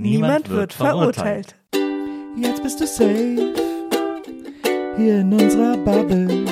Niemand 0.00 0.48
wird 0.48 0.72
verurteilt. 0.72 1.56
Jetzt 2.36 2.62
bist 2.62 2.80
du 2.80 2.86
safe 2.86 3.52
hier 4.96 5.20
in 5.20 5.32
unserer 5.32 5.76
Bubble. 5.76 6.44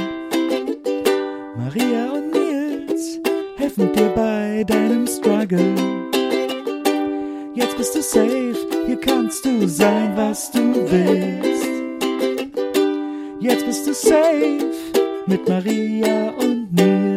Maria 1.56 2.10
und 2.12 2.32
Nils 2.32 3.20
helfen 3.56 3.92
dir 3.92 4.08
bei 4.16 4.64
deinem 4.66 5.06
Struggle. 5.06 5.74
Jetzt 7.54 7.76
bist 7.76 7.94
du 7.94 8.02
safe, 8.02 8.56
hier 8.86 9.00
kannst 9.00 9.44
du 9.44 9.68
sein, 9.68 10.16
was 10.16 10.50
du 10.50 10.74
willst. 10.90 11.68
Jetzt 13.38 13.64
bist 13.64 13.86
du 13.86 13.94
safe 13.94 14.72
mit 15.26 15.48
Maria 15.48 16.30
und 16.30 16.72
Nils. 16.72 17.15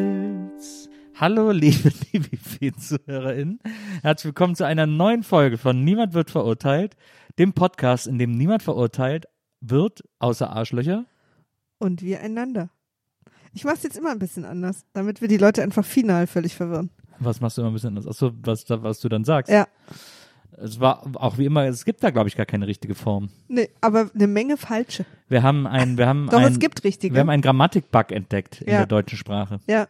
Hallo, 1.19 1.51
liebe 1.51 1.91
Libi-Zuhörerinnen. 2.13 3.59
Herzlich 4.01 4.25
willkommen 4.29 4.55
zu 4.55 4.65
einer 4.65 4.85
neuen 4.87 5.23
Folge 5.23 5.57
von 5.57 5.83
Niemand 5.83 6.13
wird 6.13 6.31
verurteilt, 6.31 6.95
dem 7.37 7.51
Podcast, 7.53 8.07
in 8.07 8.17
dem 8.17 8.31
niemand 8.31 8.63
verurteilt 8.63 9.25
wird, 9.59 10.01
außer 10.19 10.49
Arschlöcher. 10.49 11.05
Und 11.77 12.01
wir 12.01 12.21
einander. 12.21 12.69
Ich 13.53 13.65
mach's 13.65 13.83
jetzt 13.83 13.97
immer 13.97 14.11
ein 14.11 14.19
bisschen 14.19 14.45
anders, 14.45 14.85
damit 14.93 15.19
wir 15.19 15.27
die 15.27 15.37
Leute 15.37 15.61
einfach 15.61 15.83
final 15.83 16.25
völlig 16.25 16.55
verwirren. 16.55 16.89
Was 17.19 17.41
machst 17.41 17.57
du 17.57 17.61
immer 17.61 17.71
ein 17.71 17.73
bisschen 17.73 17.89
anders? 17.89 18.07
Achso, 18.07 18.31
was, 18.43 18.63
was 18.69 19.01
du 19.01 19.09
dann 19.09 19.25
sagst. 19.25 19.51
Ja. 19.51 19.67
Es 20.51 20.79
war 20.79 21.03
auch 21.15 21.37
wie 21.37 21.45
immer, 21.45 21.65
es 21.65 21.83
gibt 21.83 22.01
da, 22.03 22.11
glaube 22.11 22.29
ich, 22.29 22.35
gar 22.37 22.45
keine 22.45 22.65
richtige 22.67 22.95
Form. 22.95 23.29
Nee, 23.49 23.69
aber 23.81 24.09
eine 24.13 24.27
Menge 24.27 24.55
falsche. 24.55 25.05
Wir 25.27 25.43
haben 25.43 25.67
ein, 25.67 25.97
wir 25.97 26.07
haben 26.07 26.27
Doch, 26.29 26.39
ein, 26.39 26.51
es 26.53 26.59
gibt 26.59 26.83
richtige. 26.85 27.13
wir 27.13 27.21
haben 27.21 27.29
einen 27.29 27.41
Grammatikbug 27.41 28.11
entdeckt 28.11 28.61
in 28.61 28.71
Ja. 28.71 28.77
der 28.79 28.85
deutschen 28.87 29.17
Sprache. 29.17 29.59
Ja. 29.67 29.87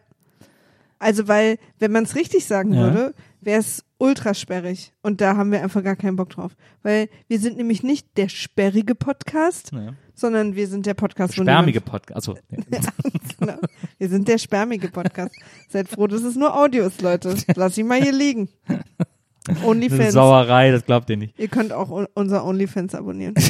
Also, 1.00 1.26
weil, 1.28 1.58
wenn 1.78 1.90
man 1.92 2.04
es 2.04 2.14
richtig 2.14 2.44
sagen 2.44 2.72
Ja. 2.74 2.82
würde, 2.82 3.14
wäre 3.40 3.58
es 3.58 3.82
ultra 3.98 4.34
sperrig. 4.34 4.92
Und 5.02 5.20
da 5.20 5.36
haben 5.36 5.50
wir 5.50 5.62
einfach 5.62 5.82
gar 5.82 5.96
keinen 5.96 6.14
Bock 6.16 6.28
drauf. 6.30 6.52
Weil 6.82 7.08
wir 7.26 7.40
sind 7.40 7.56
nämlich 7.56 7.82
nicht 7.82 8.06
der 8.18 8.28
sperrige 8.28 8.94
Podcast, 8.94 9.72
Naja. 9.72 9.94
sondern 10.14 10.54
wir 10.56 10.68
sind 10.68 10.84
der 10.86 10.94
Podcast, 10.94 11.34
Spermige 11.34 11.80
Podcast. 11.80 12.28
Nee. 12.28 12.34
niemand- 12.70 13.38
genau. 13.40 13.58
Wir 13.98 14.08
sind 14.10 14.28
der 14.28 14.36
spermige 14.38 14.88
Podcast. 14.88 15.34
Seid 15.70 15.88
froh, 15.88 16.06
dass 16.06 16.22
es 16.22 16.36
nur 16.36 16.54
Audio 16.54 16.84
ist, 16.86 17.00
Leute. 17.02 17.34
Lass 17.56 17.76
ihn 17.78 17.86
mal 17.86 18.00
hier 18.00 18.12
liegen. 18.12 18.48
OnlyFans. 19.64 20.12
Sauerei, 20.12 20.70
das 20.70 20.84
glaubt 20.84 21.08
ihr 21.08 21.16
nicht. 21.16 21.38
Ihr 21.38 21.48
könnt 21.48 21.72
auch 21.72 21.88
un- 21.90 22.06
unser 22.14 22.44
OnlyFans 22.44 22.94
abonnieren. 22.94 23.34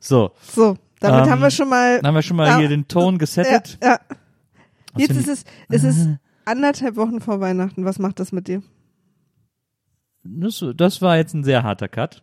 So, 0.00 0.30
So, 0.40 0.76
damit 1.08 1.24
Ähm, 1.26 1.30
haben 1.30 1.42
wir 1.42 1.50
schon 1.50 1.68
mal. 1.68 1.96
dann 1.98 2.06
haben 2.08 2.14
wir 2.14 2.22
schon 2.22 2.36
mal 2.36 2.46
Ja. 2.48 2.58
hier 2.58 2.68
den 2.68 2.86
Ton 2.88 3.14
Ja, 3.14 3.18
gesettet. 3.18 3.78
ja. 3.82 3.98
Was 4.94 5.02
Jetzt 5.02 5.16
ist 5.16 5.28
es, 5.28 5.44
es 5.68 5.84
ist 5.84 6.08
anderthalb 6.44 6.96
Wochen 6.96 7.20
vor 7.20 7.40
Weihnachten. 7.40 7.84
Was 7.84 7.98
macht 7.98 8.18
das 8.20 8.32
mit 8.32 8.48
dir? 8.48 8.62
Das, 10.24 10.64
das 10.76 11.02
war 11.02 11.16
jetzt 11.16 11.34
ein 11.34 11.44
sehr 11.44 11.62
harter 11.62 11.88
Cut, 11.88 12.22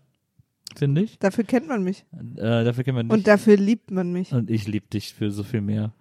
finde 0.76 1.02
ich. 1.02 1.20
Dafür 1.20 1.44
kennt 1.44 1.68
man 1.68 1.84
mich. 1.84 2.06
Äh, 2.36 2.64
dafür 2.64 2.84
kennen 2.84 2.98
wir 2.98 3.04
nicht. 3.04 3.14
Und 3.14 3.28
dafür 3.28 3.58
liebt 3.58 3.92
man 3.92 4.12
mich. 4.12 4.34
Und 4.34 4.50
ich 4.50 4.68
liebe 4.68 4.88
dich 4.88 5.14
für 5.14 5.32
so 5.32 5.44
viel 5.44 5.62
mehr. 5.62 5.94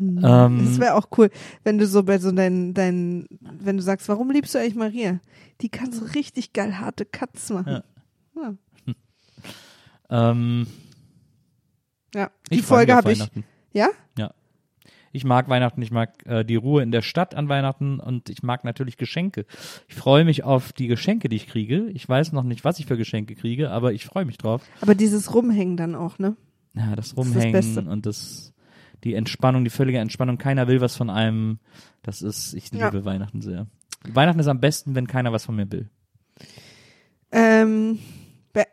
Das 0.00 0.46
Ähm, 0.50 0.78
wäre 0.78 0.94
auch 0.94 1.08
cool, 1.16 1.30
wenn 1.64 1.78
du 1.78 1.86
so 1.86 2.02
bei 2.04 2.18
so 2.18 2.30
deinen, 2.30 2.72
deinen, 2.74 3.26
wenn 3.40 3.76
du 3.78 3.82
sagst, 3.82 4.08
warum 4.08 4.30
liebst 4.30 4.54
du 4.54 4.58
eigentlich 4.58 4.76
Maria? 4.76 5.18
Die 5.60 5.68
kann 5.70 5.90
so 5.92 6.04
richtig 6.04 6.52
geil 6.52 6.78
harte 6.78 7.04
Cuts 7.04 7.50
machen. 7.50 7.82
Ja. 8.36 8.42
Ja. 8.42 8.54
ähm, 10.30 10.66
Ja. 12.14 12.30
Die 12.50 12.60
ich 12.60 12.62
Folge 12.62 12.94
habe 12.94 13.12
ich. 13.12 13.18
Weihnachten. 13.20 13.44
Ja? 13.72 13.88
Ich 15.10 15.24
mag 15.24 15.48
Weihnachten, 15.48 15.80
ich 15.80 15.90
mag 15.90 16.24
äh, 16.26 16.44
die 16.44 16.56
Ruhe 16.56 16.82
in 16.82 16.92
der 16.92 17.00
Stadt 17.00 17.34
an 17.34 17.48
Weihnachten 17.48 17.98
und 17.98 18.28
ich 18.28 18.42
mag 18.42 18.62
natürlich 18.64 18.98
Geschenke. 18.98 19.46
Ich 19.88 19.94
freue 19.94 20.24
mich 20.24 20.44
auf 20.44 20.74
die 20.74 20.86
Geschenke, 20.86 21.30
die 21.30 21.36
ich 21.36 21.46
kriege. 21.46 21.88
Ich 21.94 22.06
weiß 22.06 22.32
noch 22.32 22.42
nicht, 22.42 22.62
was 22.62 22.78
ich 22.78 22.84
für 22.86 22.98
Geschenke 22.98 23.34
kriege, 23.34 23.70
aber 23.70 23.94
ich 23.94 24.04
freue 24.04 24.26
mich 24.26 24.36
drauf. 24.36 24.62
Aber 24.82 24.94
dieses 24.94 25.32
Rumhängen 25.34 25.78
dann 25.78 25.94
auch, 25.94 26.18
ne? 26.18 26.36
Ja, 26.74 26.94
das 26.94 27.06
ist 27.08 27.18
das 27.18 27.26
Rumhängen 27.26 27.52
Beste. 27.52 27.80
und 27.80 28.04
das, 28.04 28.52
die 29.02 29.14
Entspannung, 29.14 29.64
die 29.64 29.70
völlige 29.70 29.98
Entspannung. 29.98 30.36
Keiner 30.36 30.68
will 30.68 30.82
was 30.82 30.94
von 30.94 31.08
einem. 31.08 31.58
Das 32.02 32.20
ist, 32.20 32.52
ich 32.52 32.70
Ja. 32.72 32.88
liebe 32.90 33.06
Weihnachten 33.06 33.40
sehr. 33.40 33.66
Weihnachten 34.06 34.40
ist 34.40 34.46
am 34.46 34.60
besten, 34.60 34.94
wenn 34.94 35.06
keiner 35.06 35.32
was 35.32 35.46
von 35.46 35.56
mir 35.56 35.72
will. 35.72 35.88
Ähm, 37.32 37.98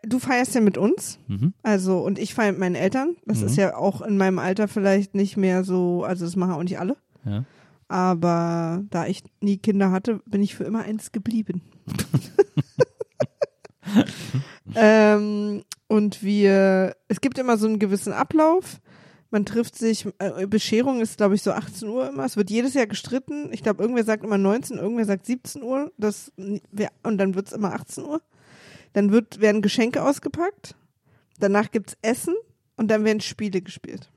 du 0.03 0.19
feierst 0.19 0.56
ja 0.56 0.62
mit 0.62 0.78
uns. 0.78 1.19
Mhm. 1.28 1.53
Also, 1.63 2.00
und 2.00 2.19
ich 2.19 2.34
feiere 2.34 2.52
mit 2.52 2.59
meinen 2.59 2.75
Eltern. 2.75 3.16
Das 3.25 3.41
Mhm. 3.41 3.46
ist 3.47 3.56
ja 3.58 3.75
auch 3.75 4.02
in 4.02 4.18
meinem 4.18 4.40
Alter 4.40 4.68
vielleicht 4.68 5.16
nicht 5.16 5.38
mehr 5.38 5.63
so, 5.63 6.03
also 6.03 6.25
das 6.25 6.36
machen 6.36 6.53
auch 6.53 6.63
nicht 6.63 6.80
alle. 6.80 6.97
Ja. 7.24 7.44
Aber 7.88 8.84
da 8.90 9.06
ich 9.06 9.24
nie 9.41 9.58
Kinder 9.58 9.91
hatte, 9.91 10.19
bin 10.25 10.41
ich 10.41 10.56
für 10.56 10.64
immer 10.64 10.84
eins 10.84 11.12
geblieben. 11.12 11.62
ähm, 14.75 15.64
und 15.88 16.24
wir, 16.24 16.96
es 17.08 17.22
gibt 17.22 17.38
immer 17.38 17.58
so 17.58 17.68
einen 17.68 17.80
gewissen 17.80 18.14
Ablauf. 18.14 18.81
Man 19.31 19.46
trifft 19.46 19.78
sich, 19.78 20.08
äh, 20.19 20.47
Bescherung 20.47 21.02
ist, 21.02 21.18
glaube 21.18 21.35
ich, 21.35 21.44
so 21.44 21.52
18 21.52 21.90
Uhr 21.90 22.09
immer. 22.09 22.25
Es 22.25 22.38
wird 22.38 22.50
jedes 22.50 22.74
Jahr 22.74 22.88
gestritten. 22.88 23.50
Ich 23.52 23.64
glaube, 23.64 23.84
irgendwer 23.84 24.03
sagt 24.03 24.24
immer 24.24 24.38
19, 24.38 24.78
irgendwer 24.78 25.06
sagt 25.06 25.25
17 25.25 25.62
Uhr. 25.62 25.91
Das, 25.97 26.31
und 26.38 27.18
dann 27.18 27.35
wird 27.35 27.47
es 27.47 27.53
immer 27.53 27.74
18 27.74 28.06
Uhr. 28.06 28.22
Dann 28.95 29.11
wird, 29.11 29.41
werden 29.41 29.61
Geschenke 29.61 30.01
ausgepackt. 30.01 30.73
Danach 31.38 31.69
gibt's 31.69 31.97
Essen 32.01 32.33
und 32.78 32.89
dann 32.89 33.03
werden 33.03 33.19
Spiele 33.19 33.61
gespielt. 33.61 34.09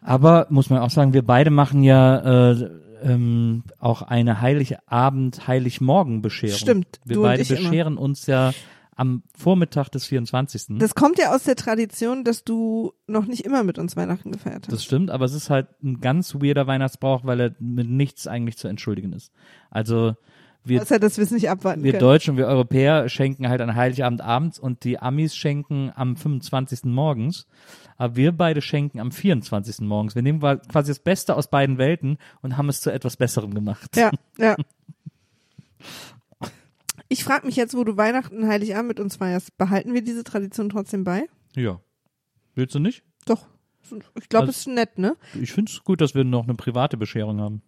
Aber 0.00 0.46
muss 0.48 0.70
man 0.70 0.78
auch 0.80 0.88
sagen, 0.88 1.12
wir 1.12 1.22
beide 1.22 1.50
machen 1.50 1.82
ja 1.82 2.52
äh, 2.52 2.70
ähm, 3.02 3.64
auch 3.78 4.00
eine 4.00 4.40
Heiligabend, 4.40 5.46
Heiligmorgen-Bescherung. 5.46 6.56
Stimmt, 6.56 7.00
Wir 7.04 7.20
beide 7.20 7.42
ich 7.42 7.50
immer. 7.50 7.68
bescheren 7.68 7.98
uns 7.98 8.26
ja 8.26 8.54
am 8.96 9.22
Vormittag 9.36 9.90
des 9.90 10.06
24. 10.06 10.78
Das 10.78 10.94
kommt 10.94 11.18
ja 11.18 11.34
aus 11.34 11.44
der 11.44 11.56
Tradition, 11.56 12.24
dass 12.24 12.44
du 12.44 12.94
noch 13.06 13.26
nicht 13.26 13.44
immer 13.44 13.64
mit 13.64 13.78
uns 13.78 13.96
Weihnachten 13.96 14.32
gefeiert 14.32 14.66
hast. 14.66 14.72
Das 14.72 14.82
stimmt, 14.82 15.10
aber 15.10 15.26
es 15.26 15.34
ist 15.34 15.50
halt 15.50 15.68
ein 15.82 16.00
ganz 16.00 16.36
weirder 16.36 16.66
Weihnachtsbrauch, 16.66 17.26
weil 17.26 17.38
er 17.38 17.54
mit 17.58 17.90
nichts 17.90 18.26
eigentlich 18.26 18.56
zu 18.56 18.66
entschuldigen 18.68 19.12
ist. 19.12 19.30
Also 19.70 20.14
wir, 20.64 20.80
Außer, 20.82 20.98
dass 21.00 21.16
wir 21.16 21.24
es 21.24 21.30
nicht 21.32 21.50
abwarten 21.50 21.82
wir 21.82 21.92
können. 21.92 22.00
Deutschen 22.02 22.30
und 22.32 22.36
wir 22.36 22.46
Europäer 22.46 23.08
schenken 23.08 23.48
halt 23.48 23.60
an 23.60 23.74
Heiligabend 23.74 24.20
abends 24.20 24.58
und 24.58 24.84
die 24.84 24.98
Amis 24.98 25.34
schenken 25.34 25.90
am 25.94 26.16
25. 26.16 26.84
morgens. 26.84 27.46
Aber 27.96 28.16
wir 28.16 28.32
beide 28.32 28.62
schenken 28.62 29.00
am 29.00 29.10
24. 29.12 29.80
morgens. 29.80 30.14
Wir 30.14 30.22
nehmen 30.22 30.40
quasi 30.40 30.90
das 30.90 30.98
Beste 31.00 31.36
aus 31.36 31.48
beiden 31.50 31.78
Welten 31.78 32.18
und 32.42 32.56
haben 32.56 32.68
es 32.68 32.80
zu 32.80 32.90
etwas 32.92 33.16
Besserem 33.16 33.54
gemacht. 33.54 33.96
Ja, 33.96 34.10
ja. 34.38 34.56
Ich 37.08 37.24
frage 37.24 37.44
mich 37.46 37.56
jetzt, 37.56 37.76
wo 37.76 37.84
du 37.84 37.96
Weihnachten, 37.98 38.46
Heiligabend 38.48 38.88
mit 38.88 39.00
uns 39.00 39.16
feierst, 39.16 39.58
behalten 39.58 39.92
wir 39.92 40.02
diese 40.02 40.24
Tradition 40.24 40.70
trotzdem 40.70 41.04
bei? 41.04 41.26
Ja. 41.54 41.80
Willst 42.54 42.74
du 42.74 42.78
nicht? 42.78 43.02
Doch. 43.26 43.46
Ich 44.18 44.28
glaube, 44.30 44.46
Also- 44.46 44.50
es 44.52 44.58
ist 44.60 44.68
nett, 44.68 44.96
ne? 44.98 45.16
Ich 45.38 45.52
finde 45.52 45.70
es 45.70 45.84
gut, 45.84 46.00
dass 46.00 46.14
wir 46.14 46.24
noch 46.24 46.44
eine 46.44 46.54
private 46.54 46.96
Bescherung 46.96 47.40
haben. 47.40 47.62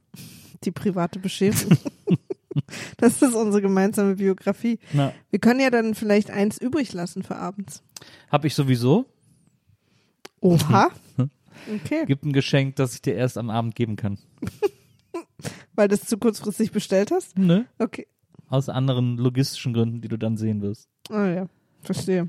Die 0.63 0.71
private 0.71 1.19
Bescherung. 1.19 1.77
das 2.99 3.23
ist 3.23 3.35
unsere 3.35 3.63
gemeinsame 3.63 4.17
Biografie. 4.17 4.79
Na, 4.93 5.13
Wir 5.31 5.39
können 5.39 5.61
ja 5.61 5.71
dann 5.71 5.95
vielleicht 5.95 6.31
eins 6.31 6.59
übrig 6.59 6.93
lassen 6.93 7.23
für 7.23 7.37
abends. 7.37 7.83
hab 8.31 8.45
ich 8.45 8.55
sowieso. 8.55 9.07
Oha. 10.41 10.91
Okay. 11.73 12.05
Gibt 12.05 12.25
ein 12.25 12.33
Geschenk, 12.33 12.77
das 12.77 12.95
ich 12.95 13.01
dir 13.01 13.15
erst 13.15 13.39
am 13.39 13.49
Abend 13.49 13.75
geben 13.75 13.97
kann. 13.97 14.19
Weil 15.75 15.89
du 15.89 15.95
es 15.95 16.03
zu 16.05 16.19
kurzfristig 16.19 16.73
bestellt 16.73 17.11
hast? 17.11 17.39
Ne? 17.39 17.67
Okay. 17.79 18.07
aus 18.49 18.69
anderen 18.69 19.17
logistischen 19.17 19.73
Gründen, 19.73 20.01
die 20.03 20.09
du 20.09 20.19
dann 20.19 20.37
sehen 20.37 20.61
wirst. 20.61 20.89
Ah 21.11 21.27
ja, 21.29 21.47
verstehe. 21.81 22.29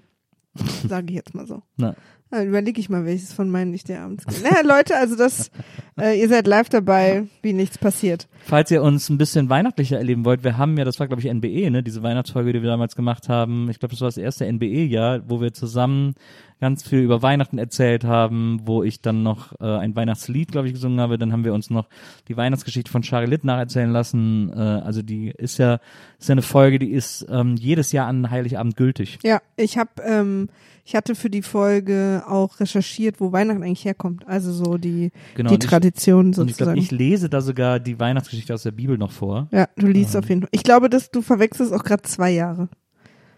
Sage 0.88 1.08
ich 1.10 1.16
jetzt 1.16 1.34
mal 1.36 1.46
so. 1.48 1.64
Na. 1.76 1.96
Dann 2.32 2.48
überlege 2.48 2.80
ich 2.80 2.90
mal, 2.90 3.06
welches 3.06 3.34
von 3.34 3.50
meinen 3.50 3.74
ich 3.74 3.84
der 3.84 4.02
abends. 4.02 4.26
Naja, 4.44 4.62
Leute, 4.62 4.98
also 4.98 5.16
das, 5.16 5.52
äh, 6.00 6.20
ihr 6.20 6.28
seid 6.28 6.48
live 6.48 6.70
dabei, 6.70 7.28
wie 7.42 7.54
nichts 7.54 7.78
passiert. 7.78 8.28
Falls 8.44 8.72
ihr 8.72 8.82
uns 8.82 9.10
ein 9.10 9.18
bisschen 9.18 9.50
weihnachtlicher 9.50 9.98
erleben 9.98 10.26
wollt, 10.26 10.44
wir 10.44 10.58
haben 10.58 10.78
ja, 10.78 10.86
das 10.86 11.00
war 11.00 11.08
glaube 11.08 11.22
ich 11.22 11.32
NBE, 11.32 11.70
ne, 11.70 11.84
diese 11.84 12.04
Weihnachtsfolge, 12.04 12.52
die 12.52 12.62
wir 12.62 12.70
damals 12.70 12.96
gemacht 12.96 13.30
haben. 13.30 13.70
Ich 13.70 13.80
glaube, 13.80 13.94
das 13.94 14.02
war 14.02 14.08
das 14.08 14.18
erste 14.18 14.52
NBE-Jahr, 14.52 15.22
wo 15.28 15.40
wir 15.40 15.54
zusammen 15.54 16.16
ganz 16.60 16.88
viel 16.88 17.00
über 17.00 17.22
Weihnachten 17.22 17.58
erzählt 17.58 18.06
haben, 18.06 18.62
wo 18.64 18.82
ich 18.84 19.02
dann 19.02 19.24
noch 19.24 19.60
äh, 19.60 19.66
ein 19.66 19.96
Weihnachtslied, 19.96 20.52
glaube 20.52 20.68
ich, 20.68 20.74
gesungen 20.74 21.00
habe. 21.00 21.18
Dann 21.18 21.32
haben 21.32 21.44
wir 21.44 21.54
uns 21.54 21.70
noch 21.70 21.88
die 22.28 22.38
Weihnachtsgeschichte 22.38 22.92
von 22.92 23.02
Charlie 23.02 23.30
Litt 23.30 23.44
nacherzählen 23.44 23.92
lassen. 23.92 24.52
Äh, 24.56 24.60
also 24.60 25.02
die 25.02 25.32
ist 25.32 25.58
ja, 25.58 25.80
ist 26.20 26.30
ja 26.30 26.34
eine 26.34 26.42
Folge, 26.42 26.80
die 26.80 26.92
ist 26.92 27.26
ähm, 27.30 27.56
jedes 27.56 27.92
Jahr 27.92 28.08
an 28.08 28.30
Heiligabend 28.30 28.78
gültig. 28.78 29.20
Ja, 29.24 29.42
ich 29.58 29.78
habe, 29.78 30.02
ähm, 30.04 30.50
ich 30.86 30.96
hatte 30.96 31.16
für 31.16 31.30
die 31.30 31.42
Folge 31.42 32.15
auch 32.24 32.60
recherchiert, 32.60 33.20
wo 33.20 33.32
Weihnachten 33.32 33.64
eigentlich 33.64 33.86
herkommt. 33.86 34.28
Also 34.28 34.52
so 34.52 34.78
die, 34.78 35.12
Genau. 35.36 35.50
die 35.50 35.56
und 35.56 35.64
ich, 35.64 35.70
Tradition 35.70 36.26
und 36.26 36.30
ich 36.30 36.36
glaube, 36.36 36.50
sozusagen. 36.50 36.78
ich 36.78 36.92
lese 36.92 37.30
da 37.30 37.42
sogar 37.42 37.80
die 37.80 38.00
Weihnachtsgeschichte 38.00 38.54
aus 38.54 38.64
der 38.64 38.72
Bibel 38.72 38.98
noch 38.98 39.12
vor. 39.12 39.48
ja, 39.52 39.68
du 39.76 39.88
liest 39.88 40.16
auf 40.16 40.28
jeden 40.30 40.42
Fall. 40.42 40.50
Ich 40.52 40.64
glaube, 40.64 40.90
dass 40.90 41.12
du 41.12 41.22
verwechselst 41.22 41.74
auch 41.74 41.84
gerade 41.84 42.04
zwei 42.04 42.32
Jahre, 42.32 42.70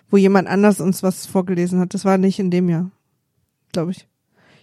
wo 0.09 0.17
jemand 0.17 0.47
anders 0.47 0.79
uns 0.81 1.03
was 1.03 1.25
vorgelesen 1.25 1.79
hat. 1.79 1.93
Das 1.93 2.05
war 2.05 2.17
nicht 2.17 2.39
in 2.39 2.51
dem 2.51 2.69
Jahr, 2.69 2.91
glaube 3.71 3.91
ich. 3.91 4.07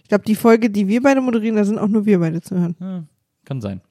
Ich 0.03 0.09
glaube, 0.09 0.23
die 0.25 0.35
Folge, 0.35 0.69
die 0.69 0.87
wir 0.87 1.01
beide 1.01 1.19
moderieren, 1.21 1.55
da 1.55 1.65
sind 1.65 1.79
auch 1.79 1.87
nur 1.87 2.05
wir 2.05 2.19
beide 2.19 2.41
zu 2.41 2.55
hören. 2.59 2.75
Ja, 2.79 3.03
kann 3.43 3.59
sein. 3.61 3.81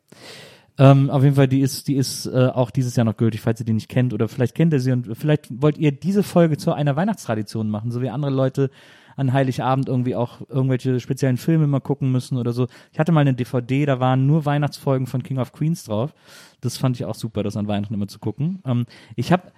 Ähm, 0.76 1.08
auf 1.08 1.22
jeden 1.22 1.36
Fall, 1.36 1.46
die 1.46 1.60
ist, 1.60 1.86
die 1.86 1.94
ist 1.94 2.26
äh, 2.26 2.48
auch 2.52 2.70
dieses 2.72 2.96
Jahr 2.96 3.04
noch 3.04 3.16
gültig, 3.16 3.40
falls 3.40 3.60
ihr 3.60 3.66
die 3.66 3.72
nicht 3.72 3.88
kennt 3.88 4.12
oder 4.12 4.26
vielleicht 4.26 4.56
kennt 4.56 4.72
ihr 4.72 4.80
sie 4.80 4.90
und 4.90 5.16
vielleicht 5.16 5.62
wollt 5.62 5.78
ihr 5.78 5.92
diese 5.92 6.24
Folge 6.24 6.56
zu 6.56 6.72
einer 6.72 6.96
Weihnachtstradition 6.96 7.70
machen, 7.70 7.92
so 7.92 8.02
wie 8.02 8.10
andere 8.10 8.32
Leute 8.32 8.70
an 9.16 9.32
Heiligabend 9.32 9.88
irgendwie 9.88 10.14
auch 10.14 10.40
irgendwelche 10.48 11.00
speziellen 11.00 11.36
Filme 11.36 11.66
mal 11.66 11.80
gucken 11.80 12.12
müssen 12.12 12.38
oder 12.38 12.52
so. 12.52 12.66
Ich 12.92 12.98
hatte 12.98 13.12
mal 13.12 13.20
eine 13.20 13.34
DVD, 13.34 13.86
da 13.86 14.00
waren 14.00 14.26
nur 14.26 14.44
Weihnachtsfolgen 14.44 15.06
von 15.06 15.22
King 15.22 15.38
of 15.38 15.52
Queens 15.52 15.84
drauf. 15.84 16.14
Das 16.60 16.76
fand 16.76 16.96
ich 16.96 17.04
auch 17.04 17.14
super, 17.14 17.42
das 17.42 17.56
an 17.56 17.68
Weihnachten 17.68 17.94
immer 17.94 18.08
zu 18.08 18.18
gucken. 18.18 18.62
Ähm, 18.64 18.86
ich 19.16 19.32
habe 19.32 19.52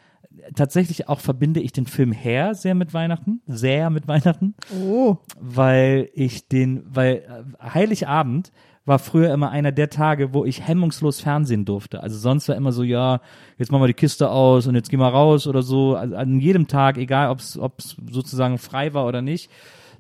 tatsächlich 0.55 1.09
auch 1.09 1.21
verbinde 1.21 1.61
ich 1.61 1.73
den 1.73 1.87
Film 1.87 2.13
Hair 2.13 2.55
sehr 2.55 2.75
mit 2.75 2.95
Weihnachten, 2.95 3.41
sehr 3.47 3.91
mit 3.91 4.09
Weihnachten 4.09 4.55
Oh, 4.83 5.17
weil 5.41 6.11
ich 6.15 6.49
den, 6.49 6.83
weil 6.87 7.17
äh, 7.61 7.71
Heiligabend 7.71 8.53
war 8.87 9.01
früher 9.01 9.35
immer 9.35 9.51
einer 9.51 9.73
der 9.73 9.91
Tage, 9.91 10.33
wo 10.33 10.45
ich 10.45 10.67
hemmungslos 10.67 11.21
Fernsehen 11.21 11.65
durfte. 11.65 12.03
Also 12.03 12.17
sonst 12.17 12.49
war 12.49 12.57
immer 12.57 12.73
so, 12.73 12.85
ja, 12.85 13.21
jetzt 13.59 13.71
machen 13.71 13.83
wir 13.83 13.89
die 13.89 13.95
Kiste 13.95 14.31
aus 14.31 14.67
und 14.67 14.77
jetzt 14.77 14.89
gehen 14.89 15.01
wir 15.01 15.09
raus 15.09 15.47
oder 15.47 15.63
so. 15.63 15.97
Also 15.97 16.15
an 16.15 16.39
jedem 16.39 16.69
Tag, 16.69 16.97
egal 16.97 17.29
ob 17.31 17.41
es 17.41 17.97
sozusagen 18.11 18.59
frei 18.59 18.95
war 18.95 19.07
oder 19.07 19.23
nicht, 19.23 19.51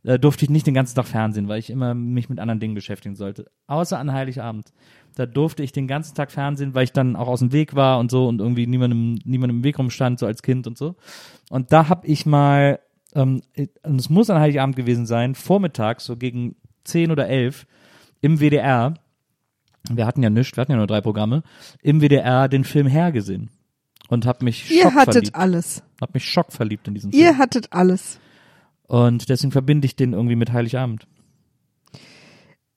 äh, 0.04 0.20
durfte 0.20 0.44
ich 0.44 0.50
nicht 0.50 0.68
den 0.68 0.74
ganzen 0.74 0.94
Tag 0.94 1.06
Fernsehen, 1.06 1.48
weil 1.48 1.58
ich 1.58 1.68
immer 1.68 1.94
mich 1.94 2.28
mit 2.28 2.38
anderen 2.38 2.60
Dingen 2.60 2.74
beschäftigen 2.74 3.16
sollte. 3.16 3.46
Außer 3.66 3.98
an 3.98 4.12
Heiligabend. 4.12 4.72
Da 5.16 5.26
durfte 5.26 5.64
ich 5.64 5.72
den 5.72 5.88
ganzen 5.88 6.14
Tag 6.14 6.30
Fernsehen, 6.30 6.74
weil 6.74 6.84
ich 6.84 6.92
dann 6.92 7.16
auch 7.16 7.26
aus 7.26 7.40
dem 7.40 7.52
Weg 7.52 7.74
war 7.74 7.98
und 7.98 8.10
so 8.10 8.28
und 8.28 8.40
irgendwie 8.40 8.68
niemandem, 8.68 9.18
niemandem 9.24 9.58
im 9.58 9.64
Weg 9.64 9.80
rumstand, 9.80 10.20
so 10.20 10.26
als 10.26 10.42
Kind 10.42 10.68
und 10.68 10.78
so. 10.78 10.94
Und 11.50 11.72
da 11.72 11.88
hab 11.88 12.06
ich 12.06 12.24
mal, 12.24 12.78
ähm, 13.16 13.42
und 13.82 13.98
es 13.98 14.10
muss 14.10 14.30
an 14.30 14.38
Heiligabend 14.38 14.76
gewesen 14.76 15.06
sein, 15.06 15.34
vormittags, 15.34 16.04
so 16.04 16.16
gegen 16.16 16.54
10 16.84 17.10
oder 17.10 17.26
11, 17.26 17.66
im 18.20 18.40
WDR, 18.40 18.94
wir 19.90 20.06
hatten 20.06 20.22
ja 20.22 20.30
nichts, 20.30 20.56
wir 20.56 20.62
hatten 20.62 20.72
ja 20.72 20.78
nur 20.78 20.86
drei 20.86 21.00
Programme, 21.00 21.42
im 21.82 22.00
WDR 22.00 22.48
den 22.48 22.64
Film 22.64 22.86
Herr 22.86 23.12
gesehen. 23.12 23.50
Und 24.08 24.24
hab 24.24 24.42
mich 24.42 24.70
ihr 24.70 24.84
hattet 24.84 24.96
schockverliebt, 24.96 25.34
alles. 25.34 25.82
hab 26.00 26.14
mich 26.14 26.24
schockverliebt 26.24 26.86
in 26.86 26.94
diesen 26.94 27.12
Film. 27.12 27.22
Ihr 27.22 27.38
hattet 27.38 27.72
alles. 27.72 28.20
Und 28.86 29.28
deswegen 29.28 29.50
verbinde 29.50 29.86
ich 29.86 29.96
den 29.96 30.12
irgendwie 30.12 30.36
mit 30.36 30.52
Heiligabend. 30.52 31.08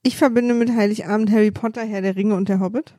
Ich 0.02 0.18
verbinde 0.18 0.54
mit 0.54 0.72
Heiligabend 0.76 1.30
Harry 1.32 1.52
Potter, 1.52 1.86
Herr 1.86 2.02
der 2.02 2.16
Ringe 2.16 2.36
und 2.36 2.50
der 2.50 2.60
Hobbit. 2.60 2.96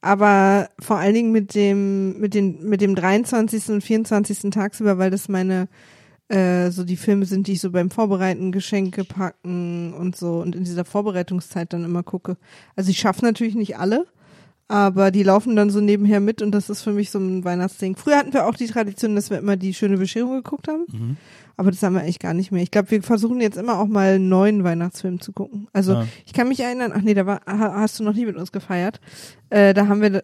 Aber 0.00 0.70
vor 0.80 0.96
allen 0.96 1.14
Dingen 1.14 1.32
mit 1.32 1.54
dem, 1.54 2.18
mit 2.18 2.34
den, 2.34 2.64
mit 2.68 2.80
dem 2.80 2.94
23. 2.94 3.68
und 3.68 3.80
24. 3.82 4.50
tagsüber, 4.50 4.98
weil 4.98 5.10
das 5.10 5.28
meine, 5.28 5.68
äh, 6.28 6.70
so 6.70 6.84
die 6.84 6.96
Filme 6.96 7.24
sind, 7.26 7.46
die 7.46 7.52
ich 7.54 7.60
so 7.60 7.70
beim 7.70 7.90
Vorbereiten, 7.90 8.52
Geschenke 8.52 9.04
packen 9.04 9.94
und 9.94 10.16
so 10.16 10.40
und 10.40 10.54
in 10.54 10.64
dieser 10.64 10.84
Vorbereitungszeit 10.84 11.72
dann 11.72 11.84
immer 11.84 12.02
gucke. 12.02 12.36
Also 12.76 12.90
ich 12.90 12.98
schaffe 12.98 13.24
natürlich 13.24 13.54
nicht 13.54 13.78
alle, 13.78 14.06
aber 14.70 15.10
die 15.10 15.22
laufen 15.22 15.56
dann 15.56 15.70
so 15.70 15.80
nebenher 15.80 16.20
mit 16.20 16.42
und 16.42 16.50
das 16.52 16.68
ist 16.68 16.82
für 16.82 16.92
mich 16.92 17.10
so 17.10 17.18
ein 17.18 17.44
Weihnachtsding. 17.44 17.96
Früher 17.96 18.18
hatten 18.18 18.34
wir 18.34 18.46
auch 18.46 18.54
die 18.54 18.66
Tradition, 18.66 19.14
dass 19.14 19.30
wir 19.30 19.38
immer 19.38 19.56
die 19.56 19.72
schöne 19.72 19.96
Bescherung 19.96 20.36
geguckt 20.42 20.68
haben. 20.68 21.16
Aber 21.56 21.70
das 21.72 21.82
haben 21.82 21.94
wir 21.94 22.02
eigentlich 22.02 22.18
gar 22.20 22.34
nicht 22.34 22.52
mehr. 22.52 22.62
Ich 22.62 22.70
glaube, 22.70 22.90
wir 22.92 23.02
versuchen 23.02 23.40
jetzt 23.40 23.56
immer 23.56 23.80
auch 23.80 23.86
mal 23.88 24.16
einen 24.16 24.28
neuen 24.28 24.62
Weihnachtsfilm 24.64 25.20
zu 25.20 25.32
gucken. 25.32 25.66
Also 25.72 25.94
Ja. 25.94 26.06
ich 26.26 26.32
kann 26.34 26.48
mich 26.48 26.60
erinnern, 26.60 26.92
ach 26.94 27.00
nee, 27.00 27.14
da 27.14 27.24
war, 27.26 27.40
ha- 27.48 27.74
hast 27.80 27.98
du 27.98 28.04
noch 28.04 28.12
nie 28.12 28.26
mit 28.26 28.36
uns 28.36 28.52
gefeiert. 28.52 29.00
Äh, 29.50 29.72
da 29.74 29.88
haben 29.88 30.02
wir, 30.02 30.22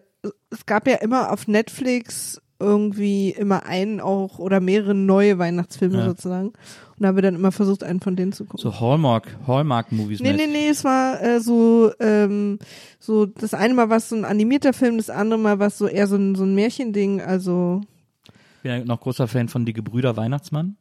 es 0.51 0.65
gab 0.67 0.87
ja 0.87 0.95
immer 0.97 1.31
auf 1.33 1.47
Netflix 1.47 2.39
irgendwie 2.59 3.31
immer 3.31 3.65
einen 3.65 3.99
auch 3.99 4.39
oder 4.39 4.59
mehrere 4.59 4.93
neue 4.95 5.37
Weihnachtsfilme 5.37 5.97
Ja. 5.99 6.05
sozusagen. 6.05 6.47
Und 6.49 6.55
da 7.01 7.09
haben 7.09 7.15
wir 7.17 7.21
dann 7.23 7.35
immer 7.35 7.51
versucht, 7.51 7.83
einen 7.83 7.99
von 7.99 8.15
denen 8.15 8.31
zu 8.31 8.45
gucken. 8.45 8.61
So 8.61 8.79
Hallmark, 8.79 9.37
Hallmark-Movies. 9.45 10.21
Nee, 10.21 10.31
nee, 10.33 10.47
nee, 10.47 10.69
es 10.69 10.83
war 10.85 11.21
äh, 11.21 11.41
so, 11.41 11.91
ähm, 11.99 12.57
so, 12.99 13.25
das 13.25 13.53
eine 13.53 13.73
Mal 13.73 13.89
war 13.89 13.97
es 13.97 14.07
so 14.09 14.15
ein 14.15 14.23
animierter 14.23 14.71
Film, 14.71 14.95
das 14.97 15.09
andere 15.09 15.37
Mal 15.39 15.59
war 15.59 15.67
es 15.67 15.77
so 15.77 15.87
eher 15.87 16.07
so 16.07 16.15
ein, 16.15 16.35
so 16.35 16.43
ein 16.45 16.55
Märchending, 16.55 17.21
also, 17.21 17.81
Ich 18.27 18.61
bin 18.63 18.71
ja 18.71 18.85
noch 18.85 19.01
großer 19.01 19.27
Fan 19.27 19.49
von 19.49 19.65
Die 19.65 19.73
Gebrüder 19.73 20.15
Weihnachtsmann. 20.15 20.77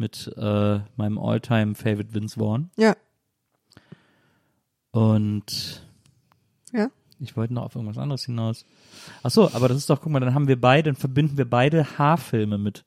Mit 0.00 0.32
äh, 0.36 0.78
meinem 0.96 1.18
All-Time-Favorite 1.18 2.14
Vince 2.14 2.38
Vaughn. 2.38 2.70
ja, 2.76 2.94
Und 4.92 5.82
ja. 6.72 6.88
Ich 7.20 7.36
wollte 7.36 7.54
noch 7.54 7.64
auf 7.64 7.74
irgendwas 7.74 7.98
anderes 7.98 8.24
hinaus. 8.24 8.64
Ach 9.22 9.30
so, 9.30 9.50
aber 9.52 9.68
das 9.68 9.78
ist 9.78 9.90
doch, 9.90 10.00
guck 10.00 10.12
mal, 10.12 10.20
dann 10.20 10.34
haben 10.34 10.48
wir 10.48 10.60
beide, 10.60 10.84
dann 10.84 10.96
verbinden 10.96 11.36
wir 11.36 11.48
beide 11.48 11.98
Haarfilme 11.98 12.58
mit, 12.58 12.84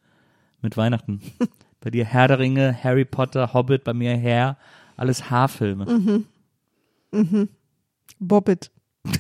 mit 0.62 0.78
Weihnachten. 0.78 1.22
bei 1.82 1.90
dir 1.90 2.06
Herr 2.06 2.28
der 2.28 2.40
Ringe, 2.40 2.78
Harry 2.84 3.06
Potter, 3.06 3.54
Hobbit, 3.54 3.84
bei 3.84 3.94
mir 3.94 4.16
Herr, 4.16 4.58
alles 4.96 5.30
Haarfilme. 5.30 6.26
Bobbit. 8.20 8.72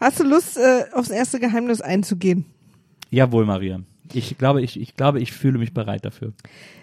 Hast 0.00 0.20
du 0.20 0.24
Lust, 0.24 0.56
äh, 0.56 0.84
aufs 0.92 1.10
erste 1.10 1.40
Geheimnis 1.40 1.80
einzugehen? 1.80 2.44
Jawohl, 3.10 3.46
Maria. 3.46 3.80
Ich 4.12 4.38
glaube, 4.38 4.62
ich, 4.62 4.80
ich 4.80 4.94
glaube, 4.94 5.20
ich 5.20 5.32
fühle 5.32 5.58
mich 5.58 5.74
bereit 5.74 6.04
dafür. 6.04 6.32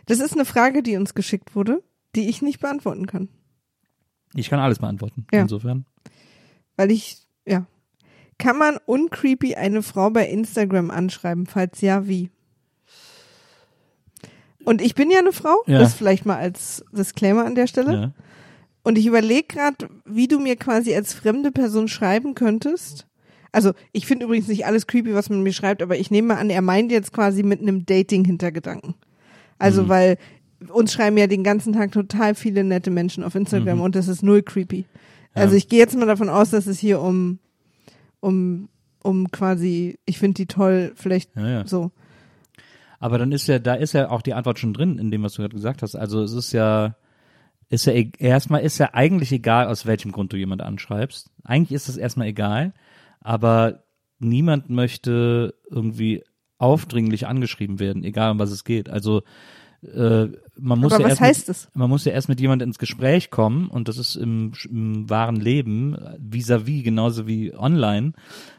Das 0.06 0.20
ist 0.20 0.34
eine 0.34 0.46
Frage, 0.46 0.84
die 0.84 0.98
uns 0.98 1.14
geschickt 1.14 1.56
wurde, 1.56 1.82
die 2.16 2.30
ich 2.30 2.42
nicht 2.42 2.60
beantworten 2.60 3.08
kann. 3.08 3.30
Ich 4.34 4.50
kann 4.50 4.60
alles 4.60 4.80
beantworten. 4.80 5.26
Ja. 5.32 5.42
Insofern. 5.42 5.86
Weil 6.78 6.92
ich, 6.92 7.18
ja. 7.46 7.66
Kann 8.38 8.58
man 8.58 8.78
uncreepy 8.86 9.56
eine 9.56 9.82
Frau 9.82 10.10
bei 10.10 10.28
Instagram 10.28 10.92
anschreiben? 10.92 11.46
Falls 11.46 11.80
ja, 11.82 12.08
wie? 12.08 12.30
Und 14.64 14.82
ich 14.82 14.96
bin 14.96 15.12
ja 15.12 15.20
eine 15.20 15.32
Frau, 15.32 15.56
Ja. 15.68 15.80
das 15.80 15.94
vielleicht 15.94 16.26
mal 16.26 16.38
als 16.38 16.84
Disclaimer 16.92 17.46
an 17.46 17.56
der 17.56 17.68
Stelle. 17.68 17.94
Ja. 17.94 18.12
Und 18.84 18.98
ich 18.98 19.06
überlege 19.06 19.48
gerade, 19.48 19.90
wie 20.06 20.28
du 20.28 20.40
mir 20.40 20.56
quasi 20.56 20.94
als 20.96 21.14
fremde 21.14 21.52
Person 21.52 21.88
schreiben 21.88 22.36
könntest. 22.36 23.08
Also 23.52 23.72
ich 23.94 24.06
finde 24.06 24.26
übrigens 24.26 24.48
nicht 24.48 24.66
alles 24.66 24.86
creepy, 24.86 25.14
was 25.14 25.30
man 25.30 25.42
mir 25.42 25.54
schreibt, 25.54 25.82
aber 25.82 25.98
ich 25.98 26.12
nehme 26.12 26.38
an, 26.38 26.50
er 26.50 26.62
meint 26.62 26.92
jetzt 26.92 27.14
quasi 27.14 27.42
mit 27.42 27.62
einem 27.62 27.86
Dating-Hintergedanken. 27.86 28.96
Also 29.58 29.84
Mhm. 29.84 29.90
weil 29.90 30.18
uns 30.70 30.92
schreiben 30.94 31.18
ja 31.18 31.28
den 31.28 31.44
ganzen 31.44 31.74
Tag 31.74 31.92
total 31.92 32.36
viele 32.36 32.64
nette 32.64 32.92
Menschen 32.92 33.24
auf 33.24 33.36
Instagram 33.36 33.78
Mhm. 33.78 33.84
und 33.84 33.96
das 33.96 34.08
ist 34.08 34.24
null 34.24 34.42
creepy. 34.44 34.86
Also 35.36 35.56
ich 35.56 35.68
gehe 35.70 35.80
jetzt 35.80 35.98
mal 35.98 36.06
davon 36.06 36.30
aus, 36.30 36.50
dass 36.50 36.68
es 36.68 36.80
hier 36.80 37.02
um 37.02 37.40
um 38.20 38.70
um 39.04 39.30
quasi, 39.30 40.00
ich 40.06 40.18
finde 40.18 40.34
die 40.36 40.48
toll, 40.48 40.94
vielleicht 40.96 41.36
so. 41.68 41.92
Aber 43.00 43.20
dann 43.20 43.32
ist 43.32 43.46
ja, 43.46 43.60
da 43.60 43.76
ist 43.76 43.94
ja 43.94 44.10
auch 44.10 44.24
die 44.24 44.34
Antwort 44.34 44.58
schon 44.58 44.74
drin, 44.74 44.98
in 44.98 45.12
dem, 45.12 45.22
was 45.22 45.34
du 45.34 45.44
gerade 45.44 45.54
gesagt 45.54 45.84
hast. 45.84 45.96
Also 45.96 46.24
es 46.24 46.32
ist 46.34 46.54
ja, 46.54 46.96
ist 47.70 47.86
ja 47.86 47.94
e- 47.94 48.12
erstmal 48.18 48.62
ist 48.62 48.80
ja 48.80 48.94
eigentlich 48.94 49.32
egal, 49.32 49.68
aus 49.68 49.86
welchem 49.86 50.12
Grund 50.12 50.34
du 50.34 50.38
jemand 50.38 50.64
anschreibst. 50.64 51.30
Eigentlich 51.44 51.76
ist 51.76 51.88
das 51.88 51.98
erstmal 51.98 52.28
egal, 52.28 52.74
aber 53.20 53.84
niemand 54.18 54.70
möchte 54.72 55.54
irgendwie 55.70 56.24
aufdringlich 56.58 57.28
angeschrieben 57.28 57.80
werden, 57.80 58.04
egal 58.04 58.32
um 58.32 58.40
was 58.40 58.50
es 58.50 58.64
geht. 58.64 58.90
Also 58.90 59.22
äh, 59.84 60.30
man 60.60 60.80
muss 60.80 60.94
Aber 60.94 61.04
ja 61.04 61.06
was 61.06 61.12
erst 61.12 61.22
heißt 61.22 61.48
mit, 61.48 61.58
es? 61.58 61.70
man 61.74 61.90
muss 61.90 62.06
ja 62.06 62.12
erst 62.12 62.30
mit 62.30 62.40
jemand 62.40 62.62
ins 62.62 62.80
Gespräch 62.80 63.30
kommen 63.30 63.68
und 63.68 63.88
das 63.88 63.98
ist 63.98 64.16
im, 64.16 64.54
im 64.70 65.10
wahren 65.10 65.36
Leben 65.36 65.98
vis-à-vis 66.20 66.84
genauso 66.84 67.28
wie 67.28 67.54
online. 67.54 68.14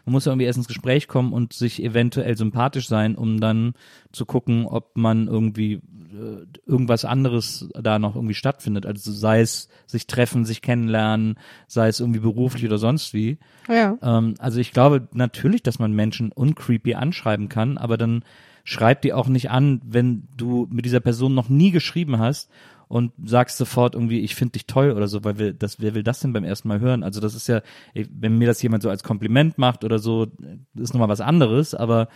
Man 0.05 0.13
muss 0.13 0.25
ja 0.25 0.33
irgendwie 0.33 0.47
erst 0.47 0.59
ins 0.59 0.69
Gespräch 0.69 1.09
kommen 1.09 1.33
und 1.33 1.53
sich 1.53 1.83
eventuell 1.83 2.37
sympathisch 2.37 2.89
sein, 2.89 3.17
um 3.17 3.41
dann 3.41 3.75
zu 4.13 4.27
gucken, 4.27 4.67
ob 4.67 4.97
man 4.97 5.27
irgendwie 5.27 5.75
äh, 5.75 6.47
irgendwas 6.67 7.05
anderes 7.05 7.69
da 7.75 7.99
noch 7.99 8.15
irgendwie 8.15 8.35
stattfindet. 8.35 8.87
Also 8.87 9.13
sei 9.13 9.41
es 9.41 9.69
sich 9.87 10.07
treffen, 10.07 10.45
sich 10.45 10.63
kennenlernen, 10.63 11.39
sei 11.67 11.89
es 11.89 12.01
irgendwie 12.01 12.21
beruflich 12.21 12.65
oder 12.65 12.79
sonst 12.79 13.15
wie. 13.15 13.39
Ja. 13.69 13.97
Ähm, 14.03 14.35
also 14.39 14.61
ich 14.61 14.73
glaube 14.73 15.09
natürlich, 15.13 15.63
dass 15.63 15.79
man 15.79 15.93
Menschen 15.93 16.33
uncreepy 16.33 16.95
anschreiben 16.95 17.49
kann, 17.49 17.79
aber 17.79 17.97
dann 17.97 18.23
schreib 18.67 19.01
die 19.03 19.13
auch 19.13 19.29
nicht 19.29 19.49
an, 19.49 19.81
wenn 19.85 20.29
du 20.37 20.67
mit 20.71 20.85
dieser 20.85 20.99
Person 20.99 21.35
noch 21.35 21.49
nie 21.49 21.71
geschrieben 21.71 22.19
hast 22.19 22.51
und 22.89 23.13
sagst 23.25 23.59
sofort 23.59 23.95
irgendwie, 23.95 24.21
ich 24.21 24.35
finde 24.35 24.53
dich 24.53 24.67
toll 24.67 24.91
oder 24.91 25.07
so, 25.07 25.23
weil 25.23 25.39
wir, 25.39 25.55
das, 25.55 25.81
wer 25.81 25.95
will 25.95 26.03
das 26.03 26.19
denn 26.19 26.33
beim 26.33 26.43
ersten 26.43 26.67
Mal 26.67 26.81
hören? 26.81 27.05
Also 27.05 27.21
das 27.21 27.37
ist 27.37 27.47
ja, 27.47 27.63
wenn 27.95 28.39
mir 28.39 28.49
das 28.49 28.61
jemand 28.61 28.83
so 28.83 28.91
als 28.91 29.05
Kompliment 29.05 29.57
macht 29.57 29.85
oder 29.85 30.01
so, 30.01 30.27
ist 30.75 30.93
nochmal 30.93 31.09
was 31.09 31.21
anderes, 31.21 31.77
aber 31.77 32.09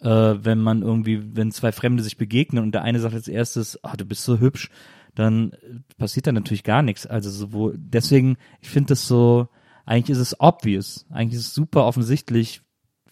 äh, 0.00 0.34
wenn 0.42 0.58
man 0.58 0.82
irgendwie, 0.82 1.34
wenn 1.34 1.52
zwei 1.52 1.72
Fremde 1.72 2.02
sich 2.02 2.18
begegnen 2.18 2.62
und 2.62 2.72
der 2.72 2.82
eine 2.82 3.00
sagt 3.00 3.14
als 3.14 3.26
erstes, 3.26 3.82
ah, 3.82 3.96
du 3.96 4.04
bist 4.04 4.24
so 4.24 4.38
hübsch, 4.38 4.68
dann 5.14 5.52
passiert 5.96 6.26
da 6.26 6.32
natürlich 6.32 6.64
gar 6.64 6.82
nichts. 6.82 7.06
Also 7.06 7.30
so, 7.30 7.52
wo, 7.54 7.72
deswegen, 7.74 8.36
ich 8.60 8.68
finde 8.68 8.88
das 8.88 9.08
so, 9.08 9.48
eigentlich 9.86 10.10
ist 10.10 10.18
es 10.18 10.38
obvious, 10.38 11.06
eigentlich 11.08 11.40
ist 11.40 11.46
es 11.46 11.54
super 11.54 11.86
offensichtlich, 11.86 12.60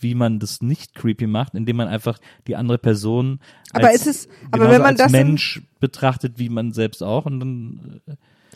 wie 0.00 0.15
man 0.15 0.38
das 0.38 0.61
nicht 0.62 0.95
creepy 0.95 1.26
macht, 1.26 1.55
indem 1.55 1.76
man 1.76 1.88
einfach 1.88 2.19
die 2.47 2.57
andere 2.57 2.79
Person 2.79 3.41
Aber 3.73 3.88
als, 3.88 4.07
ist 4.07 4.07
es- 4.07 4.29
aber 4.50 4.71
wenn 4.71 4.83
man 4.83 4.97
das 4.97 5.11
Mensch 5.12 5.62
betrachtet, 5.81 6.38
wie 6.38 6.49
man 6.49 6.73
selbst 6.73 7.03
auch 7.03 7.26
und 7.26 7.41
dann 7.41 8.00
äh, 8.07 8.15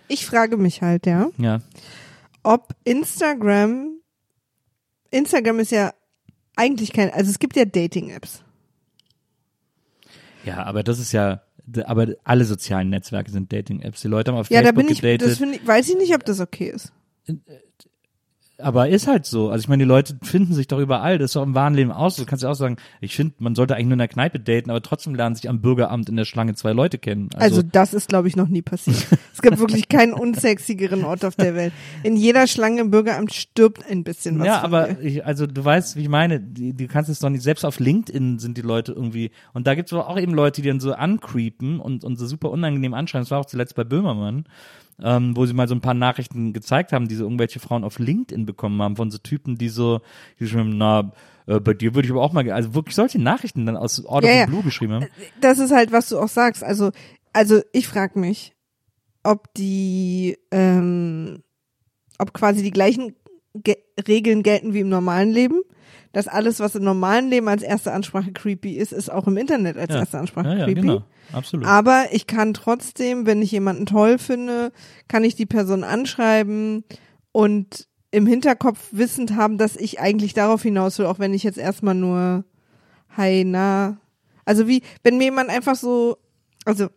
Ich 0.08 0.26
frage 0.26 0.56
mich 0.56 0.82
halt, 0.82 1.06
ja, 1.06 1.28
ja 1.38 1.60
ob 2.42 2.74
Instagram, 2.84 3.98
Instagram 5.10 5.58
ist 5.60 5.72
ja 5.72 5.92
eigentlich 6.56 6.92
kein, 6.92 7.10
also 7.10 7.30
es 7.30 7.38
gibt 7.38 7.56
ja 7.56 7.64
Dating-Apps. 7.64 8.42
ja, 10.44 10.62
aber 10.64 10.82
das 10.82 10.98
ist 10.98 11.12
ja 11.12 11.42
aber 11.84 12.08
alle 12.24 12.44
sozialen 12.46 12.88
Netzwerke 12.90 13.30
sind 13.30 13.52
Dating-Apps. 13.52 14.00
Die 14.00 14.08
Leute 14.08 14.32
haben 14.32 14.38
auf 14.38 14.50
Ja, 14.50 14.60
da 14.62 14.68
Facebook 14.68 14.86
bin 14.86 14.92
ich, 14.92 15.00
gedatet. 15.02 15.40
das 15.40 15.40
ich, 15.40 15.66
weiß 15.66 15.88
ich 15.90 15.96
nicht, 15.96 16.14
ob 16.14 16.24
das 16.24 16.40
okay 16.40 16.70
ist. 16.70 16.92
Aber 18.62 18.88
ist 18.88 19.06
halt 19.06 19.26
so. 19.26 19.50
Also 19.50 19.62
ich 19.62 19.68
meine, 19.68 19.84
die 19.84 19.88
Leute 19.88 20.16
finden 20.22 20.54
sich 20.54 20.68
doch 20.68 20.78
überall. 20.78 21.18
Das 21.18 21.30
ist 21.30 21.36
doch 21.36 21.42
im 21.42 21.54
wahren 21.54 21.74
Leben 21.74 21.92
aus. 21.92 22.16
Du 22.16 22.24
kannst 22.24 22.42
ja 22.42 22.50
auch 22.50 22.54
sagen, 22.54 22.76
ich 23.00 23.14
finde, 23.16 23.34
man 23.38 23.54
sollte 23.54 23.74
eigentlich 23.74 23.86
nur 23.86 23.94
in 23.94 23.98
der 24.00 24.08
Kneipe 24.08 24.38
daten, 24.38 24.70
aber 24.70 24.82
trotzdem 24.82 25.14
lernen 25.14 25.34
sich 25.34 25.48
am 25.48 25.60
Bürgeramt 25.60 26.08
in 26.08 26.16
der 26.16 26.24
Schlange 26.24 26.54
zwei 26.54 26.72
Leute 26.72 26.98
kennen. 26.98 27.30
Also, 27.36 27.62
das 27.62 27.94
ist, 27.94 28.08
glaube 28.08 28.28
ich, 28.28 28.36
noch 28.36 28.48
nie 28.48 28.62
passiert. 28.62 29.06
es 29.32 29.42
gibt 29.42 29.58
wirklich 29.58 29.88
keinen 29.88 30.12
unsexigeren 30.12 31.04
Ort 31.04 31.24
auf 31.24 31.36
der 31.36 31.54
Welt. 31.54 31.72
In 32.02 32.16
jeder 32.16 32.46
Schlange 32.46 32.80
im 32.80 32.90
Bürgeramt 32.90 33.32
stirbt 33.32 33.84
ein 33.88 34.04
bisschen 34.04 34.38
was. 34.38 34.46
ja, 34.46 34.62
aber 34.62 35.00
ich, 35.00 35.24
also 35.24 35.46
du 35.46 35.64
weißt, 35.64 35.96
wie 35.96 36.02
ich 36.02 36.08
meine, 36.08 36.40
die, 36.40 36.74
du 36.74 36.86
kannst 36.86 37.10
es 37.10 37.20
doch 37.20 37.30
nicht, 37.30 37.42
selbst 37.42 37.64
auf 37.64 37.80
LinkedIn 37.80 38.38
sind 38.38 38.56
die 38.56 38.62
Leute 38.62 38.92
irgendwie, 38.92 39.30
und 39.52 39.66
da 39.66 39.74
gibt 39.74 39.90
es 39.90 39.98
auch 39.98 40.18
eben 40.18 40.34
Leute, 40.34 40.62
die 40.62 40.68
dann 40.68 40.80
so 40.80 40.92
ancreepen 40.92 41.80
und, 41.80 42.04
und 42.04 42.16
so 42.16 42.26
super 42.26 42.50
unangenehm 42.50 42.94
anschreiben. 42.94 43.24
Das 43.24 43.30
war 43.30 43.40
auch 43.40 43.46
zuletzt 43.46 43.74
bei 43.74 43.84
Böhmermann, 43.84 44.44
ähm, 45.02 45.36
wo 45.36 45.46
sie 45.46 45.54
mal 45.54 45.68
so 45.68 45.74
ein 45.74 45.80
paar 45.80 45.94
Nachrichten 45.94 46.52
gezeigt 46.52 46.92
haben, 46.92 47.08
die 47.08 47.14
so 47.14 47.24
irgendwelche 47.24 47.60
Frauen 47.60 47.84
auf 47.84 47.98
LinkedIn 47.98 48.46
bekommen 48.46 48.80
haben, 48.82 48.96
von 48.96 49.10
so 49.10 49.18
Typen, 49.18 49.56
die 49.58 49.68
so, 49.68 50.00
die 50.38 50.46
schon, 50.46 50.76
na, 50.78 51.12
äh, 51.46 51.60
bei 51.60 51.74
dir 51.74 51.94
würde 51.94 52.06
ich 52.06 52.12
aber 52.12 52.22
auch 52.22 52.32
mal, 52.32 52.48
also 52.50 52.74
wirklich 52.74 52.94
solche 52.94 53.20
Nachrichten 53.20 53.66
dann 53.66 53.76
aus 53.76 54.04
Order 54.04 54.28
Ja, 54.28 54.32
of 54.34 54.38
ja. 54.40 54.44
the 54.46 54.50
Blue 54.50 54.62
geschrieben 54.62 54.92
haben. 54.94 55.06
das 55.40 55.58
ist 55.58 55.72
halt, 55.72 55.92
was 55.92 56.08
du 56.08 56.18
auch 56.18 56.28
sagst. 56.28 56.62
Also, 56.62 56.90
also 57.32 57.60
ich 57.72 57.88
frage 57.88 58.18
mich, 58.18 58.54
ob 59.22 59.52
die, 59.54 60.38
ähm, 60.50 61.42
ob 62.18 62.32
quasi 62.32 62.62
die 62.62 62.70
gleichen 62.70 63.14
Ge 63.54 63.76
Regeln 64.06 64.42
gelten 64.44 64.74
wie 64.74 64.80
im 64.80 64.88
normalen 64.88 65.30
Leben. 65.30 65.60
Dass 66.12 66.26
alles, 66.26 66.58
was 66.58 66.74
im 66.74 66.82
normalen 66.82 67.28
Leben 67.30 67.46
als 67.48 67.62
erste 67.62 67.92
Ansprache 67.92 68.32
creepy 68.32 68.72
ist, 68.72 68.92
ist 68.92 69.10
auch 69.12 69.26
im 69.28 69.36
Internet 69.36 69.76
als 69.76 69.92
Ja. 69.94 70.00
erste 70.00 70.18
Ansprache 70.18 70.48
Ja, 70.48 70.54
ja, 70.58 70.64
creepy. 70.64 70.80
genau. 70.80 71.04
Absolut. 71.32 71.66
Aber 71.66 72.06
ich 72.10 72.26
kann 72.26 72.52
trotzdem, 72.54 73.26
wenn 73.26 73.40
ich 73.42 73.52
jemanden 73.52 73.86
toll 73.86 74.18
finde, 74.18 74.72
kann 75.06 75.22
ich 75.22 75.36
die 75.36 75.46
Person 75.46 75.84
anschreiben 75.84 76.82
und 77.30 77.86
im 78.10 78.26
Hinterkopf 78.26 78.88
wissend 78.90 79.36
haben, 79.36 79.56
dass 79.56 79.76
ich 79.76 80.00
eigentlich 80.00 80.34
darauf 80.34 80.62
hinaus 80.62 80.98
will, 80.98 81.06
auch 81.06 81.20
wenn 81.20 81.32
ich 81.32 81.44
jetzt 81.44 81.58
erstmal 81.58 81.94
nur 81.94 82.44
Hi, 83.16 83.44
na. 83.44 83.98
Also 84.44 84.66
wie, 84.66 84.82
wenn 85.04 85.16
mir 85.18 85.24
jemand 85.24 85.48
einfach 85.50 85.76
so, 85.76 86.16
also 86.64 86.88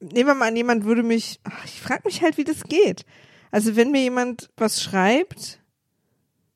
nehmen 0.00 0.26
wir 0.28 0.34
mal 0.34 0.48
an, 0.48 0.56
jemand 0.56 0.84
würde 0.84 1.04
mich, 1.04 1.38
ach, 1.44 1.64
ich 1.64 1.80
frage 1.80 2.02
mich 2.04 2.22
halt, 2.22 2.36
wie 2.36 2.44
das 2.44 2.64
geht. 2.64 3.04
Also 3.52 3.76
wenn 3.76 3.92
mir 3.92 4.00
jemand 4.02 4.50
was 4.56 4.82
schreibt, 4.82 5.60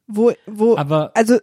wo, 0.09 0.33
wo, 0.47 0.77
Aber- 0.77 1.13
also 1.15 1.39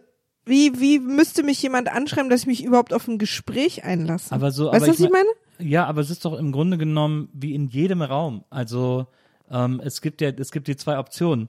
wie, 0.48 0.80
wie 0.80 0.98
müsste 0.98 1.42
mich 1.42 1.62
jemand 1.62 1.90
anschreiben, 1.90 2.30
dass 2.30 2.40
ich 2.42 2.46
mich 2.46 2.64
überhaupt 2.64 2.92
auf 2.92 3.06
ein 3.08 3.18
Gespräch 3.18 3.84
einlasse? 3.84 4.32
Aber 4.34 4.50
so, 4.50 4.72
weißt 4.72 4.86
du, 4.86 4.90
was 4.90 5.00
ich 5.00 5.10
mein- 5.10 5.24
meine? 5.58 5.68
Ja, 5.70 5.86
aber 5.86 6.00
es 6.00 6.10
ist 6.10 6.24
doch 6.24 6.38
im 6.38 6.52
Grunde 6.52 6.78
genommen 6.78 7.28
wie 7.32 7.54
in 7.54 7.66
jedem 7.68 8.00
Raum. 8.02 8.44
Also 8.48 9.06
ähm, 9.50 9.80
es 9.84 10.00
gibt 10.00 10.20
ja, 10.20 10.28
es 10.30 10.52
gibt 10.52 10.68
die 10.68 10.76
zwei 10.76 10.98
Optionen. 10.98 11.48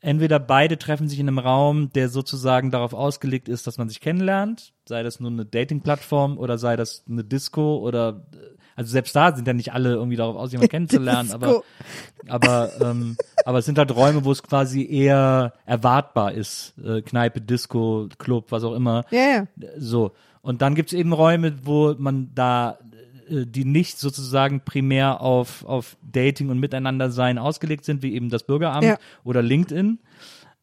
Entweder 0.00 0.38
beide 0.38 0.78
treffen 0.78 1.08
sich 1.08 1.18
in 1.18 1.28
einem 1.28 1.38
Raum, 1.38 1.90
der 1.94 2.10
sozusagen 2.10 2.70
darauf 2.70 2.92
ausgelegt 2.92 3.48
ist, 3.48 3.66
dass 3.66 3.78
man 3.78 3.88
sich 3.88 4.00
kennenlernt, 4.00 4.74
sei 4.86 5.02
das 5.02 5.18
nur 5.18 5.30
eine 5.30 5.46
Dating-Plattform 5.46 6.36
oder 6.38 6.58
sei 6.58 6.76
das 6.76 7.04
eine 7.08 7.24
Disco 7.24 7.78
oder 7.78 8.26
also 8.76 8.90
selbst 8.90 9.14
da 9.14 9.34
sind 9.34 9.46
ja 9.46 9.52
nicht 9.54 9.72
alle 9.72 9.92
irgendwie 9.94 10.16
darauf 10.16 10.36
aus, 10.36 10.52
jemanden 10.52 10.70
kennenzulernen, 10.70 11.30
aber 11.32 11.62
aber 12.28 12.70
ähm, 12.80 13.16
aber 13.44 13.58
es 13.58 13.66
sind 13.66 13.78
halt 13.78 13.94
Räume, 13.94 14.24
wo 14.24 14.32
es 14.32 14.42
quasi 14.42 14.84
eher 14.86 15.52
erwartbar 15.66 16.32
ist, 16.32 16.74
äh, 16.84 17.02
Kneipe, 17.02 17.40
Disco, 17.40 18.08
Club, 18.18 18.46
was 18.50 18.64
auch 18.64 18.74
immer. 18.74 19.04
Ja, 19.10 19.20
ja. 19.20 19.46
So. 19.78 20.12
Und 20.42 20.60
dann 20.62 20.74
gibt's 20.74 20.92
eben 20.92 21.12
Räume, 21.12 21.54
wo 21.64 21.94
man 21.98 22.30
da, 22.34 22.78
äh, 23.28 23.46
die 23.46 23.64
nicht 23.64 23.98
sozusagen 23.98 24.60
primär 24.60 25.20
auf, 25.22 25.64
auf 25.64 25.96
Dating 26.02 26.50
und 26.50 26.58
Miteinander 26.60 27.10
sein 27.10 27.38
ausgelegt 27.38 27.84
sind, 27.84 28.02
wie 28.02 28.14
eben 28.14 28.28
das 28.28 28.42
Bürgeramt 28.44 28.84
Ja. 28.84 28.98
oder 29.24 29.40
LinkedIn. 29.40 29.98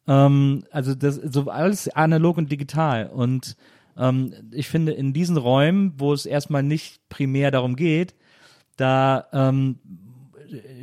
Ähm, 0.06 0.64
also 0.70 0.94
das 0.94 1.16
so 1.16 1.50
alles 1.50 1.88
analog 1.88 2.36
und 2.38 2.50
digital. 2.52 3.06
Und 3.12 3.56
ähm, 3.96 4.34
ich 4.52 4.68
finde, 4.68 4.92
in 4.92 5.12
diesen 5.12 5.36
Räumen, 5.36 5.94
wo 5.98 6.12
es 6.12 6.26
erstmal 6.26 6.62
nicht 6.62 7.08
primär 7.08 7.50
darum 7.50 7.76
geht, 7.76 8.14
da 8.76 9.26
ähm, 9.32 9.78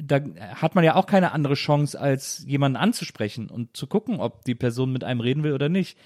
da 0.04 0.20
hat 0.56 0.76
man 0.76 0.84
ja 0.84 0.96
auch 0.96 1.06
keine 1.06 1.32
andere 1.32 1.54
Chance, 1.54 2.00
als 2.00 2.44
jemanden 2.48 2.76
anzusprechen 2.76 3.50
und 3.50 3.76
zu 3.78 3.88
gucken, 3.88 4.20
ob 4.20 4.44
die 4.46 4.56
Person 4.56 4.92
mit 4.92 5.04
einem 5.04 5.20
reden 5.20 5.44
will 5.44 5.54
oder 5.54 5.70
nicht. 5.70 5.98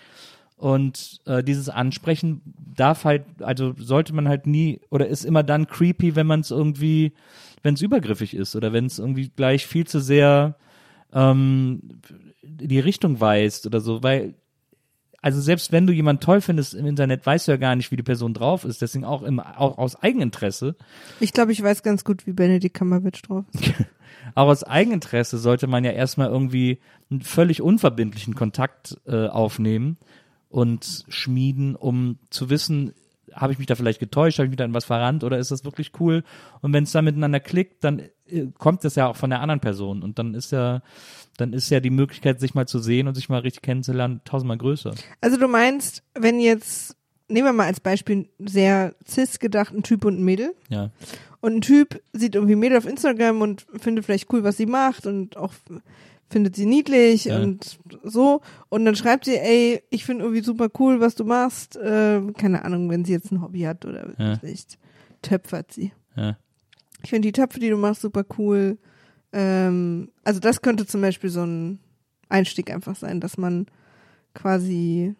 Und 0.55 1.21
äh, 1.25 1.43
dieses 1.43 1.69
Ansprechen 1.69 2.41
darf 2.75 3.05
halt, 3.05 3.25
also 3.39 3.73
sollte 3.77 4.13
man 4.13 4.27
halt 4.27 4.47
nie 4.47 4.81
oder 4.89 5.07
ist 5.07 5.25
immer 5.25 5.43
dann 5.43 5.67
creepy, 5.67 6.15
wenn 6.15 6.27
man 6.27 6.41
es 6.41 6.51
irgendwie, 6.51 7.13
wenn 7.63 7.73
es 7.73 7.81
übergriffig 7.81 8.35
ist 8.35 8.55
oder 8.55 8.71
wenn 8.71 8.85
es 8.85 8.99
irgendwie 8.99 9.29
gleich 9.29 9.65
viel 9.65 9.85
zu 9.85 9.99
sehr 9.99 10.55
ähm, 11.11 11.81
die 12.43 12.79
Richtung 12.79 13.19
weist 13.19 13.65
oder 13.65 13.79
so, 13.79 14.03
weil 14.03 14.35
also 15.23 15.39
selbst 15.39 15.71
wenn 15.71 15.87
du 15.87 15.93
jemanden 15.93 16.19
toll 16.19 16.41
findest 16.41 16.73
im 16.73 16.85
Internet, 16.85 17.25
weißt 17.25 17.47
du 17.47 17.53
ja 17.53 17.57
gar 17.57 17.77
nicht, 17.77 17.91
wie 17.91 17.95
die 17.95 18.03
Person 18.03 18.33
drauf 18.33 18.65
ist. 18.65 18.81
Deswegen 18.81 19.05
auch 19.05 19.23
im 19.23 19.39
auch 19.39 19.77
aus 19.77 19.95
Eigeninteresse 19.95 20.75
Ich 21.21 21.31
glaube, 21.31 21.53
ich 21.53 21.63
weiß 21.63 21.81
ganz 21.81 22.03
gut, 22.03 22.27
wie 22.27 22.33
Benedikt 22.33 22.77
Cumberbatch 22.77 23.21
drauf 23.21 23.45
ist. 23.53 23.73
auch 24.35 24.47
aus 24.47 24.65
Eigeninteresse 24.65 25.37
sollte 25.37 25.65
man 25.65 25.85
ja 25.85 25.91
erstmal 25.91 26.27
irgendwie 26.27 26.79
einen 27.09 27.21
völlig 27.21 27.61
unverbindlichen 27.61 28.35
Kontakt 28.35 28.97
äh, 29.07 29.27
aufnehmen 29.27 29.97
und 30.49 31.05
schmieden, 31.07 31.77
um 31.77 32.19
zu 32.29 32.49
wissen, 32.49 32.93
habe 33.33 33.53
ich 33.53 33.59
mich 33.59 33.67
da 33.67 33.75
vielleicht 33.75 33.99
getäuscht, 33.99 34.39
habe 34.39 34.45
ich 34.45 34.51
mich 34.51 34.57
da 34.57 34.65
in 34.65 34.73
was 34.73 34.85
verrannt 34.85 35.23
oder 35.23 35.37
ist 35.37 35.51
das 35.51 35.65
wirklich 35.65 35.91
cool? 35.99 36.23
Und 36.61 36.73
wenn 36.73 36.83
es 36.83 36.91
dann 36.91 37.05
miteinander 37.05 37.39
klickt, 37.39 37.83
dann 37.83 37.99
äh, 38.27 38.47
kommt 38.57 38.83
das 38.83 38.95
ja 38.95 39.07
auch 39.07 39.15
von 39.15 39.29
der 39.29 39.41
anderen 39.41 39.59
Person 39.59 40.03
und 40.03 40.19
dann 40.19 40.33
ist 40.33 40.51
ja 40.51 40.81
dann 41.37 41.53
ist 41.53 41.69
ja 41.69 41.79
die 41.79 41.89
Möglichkeit, 41.89 42.39
sich 42.39 42.53
mal 42.53 42.67
zu 42.67 42.79
sehen 42.79 43.07
und 43.07 43.15
sich 43.15 43.29
mal 43.29 43.39
richtig 43.39 43.63
kennenzulernen, 43.63 44.21
tausendmal 44.25 44.57
größer. 44.57 44.93
Also 45.21 45.37
du 45.37 45.47
meinst, 45.47 46.03
wenn 46.13 46.39
jetzt, 46.39 46.95
nehmen 47.27 47.47
wir 47.47 47.53
mal 47.53 47.67
als 47.67 47.79
Beispiel 47.79 48.29
sehr 48.37 48.93
cis 49.07 49.39
gedacht, 49.39 49.73
ein 49.73 49.83
Typ 49.83 50.05
und 50.05 50.19
ein 50.19 50.23
Mädel. 50.23 50.53
Ja. 50.69 50.91
Und 51.41 51.55
ein 51.55 51.61
Typ 51.61 52.01
sieht 52.13 52.35
irgendwie 52.35 52.55
ein 52.55 52.59
Mädel 52.59 52.77
auf 52.77 52.85
Instagram 52.85 53.41
und 53.41 53.65
findet 53.79 54.05
vielleicht 54.05 54.31
cool, 54.31 54.43
was 54.43 54.57
sie 54.57 54.65
macht 54.65 55.07
und 55.07 55.35
auch 55.35 55.53
findet 56.33 56.55
sie 56.57 56.65
niedlich 56.65 57.25
Ja. 57.25 57.39
und 57.41 57.79
so. 58.03 58.41
Und 58.69 58.83
dann 58.83 58.95
schreibt 58.95 59.23
sie, 59.25 59.37
ey, 59.37 59.81
ich 59.89 60.03
finde 60.03 60.25
irgendwie 60.25 60.43
super 60.43 60.69
cool, 60.79 60.99
was 60.99 61.15
du 61.15 61.23
machst. 61.23 61.77
Äh, 61.77 62.21
keine 62.37 62.65
Ahnung, 62.65 62.89
wenn 62.89 63.05
sie 63.05 63.13
jetzt 63.13 63.31
ein 63.31 63.41
Hobby 63.41 63.61
hat 63.61 63.85
oder 63.85 64.09
Ja. 64.19 64.37
vielleicht 64.39 64.77
töpfert 65.21 65.71
sie. 65.71 65.93
Ja. 66.17 66.37
Ich 67.03 67.09
finde 67.11 67.27
die 67.27 67.31
Töpfe, 67.31 67.59
die 67.59 67.69
du 67.69 67.77
machst, 67.77 68.01
super 68.01 68.25
cool. 68.37 68.77
Ähm, 69.31 70.09
also 70.23 70.39
das 70.41 70.61
könnte 70.61 70.85
zum 70.85 70.99
Beispiel 71.01 71.29
so 71.29 71.43
ein 71.45 71.79
Einstieg 72.29 72.69
einfach 72.71 72.95
sein, 72.95 73.19
dass 73.21 73.37
man 73.37 73.67
quasi 74.33 75.15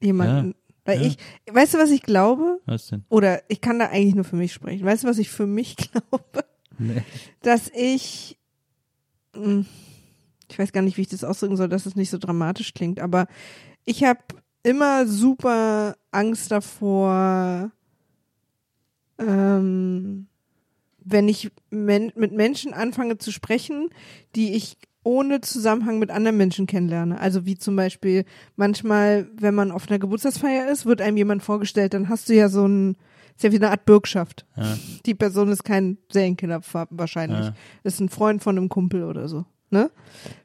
jemanden, 0.00 0.54
weil 0.84 1.02
ich, 1.04 1.16
weißt 1.50 1.74
du, 1.74 1.78
was 1.78 1.90
ich 1.90 2.02
glaube? 2.02 2.60
Was 2.66 2.88
denn? 2.88 3.04
Oder 3.08 3.42
ich 3.48 3.60
kann 3.60 3.78
da 3.78 3.86
eigentlich 3.88 4.14
nur 4.14 4.24
für 4.24 4.36
mich 4.36 4.52
sprechen. 4.52 4.84
Weißt 4.84 5.04
du, 5.04 5.08
was 5.08 5.18
ich 5.18 5.30
für 5.30 5.46
mich 5.46 5.76
glaube? 5.92 6.44
Nee. 6.78 7.02
Dass 7.42 7.70
ich, 7.74 8.35
ich 10.48 10.58
weiß 10.58 10.72
gar 10.72 10.82
nicht, 10.82 10.96
wie 10.96 11.02
ich 11.02 11.08
das 11.08 11.24
ausdrücken 11.24 11.56
soll, 11.56 11.68
dass 11.68 11.86
es 11.86 11.96
nicht 11.96 12.10
so 12.10 12.18
dramatisch 12.18 12.74
klingt, 12.74 13.00
aber 13.00 13.26
ich 13.84 14.04
habe 14.04 14.20
immer 14.62 15.06
super 15.06 15.96
Angst 16.10 16.50
davor, 16.50 17.70
ähm, 19.18 20.26
wenn 20.98 21.28
ich 21.28 21.50
men 21.70 22.12
mit 22.16 22.32
Menschen 22.32 22.74
anfange 22.74 23.18
zu 23.18 23.30
sprechen, 23.30 23.90
die 24.34 24.54
ich 24.54 24.76
ohne 25.04 25.40
Zusammenhang 25.40 26.00
mit 26.00 26.10
anderen 26.10 26.36
Menschen 26.36 26.66
kennenlerne. 26.66 27.20
Also 27.20 27.46
wie 27.46 27.56
zum 27.56 27.76
Beispiel 27.76 28.24
manchmal, 28.56 29.30
wenn 29.38 29.54
man 29.54 29.70
auf 29.70 29.88
einer 29.88 30.00
Geburtstagsfeier 30.00 30.68
ist, 30.68 30.84
wird 30.84 31.00
einem 31.00 31.16
jemand 31.16 31.44
vorgestellt, 31.44 31.94
dann 31.94 32.08
hast 32.08 32.28
du 32.28 32.34
ja 32.34 32.48
so 32.48 32.66
ein, 32.66 32.96
ist 33.36 33.42
ja 33.44 33.52
wie 33.52 33.56
eine 33.56 33.70
Art 33.70 33.84
Bürgschaft. 33.84 34.46
Ja. 34.56 34.76
Die 35.04 35.14
Person 35.14 35.48
ist 35.50 35.62
kein 35.64 35.98
Serienkiller 36.10 36.60
wahrscheinlich. 36.90 37.46
Ja. 37.46 37.54
Ist 37.84 38.00
ein 38.00 38.08
Freund 38.08 38.42
von 38.42 38.56
einem 38.56 38.68
Kumpel 38.68 39.04
oder 39.04 39.28
so. 39.28 39.44
Ne? 39.70 39.90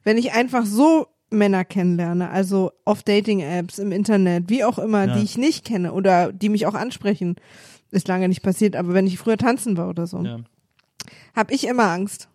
Wenn 0.03 0.17
ich 0.17 0.33
einfach 0.33 0.65
so 0.65 1.07
Männer 1.29 1.63
kennenlerne, 1.63 2.29
also 2.29 2.71
auf 2.83 3.03
Dating-Apps, 3.03 3.79
im 3.79 3.93
Internet, 3.93 4.49
wie 4.49 4.65
auch 4.65 4.77
immer, 4.77 5.05
Ja. 5.07 5.15
die 5.15 5.23
ich 5.23 5.37
nicht 5.37 5.63
kenne 5.65 5.93
oder 5.93 6.33
die 6.33 6.49
mich 6.49 6.65
auch 6.65 6.73
ansprechen, 6.73 7.35
ist 7.91 8.07
lange 8.09 8.27
nicht 8.27 8.41
passiert, 8.43 8.75
aber 8.75 8.93
wenn 8.93 9.07
ich 9.07 9.17
früher 9.17 9.37
tanzen 9.37 9.77
war 9.77 9.87
oder 9.87 10.07
so, 10.07 10.21
Ja. 10.23 10.39
habe 11.35 11.53
ich 11.53 11.65
immer 11.67 11.89
Angst. 11.89 12.27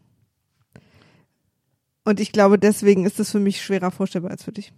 Und 2.05 2.21
ich 2.21 2.33
glaube, 2.33 2.59
deswegen 2.59 3.05
ist 3.05 3.19
es 3.21 3.31
für 3.33 3.41
mich 3.41 3.61
schwerer 3.63 3.91
vorstellbar 3.91 4.31
als 4.31 4.45
für 4.45 4.53
dich. 4.53 4.73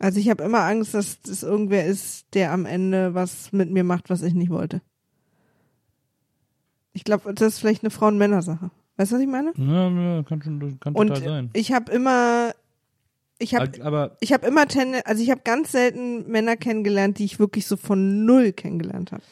Also 0.00 0.18
ich 0.18 0.30
habe 0.30 0.42
immer 0.42 0.60
Angst, 0.60 0.94
dass 0.94 1.20
das 1.20 1.42
irgendwer 1.42 1.84
ist, 1.84 2.24
der 2.32 2.52
am 2.52 2.64
Ende 2.64 3.14
was 3.14 3.52
mit 3.52 3.70
mir 3.70 3.84
macht, 3.84 4.08
was 4.08 4.22
ich 4.22 4.32
nicht 4.32 4.50
wollte. 4.50 4.80
Ich 6.94 7.04
glaube, 7.04 7.34
das 7.34 7.54
ist 7.54 7.58
vielleicht 7.60 7.84
eine 7.84 7.90
Frauen-Männer-Sache. 7.90 8.70
Weißt 8.96 9.12
du, 9.12 9.16
was 9.16 9.22
ich 9.22 9.28
meine? 9.28 9.52
Ja, 9.56 9.88
ja, 9.90 10.22
kann 10.22 10.42
schon, 10.42 10.80
kann 10.80 10.94
Und 10.94 11.08
total 11.08 11.22
sein. 11.22 11.50
ich 11.52 11.72
habe 11.72 11.92
immer, 11.92 12.52
ich 13.38 13.54
habe 13.54 14.16
ich 14.20 14.32
habe 14.32 14.46
immer 14.46 14.66
Tende, 14.66 15.06
also 15.06 15.22
ich 15.22 15.30
habe 15.30 15.42
ganz 15.44 15.72
selten 15.72 16.26
Männer 16.30 16.56
kennengelernt, 16.56 17.18
die 17.18 17.26
ich 17.26 17.38
wirklich 17.38 17.66
so 17.66 17.76
von 17.76 18.24
null 18.24 18.52
kennengelernt 18.52 19.12
habe. 19.12 19.22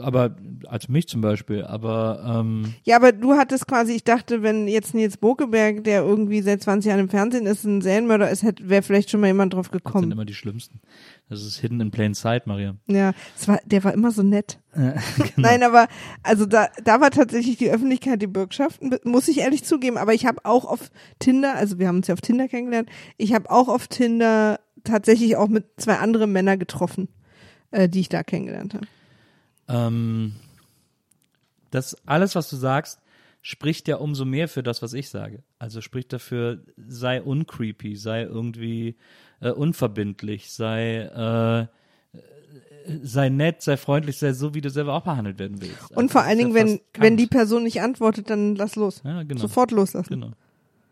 Aber 0.00 0.36
als 0.66 0.88
mich 0.88 1.08
zum 1.08 1.20
Beispiel, 1.20 1.64
aber 1.64 2.40
ähm, 2.40 2.74
Ja, 2.84 2.96
aber 2.96 3.12
du 3.12 3.34
hattest 3.34 3.66
quasi, 3.66 3.92
ich 3.92 4.04
dachte, 4.04 4.42
wenn 4.42 4.68
jetzt 4.68 4.94
Nils 4.94 5.16
Bokeberg, 5.16 5.84
der 5.84 6.02
irgendwie 6.02 6.42
seit 6.42 6.62
20 6.62 6.88
Jahren 6.88 7.00
im 7.00 7.08
Fernsehen 7.08 7.46
ist, 7.46 7.64
ein 7.64 7.80
Serienmörder 7.80 8.30
ist, 8.30 8.42
hätte 8.42 8.68
wäre 8.68 8.82
vielleicht 8.82 9.10
schon 9.10 9.20
mal 9.20 9.26
jemand 9.28 9.54
drauf 9.54 9.68
das 9.68 9.72
sind 9.72 9.84
gekommen. 9.84 10.12
immer 10.12 10.24
die 10.24 10.34
schlimmsten. 10.34 10.80
Das 11.28 11.42
ist 11.42 11.58
hidden 11.58 11.80
in 11.80 11.90
plain 11.90 12.14
sight, 12.14 12.46
Maria. 12.46 12.76
Ja, 12.86 13.12
es 13.36 13.48
war, 13.48 13.60
der 13.64 13.84
war 13.84 13.92
immer 13.92 14.10
so 14.10 14.22
nett. 14.22 14.60
Genau. 14.78 15.48
Nein, 15.48 15.62
aber 15.64 15.88
also 16.22 16.46
da, 16.46 16.68
da 16.84 17.00
war 17.00 17.10
tatsächlich 17.10 17.56
die 17.56 17.70
Öffentlichkeit 17.70 18.22
die 18.22 18.28
Bürgschaft, 18.28 18.80
muss 19.04 19.26
ich 19.26 19.38
ehrlich 19.38 19.64
zugeben. 19.64 19.96
Aber 19.98 20.14
ich 20.14 20.24
habe 20.24 20.44
auch 20.44 20.64
auf 20.64 20.90
Tinder, 21.18 21.54
also 21.56 21.78
wir 21.80 21.88
haben 21.88 21.96
uns 21.96 22.06
ja 22.06 22.14
auf 22.14 22.20
Tinder 22.20 22.46
kennengelernt, 22.46 22.88
ich 23.16 23.34
habe 23.34 23.50
auch 23.50 23.66
auf 23.68 23.88
Tinder 23.88 24.60
tatsächlich 24.84 25.36
auch 25.36 25.48
mit 25.48 25.64
zwei 25.78 25.96
anderen 25.96 26.30
Männern 26.32 26.58
getroffen, 26.58 27.08
äh, 27.72 27.88
die 27.88 28.00
ich 28.00 28.08
da 28.08 28.22
kennengelernt 28.22 28.74
habe. 28.74 28.86
Ähm, 29.68 30.34
das 31.70 31.96
alles, 32.06 32.34
was 32.34 32.48
du 32.50 32.56
sagst, 32.56 33.00
spricht 33.42 33.88
ja 33.88 33.96
umso 33.96 34.24
mehr 34.24 34.48
für 34.48 34.62
das, 34.62 34.82
was 34.82 34.92
ich 34.92 35.08
sage. 35.10 35.42
Also 35.58 35.80
spricht 35.80 36.12
dafür, 36.12 36.62
sei 36.76 37.22
uncreepy, 37.22 37.96
sei 37.96 38.22
irgendwie 38.22 38.96
äh, 39.40 39.50
unverbindlich, 39.50 40.50
sei 40.50 41.02
äh, 41.02 41.66
sei 43.02 43.28
nett, 43.28 43.62
sei 43.62 43.76
freundlich, 43.76 44.18
sei 44.18 44.32
so, 44.32 44.54
wie 44.54 44.60
du 44.60 44.70
selber 44.70 44.94
auch 44.94 45.02
behandelt 45.04 45.38
werden 45.38 45.60
willst. 45.60 45.90
Und 45.92 46.10
vor 46.10 46.22
Also, 46.22 46.30
allen 46.30 46.38
Dingen, 46.38 46.50
ja 46.50 46.54
wenn, 46.56 46.80
wenn 46.94 47.16
die. 47.16 47.26
Person 47.26 47.64
nicht 47.64 47.82
antwortet, 47.82 48.30
dann 48.30 48.56
lass 48.56 48.76
los. 48.76 49.02
ja, 49.04 49.22
genau. 49.22 49.40
Sofort 49.40 49.70
loslassen. 49.70 50.08
Genau. 50.08 50.32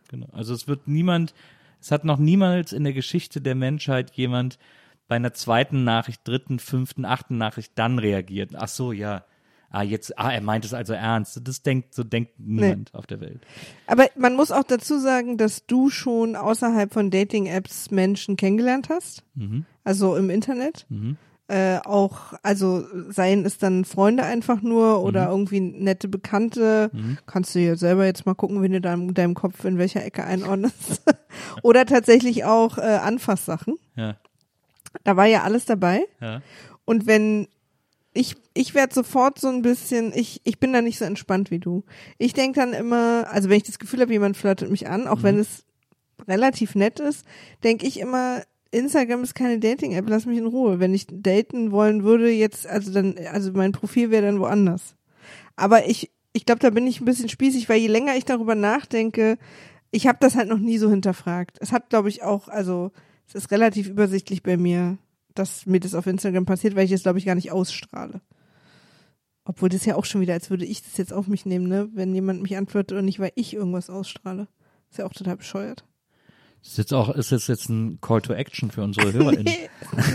Genau. 0.09 0.29
Also 0.33 0.55
es 0.55 0.69
wird 0.69 0.87
niemand, 0.87 1.35
es 1.81 1.91
hat 1.91 2.05
noch 2.05 2.19
niemals 2.19 2.73
in 2.73 2.85
der 2.85 2.93
Geschichte 2.93 3.41
der 3.41 3.55
Menschheit 3.55 4.13
jemand 4.13 4.59
bei 5.09 5.17
einer 5.17 5.33
zweiten 5.35 5.85
Nachricht, 5.85 6.27
dritten, 6.27 6.59
fünften, 6.59 7.05
achten 7.05 7.39
Nachricht 7.39 7.73
dann 7.77 7.99
reagiert. 7.99 8.51
Ach 8.57 8.69
so, 8.69 8.93
ja. 8.93 9.25
Ah, 9.69 9.83
jetzt, 9.83 10.17
ah, 10.19 10.31
er 10.33 10.41
meint 10.41 10.65
es 10.65 10.73
also 10.73 10.93
ernst. 10.95 11.41
Das 11.45 11.63
denkt, 11.63 11.93
so 11.93 12.05
denkt 12.05 12.39
niemand 12.39 12.95
auf 12.95 13.07
der 13.07 13.21
Welt. 13.21 13.41
Aber 13.87 14.07
man 14.17 14.35
muss 14.35 14.53
auch 14.53 14.63
dazu 14.63 14.99
sagen, 14.99 15.37
dass 15.39 15.67
du 15.67 15.91
schon 15.91 16.37
außerhalb 16.37 16.93
von 16.93 17.11
Dating-Apps 17.11 17.91
Menschen 17.91 18.37
kennengelernt 18.37 18.89
hast. 18.89 19.25
Mhm. 19.35 19.67
Also 19.85 20.17
im 20.17 20.31
Internet. 20.31 20.87
Mhm. 20.89 21.17
Äh, 21.49 21.79
auch, 21.85 22.33
also 22.43 22.85
seien 23.11 23.45
es 23.45 23.59
dann 23.59 23.85
Freunde 23.85 24.25
einfach 24.25 24.63
nur 24.63 24.99
Mhm. 24.99 25.05
oder 25.05 25.29
irgendwie 25.29 25.61
nette 25.61 26.09
Bekannte. 26.09 26.91
Kannst 27.27 27.55
du 27.55 27.61
ja 27.61 27.77
selber 27.77 28.05
jetzt 28.07 28.25
mal 28.27 28.35
gucken, 28.35 28.63
wenn 28.63 28.73
du 28.73 28.81
da 28.81 28.95
in 28.95 29.15
deinem 29.15 29.35
Kopf 29.35 29.65
in 29.65 29.79
welcher 29.79 30.05
Ecke 30.05 30.25
einordnest. 30.25 31.03
oder 31.63 31.87
tatsächlich 31.87 32.45
auch 32.45 32.79
äh, 32.79 32.83
Anfasssachen. 32.83 33.77
Ja, 33.95 34.17
Da 35.05 35.17
war 35.17 35.27
ja 35.27 35.43
alles 35.43 35.65
dabei. 35.65 36.07
ja. 36.21 36.43
Und 36.85 37.07
wenn 37.07 37.49
ich, 38.17 38.37
ich 38.55 38.75
werde 38.75 38.95
sofort 38.95 39.39
so 39.39 39.49
ein 39.49 39.63
bisschen, 39.63 40.13
ich, 40.15 40.41
ich 40.45 40.59
bin 40.59 40.73
da 40.73 40.81
nicht 40.81 40.99
so 40.99 41.05
entspannt 41.05 41.51
wie 41.51 41.59
du. 41.59 41.85
Ich 42.19 42.33
denk 42.33 42.55
dann 42.55 42.73
immer, 42.73 43.27
also 43.31 43.49
wenn 43.49 43.59
ich 43.59 43.65
das 43.65 43.79
Gefühl 43.79 44.01
habe, 44.01 44.13
jemand 44.13 44.37
flirtet 44.37 44.71
mich 44.71 44.89
an, 44.89 45.07
auch 45.07 45.23
wenn 45.23 45.39
es 45.39 45.65
relativ 46.27 46.75
nett 46.75 46.99
ist, 46.99 47.27
denk 47.63 47.83
ich 47.83 48.01
immer, 48.01 48.43
Instagram 48.71 49.23
ist 49.23 49.35
keine 49.35 49.59
Dating-App, 49.59 50.09
lass 50.09 50.27
mich 50.27 50.39
in 50.39 50.47
Ruhe. 50.47 50.81
Wenn 50.81 50.95
ich 50.95 51.07
daten 51.11 51.73
wollen 51.73 52.05
würde, 52.05 52.31
jetzt, 52.31 52.67
also 52.67 52.93
dann, 52.93 53.17
also 53.33 53.53
mein 53.53 53.73
Profil 53.73 54.11
wäre 54.11 54.25
dann 54.25 54.41
woanders. 54.41 54.97
Aber 55.57 55.87
ich, 55.87 56.11
ich 56.33 56.47
glaube, 56.47 56.61
da 56.61 56.71
bin 56.71 56.87
ich 56.87 57.01
ein 57.01 57.07
bisschen 57.07 57.29
spießig, 57.29 57.69
weil 57.69 57.81
je 57.81 57.89
länger 57.89 58.17
ich 58.17 58.25
darüber 58.25 58.55
nachdenke, 58.55 59.39
ich 59.91 60.07
habe 60.07 60.19
das 60.21 60.37
halt 60.37 60.49
noch 60.49 60.59
nie 60.59 60.79
so 60.79 60.91
hinterfragt. 60.91 61.59
Es 61.61 61.73
hat, 61.73 61.91
glaube 61.91 62.09
ich, 62.09 62.23
auch, 62.23 62.49
also 62.49 62.93
es 63.29 63.35
ist 63.35 63.51
relativ 63.51 63.89
übersichtlich 63.89 64.43
bei 64.43 64.57
mir, 64.57 64.99
dass 65.35 65.67
mir 65.67 65.81
das 65.81 65.95
auf 65.95 66.07
Instagram 66.07 66.47
passiert, 66.47 66.77
weil 66.77 66.85
ich 66.87 66.93
es, 66.93 67.03
glaube 67.03 67.19
ich, 67.19 67.27
gar 67.27 67.35
nicht 67.35 67.53
ausstrahle. 67.53 68.21
Obwohl 69.45 69.69
das 69.69 69.85
ja 69.85 69.95
auch 69.95 70.05
schon 70.05 70.21
wieder, 70.21 70.35
als 70.35 70.51
würde 70.51 70.65
ich 70.65 70.83
das 70.83 70.97
jetzt 70.97 71.13
auf 71.13 71.29
mich 71.29 71.47
nehmen, 71.47 71.69
ne? 71.69 71.89
Wenn 71.93 72.15
jemand 72.15 72.43
mich 72.43 72.57
antwortet 72.57 72.99
und 72.99 73.05
nicht, 73.05 73.21
weil 73.21 73.33
ich 73.37 73.55
irgendwas 73.55 73.91
ausstrahle. 73.91 74.49
Ist 74.91 74.99
ja 74.99 75.07
auch 75.07 75.13
total 75.13 75.37
bescheuert. 75.37 75.85
Ist 76.63 76.79
jetzt 76.79 76.93
auch, 76.93 77.15
ist 77.15 77.31
das 77.31 77.47
jetzt 77.47 77.69
ein 77.69 78.01
Call 78.01 78.23
to 78.23 78.33
Action 78.33 78.71
für 78.73 78.83
unsere 78.83 79.13
HörerInnen? 79.13 79.45
Nee, 79.45 79.69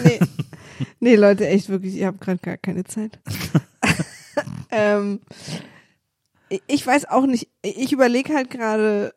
nee. 0.04 0.20
nee, 1.00 1.16
Leute, 1.16 1.48
echt 1.48 1.70
wirklich, 1.70 1.96
ihr 1.96 2.08
habt 2.08 2.20
gerade 2.20 2.40
gar 2.40 2.58
keine 2.58 2.84
Zeit. 2.84 3.20
ähm, 4.72 5.22
ich- 6.50 6.62
ich 6.68 6.86
weiß 6.88 7.06
auch 7.06 7.26
nicht, 7.26 7.48
ich 7.62 7.94
überlege 7.94 8.34
halt 8.34 8.50
gerade, 8.50 9.14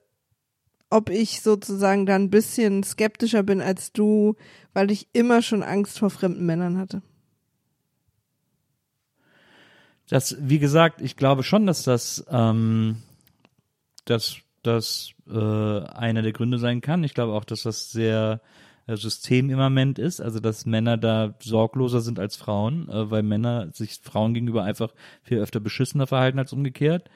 ob 0.94 1.10
ich 1.10 1.40
sozusagen 1.40 2.06
da 2.06 2.14
ein 2.14 2.30
bisschen 2.30 2.84
skeptischer 2.84 3.42
bin 3.42 3.60
als 3.60 3.92
du, 3.92 4.36
weil 4.74 4.92
ich 4.92 5.08
immer 5.12 5.42
schon 5.42 5.64
Angst 5.64 5.98
vor 5.98 6.08
fremden 6.08 6.46
Männern 6.46 6.78
hatte. 6.78 7.02
Das, 10.08 10.36
wie 10.38 10.60
gesagt, 10.60 11.00
ich 11.00 11.16
glaube 11.16 11.42
schon, 11.42 11.66
dass 11.66 11.82
das, 11.82 12.24
ähm, 12.30 13.02
dass 14.04 14.36
das 14.62 15.10
äh, 15.28 15.32
einer 15.32 16.22
der 16.22 16.32
Gründe 16.32 16.58
sein 16.58 16.80
kann. 16.80 17.02
Ich 17.02 17.14
glaube 17.14 17.32
auch, 17.32 17.44
dass 17.44 17.64
das 17.64 17.90
sehr 17.90 18.40
äh, 18.86 18.96
systemimmanent 18.96 19.98
ist, 19.98 20.20
also 20.20 20.38
dass 20.38 20.64
Männer 20.64 20.96
da 20.96 21.34
sorgloser 21.40 22.02
sind 22.02 22.20
als 22.20 22.36
Frauen, 22.36 22.88
äh, 22.88 23.10
weil 23.10 23.24
Männer 23.24 23.72
sich 23.72 23.98
Frauen 24.00 24.32
gegenüber 24.32 24.62
einfach 24.62 24.94
viel 25.24 25.38
öfter 25.38 25.58
beschissener 25.58 26.06
verhalten 26.06 26.38
als 26.38 26.52
umgekehrt. 26.52 27.10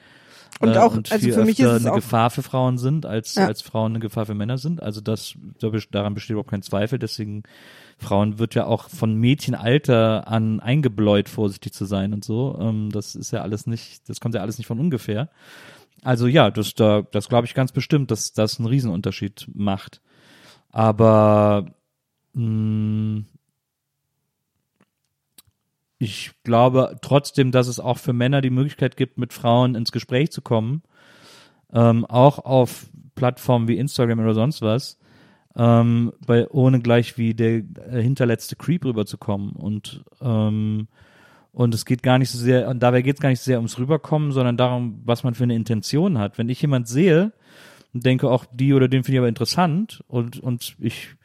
Und 0.59 0.69
äh, 0.75 0.77
auch, 0.77 0.93
und 0.93 1.11
also 1.11 1.31
für 1.31 1.45
mich 1.45 1.59
ist 1.59 1.67
es 1.67 1.85
eine 1.85 1.95
Gefahr 1.95 2.29
für 2.29 2.43
Frauen 2.43 2.77
sind, 2.77 3.05
als, 3.05 3.35
Ja. 3.35 3.45
als 3.47 3.61
Frauen 3.61 3.93
eine 3.93 3.99
Gefahr 3.99 4.25
für 4.25 4.33
Männer 4.33 4.57
sind. 4.57 4.83
Also 4.83 4.99
das, 5.01 5.35
daran 5.91 6.13
besteht 6.13 6.31
überhaupt 6.31 6.49
kein 6.49 6.61
Zweifel. 6.61 6.99
Deswegen, 6.99 7.43
Frauen 7.97 8.39
wird 8.39 8.55
ja 8.55 8.65
auch 8.65 8.89
von 8.89 9.15
Mädchenalter 9.15 10.27
an 10.27 10.59
eingebläut, 10.59 11.29
vorsichtig 11.29 11.73
zu 11.73 11.85
sein 11.85 12.13
und 12.13 12.25
so. 12.25 12.57
Ähm, 12.59 12.89
das 12.91 13.15
ist 13.15 13.31
ja 13.31 13.41
alles 13.41 13.67
nicht, 13.67 14.09
das 14.09 14.19
kommt 14.19 14.35
ja 14.35 14.41
alles 14.41 14.57
nicht 14.57 14.67
von 14.67 14.79
ungefähr. 14.79 15.29
Also 16.01 16.27
ja, 16.27 16.49
das, 16.49 16.73
da, 16.75 17.03
das 17.11 17.29
glaube 17.29 17.45
ich 17.45 17.53
ganz 17.53 17.71
bestimmt, 17.71 18.11
dass 18.11 18.33
das 18.33 18.57
einen 18.59 18.67
Riesenunterschied 18.67 19.47
macht. 19.53 20.01
Aber 20.71 21.65
mh, 22.33 23.23
ich 25.99 26.31
glaube 26.43 26.97
trotzdem, 27.01 27.51
dass 27.51 27.67
es 27.67 27.79
auch 27.79 27.97
für 27.97 28.13
Männer 28.13 28.41
die 28.41 28.49
Möglichkeit 28.49 28.97
gibt, 28.97 29.17
mit 29.17 29.33
Frauen 29.33 29.75
ins 29.75 29.91
Gespräch 29.91 30.31
zu 30.31 30.41
kommen, 30.41 30.81
ähm, 31.73 32.05
auch 32.05 32.39
auf 32.39 32.89
Plattformen 33.15 33.67
wie 33.67 33.77
Instagram 33.77 34.19
oder 34.19 34.33
sonst 34.33 34.61
was, 34.61 34.97
ähm, 35.55 36.13
bei, 36.25 36.49
ohne 36.49 36.79
gleich 36.79 37.17
wie 37.17 37.33
der 37.33 37.57
äh, 37.57 38.01
hinterletzte 38.01 38.55
Creep 38.55 38.85
rüberzukommen. 38.85 39.51
Und 39.51 40.03
ähm, 40.21 40.87
und 41.51 41.73
es 41.73 41.85
geht 41.85 42.03
gar 42.03 42.19
nicht 42.19 42.29
so 42.29 42.37
sehr, 42.37 42.69
und 42.69 42.79
dabei 42.79 43.01
geht 43.01 43.15
es 43.15 43.21
gar 43.21 43.29
nicht 43.29 43.41
so 43.41 43.45
sehr 43.45 43.57
ums 43.57 43.77
Rüberkommen, 43.79 44.31
sondern 44.31 44.55
darum, 44.55 45.01
was 45.03 45.23
man 45.23 45.33
für 45.33 45.43
eine 45.43 45.55
Intention 45.55 46.17
hat. 46.17 46.37
Wenn 46.37 46.47
ich 46.47 46.61
jemand 46.61 46.87
sehe 46.87 47.33
und 47.93 48.05
denke, 48.05 48.29
auch 48.29 48.45
die 48.53 48.73
oder 48.73 48.87
den 48.87 49.03
finde 49.03 49.15
ich 49.15 49.19
aber 49.19 49.27
interessant 49.27 50.03
und, 50.07 50.39
und 50.39 50.75
ich 50.79 51.15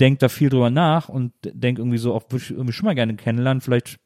denke 0.00 0.18
da 0.18 0.28
viel 0.28 0.48
drüber 0.48 0.70
nach 0.70 1.08
und 1.08 1.32
denke 1.44 1.80
irgendwie 1.80 1.98
so, 1.98 2.14
auch 2.14 2.24
würde 2.30 2.44
ich 2.44 2.50
irgendwie 2.50 2.72
schon 2.72 2.86
mal 2.86 2.94
gerne 2.94 3.14
kennenlernen, 3.16 3.60
vielleicht 3.60 3.98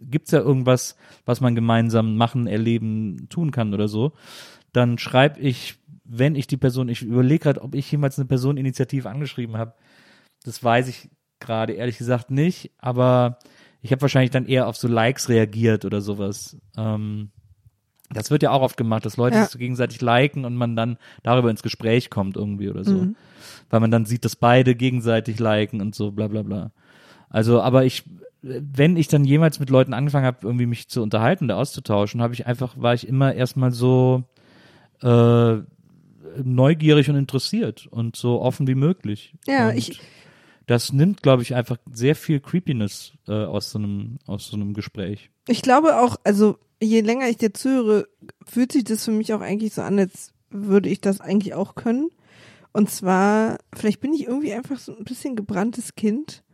gibt's 0.00 0.30
ja 0.30 0.40
irgendwas, 0.40 0.96
was 1.24 1.40
man 1.40 1.54
gemeinsam 1.54 2.16
machen, 2.16 2.46
erleben, 2.46 3.28
tun 3.28 3.50
kann 3.50 3.74
oder 3.74 3.88
so, 3.88 4.12
dann 4.72 4.98
schreibe 4.98 5.40
ich, 5.40 5.76
wenn 6.04 6.34
ich 6.34 6.46
die 6.46 6.56
Person, 6.56 6.88
ich 6.88 7.02
überlege 7.02 7.42
gerade, 7.42 7.62
ob 7.62 7.74
ich 7.74 7.90
jemals 7.90 8.18
eine 8.18 8.26
Person 8.26 8.56
initiativ 8.56 9.06
angeschrieben 9.06 9.56
habe. 9.56 9.74
Das 10.44 10.62
weiß 10.64 10.88
ich 10.88 11.10
gerade 11.40 11.74
ehrlich 11.74 11.98
gesagt 11.98 12.30
nicht, 12.30 12.70
aber 12.78 13.38
ich 13.82 13.92
habe 13.92 14.02
wahrscheinlich 14.02 14.30
dann 14.30 14.46
eher 14.46 14.66
auf 14.66 14.76
so 14.76 14.88
Likes 14.88 15.28
reagiert 15.28 15.84
oder 15.84 16.00
sowas. 16.00 16.56
Ähm, 16.76 17.30
das 18.10 18.30
wird 18.30 18.42
ja 18.42 18.50
auch 18.50 18.62
oft 18.62 18.76
gemacht, 18.76 19.04
dass 19.04 19.16
Leute 19.18 19.36
Ja. 19.36 19.42
sich 19.42 19.52
so 19.52 19.58
gegenseitig 19.58 20.00
liken 20.00 20.44
und 20.44 20.56
man 20.56 20.74
dann 20.76 20.96
darüber 21.22 21.50
ins 21.50 21.62
Gespräch 21.62 22.08
kommt 22.08 22.36
irgendwie 22.36 22.70
oder 22.70 22.84
so. 22.84 22.96
Mhm. 23.02 23.16
Weil 23.70 23.80
man 23.80 23.90
dann 23.90 24.06
sieht, 24.06 24.24
dass 24.24 24.36
beide 24.36 24.74
gegenseitig 24.74 25.38
liken 25.38 25.80
und 25.80 25.94
so, 25.94 26.10
bla 26.12 26.28
bla 26.28 26.42
bla. 26.42 26.72
Also, 27.28 27.60
aber 27.60 27.84
ich, 27.84 28.04
wenn 28.42 28.96
ich 28.96 29.08
dann 29.08 29.24
jemals 29.24 29.60
mit 29.60 29.68
Leuten 29.70 29.92
angefangen 29.92 30.24
habe, 30.26 30.38
irgendwie 30.46 30.66
mich 30.66 30.88
zu 30.88 31.02
unterhalten 31.02 31.44
oder 31.44 31.56
auszutauschen, 31.58 32.22
habe 32.22 32.32
ich 32.34 32.46
einfach, 32.46 32.80
war 32.80 32.94
ich 32.94 33.06
immer 33.06 33.34
erstmal 33.34 33.72
so 33.72 34.24
äh, 35.02 35.56
neugierig 36.42 37.08
und 37.10 37.16
interessiert 37.16 37.86
und 37.90 38.16
so 38.16 38.40
offen 38.40 38.66
wie 38.66 38.74
möglich. 38.74 39.34
Ja, 39.46 39.68
und 39.68 39.76
ich- 39.76 40.00
das 40.66 40.92
nimmt, 40.92 41.22
glaube 41.22 41.42
ich, 41.42 41.54
einfach 41.54 41.78
sehr 41.90 42.14
viel 42.14 42.40
Creepiness 42.40 43.12
äh, 43.26 43.32
aus 43.32 43.70
so 43.70 43.78
einem 43.78 44.18
aus 44.26 44.48
so 44.48 44.56
einem 44.56 44.74
Gespräch. 44.74 45.30
Ich 45.48 45.62
glaube 45.62 45.98
auch, 46.00 46.16
also 46.24 46.58
je 46.80 47.00
länger 47.00 47.26
ich 47.28 47.38
dir 47.38 47.54
zuhöre, 47.54 48.06
fühlt 48.44 48.72
sich 48.72 48.84
das 48.84 49.04
für 49.04 49.10
mich 49.10 49.32
auch 49.32 49.40
eigentlich 49.40 49.72
so 49.72 49.80
an, 49.82 49.98
als 49.98 50.32
würde 50.50 50.90
ich 50.90 51.00
das 51.00 51.20
eigentlich 51.22 51.54
auch 51.54 51.74
können. 51.74 52.10
Und 52.78 52.88
zwar, 52.88 53.58
vielleicht 53.74 53.98
bin 53.98 54.12
ich 54.12 54.28
irgendwie 54.28 54.52
einfach 54.52 54.78
so 54.78 54.96
ein 54.96 55.02
bisschen 55.02 55.34
gebranntes 55.34 55.96
Kind, 55.96 56.44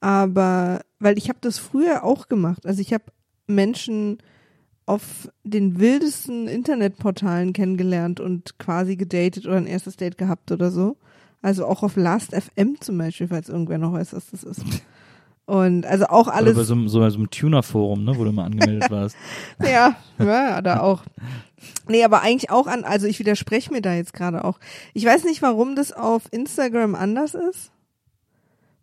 aber 0.00 0.82
weil 0.98 1.16
ich 1.16 1.30
habe 1.30 1.38
das 1.40 1.56
früher 1.56 2.04
auch 2.04 2.28
gemacht. 2.28 2.66
Also 2.66 2.82
ich 2.82 2.92
habe 2.92 3.04
Menschen 3.46 4.18
auf 4.84 5.30
den 5.44 5.78
wildesten 5.78 6.46
Internetportalen 6.46 7.54
kennengelernt 7.54 8.20
und 8.20 8.58
quasi 8.58 8.96
gedatet 8.96 9.46
oder 9.46 9.56
ein 9.56 9.66
erstes 9.66 9.96
Date 9.96 10.18
gehabt 10.18 10.52
oder 10.52 10.70
so. 10.70 10.98
Also 11.40 11.64
auch 11.64 11.82
auf 11.82 11.96
Last.fm 11.96 12.78
zum 12.78 12.98
Beispiel, 12.98 13.28
falls 13.28 13.48
irgendwer 13.48 13.78
noch 13.78 13.94
weiß, 13.94 14.12
was 14.12 14.26
das 14.26 14.44
ist. 14.44 14.62
Und 15.44 15.84
also 15.86 16.06
auch 16.06 16.28
Oder 16.28 16.36
alles. 16.36 16.56
bei 16.56 16.62
so, 16.62 16.88
so, 16.88 17.00
bei 17.00 17.10
so 17.10 17.18
einem 17.18 17.30
Tuner-Forum, 17.30 18.04
ne, 18.04 18.16
wo 18.16 18.24
du 18.24 18.32
mal 18.32 18.44
angemeldet 18.44 18.90
warst. 18.90 19.16
Ja, 19.60 19.96
ja, 20.18 20.62
da 20.62 20.80
auch. 20.80 21.02
Nee, 21.88 22.04
aber 22.04 22.22
eigentlich 22.22 22.50
auch 22.50 22.66
an, 22.66 22.84
also 22.84 23.06
ich 23.06 23.18
widerspreche 23.18 23.72
mir 23.72 23.82
da 23.82 23.94
jetzt 23.94 24.12
gerade 24.12 24.44
auch. 24.44 24.58
Ich 24.94 25.04
weiß 25.04 25.24
nicht, 25.24 25.42
warum 25.42 25.74
das 25.76 25.92
auf 25.92 26.22
Instagram 26.30 26.94
anders 26.94 27.34
ist. 27.34 27.70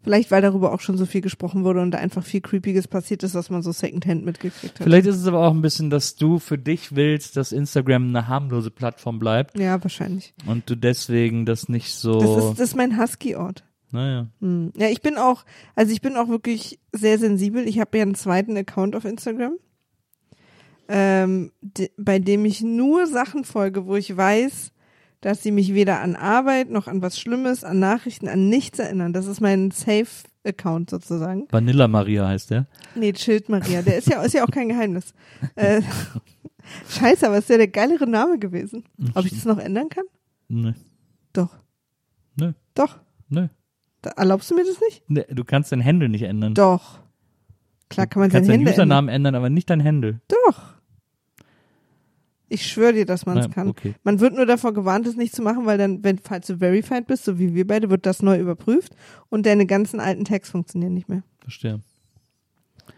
Vielleicht, 0.02 0.32
weil 0.32 0.42
darüber 0.42 0.72
auch 0.74 0.80
schon 0.80 0.98
so 0.98 1.06
viel 1.06 1.20
gesprochen 1.20 1.66
wurde 1.66 1.82
und 1.82 1.92
da 1.92 1.98
einfach 1.98 2.24
viel 2.24 2.40
Creepiges 2.40 2.88
passiert 2.88 3.22
ist, 3.24 3.36
was 3.36 3.50
man 3.50 3.62
so 3.62 3.74
Secondhand 3.74 4.24
mitgekriegt 4.24 4.80
hat. 4.80 4.84
Vielleicht 4.84 5.08
ist 5.08 5.18
es 5.18 5.28
aber 5.28 5.46
auch 5.46 5.52
ein 5.52 5.62
bisschen, 5.62 5.90
dass 5.90 6.16
du 6.16 6.40
für 6.40 6.58
dich 6.58 6.96
willst, 6.96 7.36
dass 7.36 7.52
Instagram 7.52 8.08
eine 8.08 8.28
harmlose 8.30 8.72
Plattform 8.72 9.20
bleibt 9.20 9.60
Ja, 9.60 9.82
wahrscheinlich. 9.84 10.34
und 10.46 10.70
du 10.70 10.76
deswegen 10.76 11.46
das 11.46 11.68
nicht 11.68 11.94
so. 11.94 12.20
Das 12.20 12.30
ist, 12.46 12.50
das 12.52 12.60
ist 12.70 12.76
mein 12.78 12.98
Husky-Ort. 12.98 13.64
Naja. 13.92 14.28
Hm. 14.42 14.72
Ja, 14.76 14.88
ich 14.88 15.02
bin 15.02 15.18
auch, 15.18 15.46
also 15.76 15.92
ich 15.92 16.02
bin 16.02 16.16
auch 16.16 16.28
wirklich 16.30 16.80
sehr 16.92 17.18
sensibel. 17.18 17.68
Ich 17.68 17.80
habe 17.80 17.98
ja 17.98 18.04
einen 18.04 18.16
zweiten 18.16 18.56
Account 18.58 18.96
auf 18.96 19.06
Instagram, 19.06 19.54
ähm, 20.88 21.52
de, 21.62 21.90
bei 21.98 22.20
dem 22.20 22.46
ich 22.46 22.62
nur 22.62 23.08
Sachen 23.08 23.44
folge, 23.44 23.86
wo 23.86 23.96
ich 23.96 24.16
weiß, 24.16 24.72
dass 25.22 25.44
sie 25.44 25.52
mich 25.52 25.74
weder 25.74 26.00
an 26.00 26.16
Arbeit 26.16 26.70
noch 26.70 26.88
an 26.88 27.02
was 27.02 27.20
Schlimmes, 27.20 27.64
an 27.64 27.80
Nachrichten, 27.80 28.28
an 28.28 28.50
nichts 28.50 28.80
erinnern. 28.80 29.12
Das 29.14 29.28
ist 29.28 29.42
mein 29.42 29.72
Safe-Account 29.72 30.90
sozusagen. 30.90 31.48
Vanilla 31.52 31.88
Maria 31.88 32.28
heißt 32.28 32.52
der. 32.52 32.68
Nee, 32.96 33.14
Schild 33.16 33.50
Maria. 33.50 33.82
Der 33.82 33.98
ist 33.98 34.08
ja, 34.08 34.22
ist 34.24 34.34
ja 34.34 34.44
auch 34.44 34.52
kein 34.52 34.70
Geheimnis. 34.70 35.14
Äh, 35.56 35.82
Scheiße, 36.90 37.28
aber 37.28 37.40
ist 37.40 37.50
ja 37.50 37.58
der 37.58 37.68
geilere 37.68 38.08
Name 38.08 38.40
gewesen. 38.40 38.86
Ob 39.14 39.26
ich 39.26 39.32
das 39.34 39.46
noch 39.46 39.58
ändern 39.58 39.90
kann? 39.90 40.06
Nö. 40.48 40.74
Doch. 41.34 41.56
Nö. 42.36 42.54
Doch. 42.74 43.00
Nö. 43.28 43.48
Erlaubst 44.16 44.50
du 44.50 44.56
mir 44.56 44.64
das 44.66 44.80
nicht? 44.82 45.04
Nee, 45.08 45.26
du 45.30 45.44
kannst 45.44 45.72
dein 45.72 45.84
Handle 45.84 46.10
nicht 46.10 46.24
ändern. 46.24 46.54
Doch. 46.54 47.00
Klar 47.90 48.08
kann 48.08 48.22
man 48.22 48.30
du 48.30 48.34
kannst 48.34 48.48
sein 48.48 48.60
deinen 48.60 48.68
Handy 48.68 48.72
ändern. 48.72 48.74
Usernamen 48.74 49.10
ändern, 49.10 49.36
aber 49.36 49.50
nicht 49.50 49.70
dein 49.70 49.84
Handle. 49.84 50.22
Doch. 50.28 50.74
Ich 52.52 52.66
schwöre 52.66 52.94
dir, 52.94 53.06
dass 53.06 53.26
man 53.28 53.38
es 53.38 53.50
kann. 53.52 53.68
okay. 53.68 53.94
Man 54.04 54.20
wird 54.20 54.34
nur 54.34 54.46
davor 54.48 54.74
gewarnt, 54.74 55.06
es 55.06 55.16
nicht 55.16 55.36
zu 55.36 55.44
machen, 55.44 55.66
weil 55.68 55.78
dann, 55.78 56.04
wenn, 56.04 56.18
falls 56.18 56.48
du 56.48 56.58
verified 56.58 57.06
bist, 57.06 57.26
so 57.26 57.38
wie 57.38 57.54
wir 57.54 57.68
beide, 57.68 57.92
wird 57.92 58.06
das 58.08 58.24
neu 58.24 58.40
überprüft 58.40 58.96
und 59.30 59.46
deine 59.46 59.68
ganzen 59.68 60.00
alten 60.00 60.26
Tags 60.26 60.50
funktionieren 60.50 60.96
nicht 60.96 61.10
mehr. 61.10 61.22
Verstehe. 61.42 61.82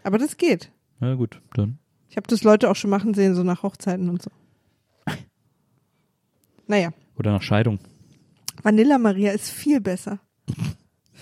Aber 0.04 0.16
das 0.16 0.38
geht. 0.38 0.72
Na 1.00 1.14
gut, 1.16 1.42
dann. 1.54 1.78
Ich 2.08 2.16
habe 2.16 2.26
das 2.28 2.42
Leute 2.44 2.70
auch 2.70 2.76
schon 2.76 2.90
machen 2.90 3.12
sehen, 3.12 3.34
so 3.34 3.42
nach 3.42 3.62
Hochzeiten 3.62 4.08
und 4.08 4.22
so. 4.22 4.30
Naja, 6.66 6.90
Oder 7.18 7.32
nach 7.32 7.42
Scheidung. 7.42 7.78
Vanilla 8.62 8.96
Maria 8.98 9.32
ist 9.32 9.50
viel 9.50 9.80
besser. 9.80 10.20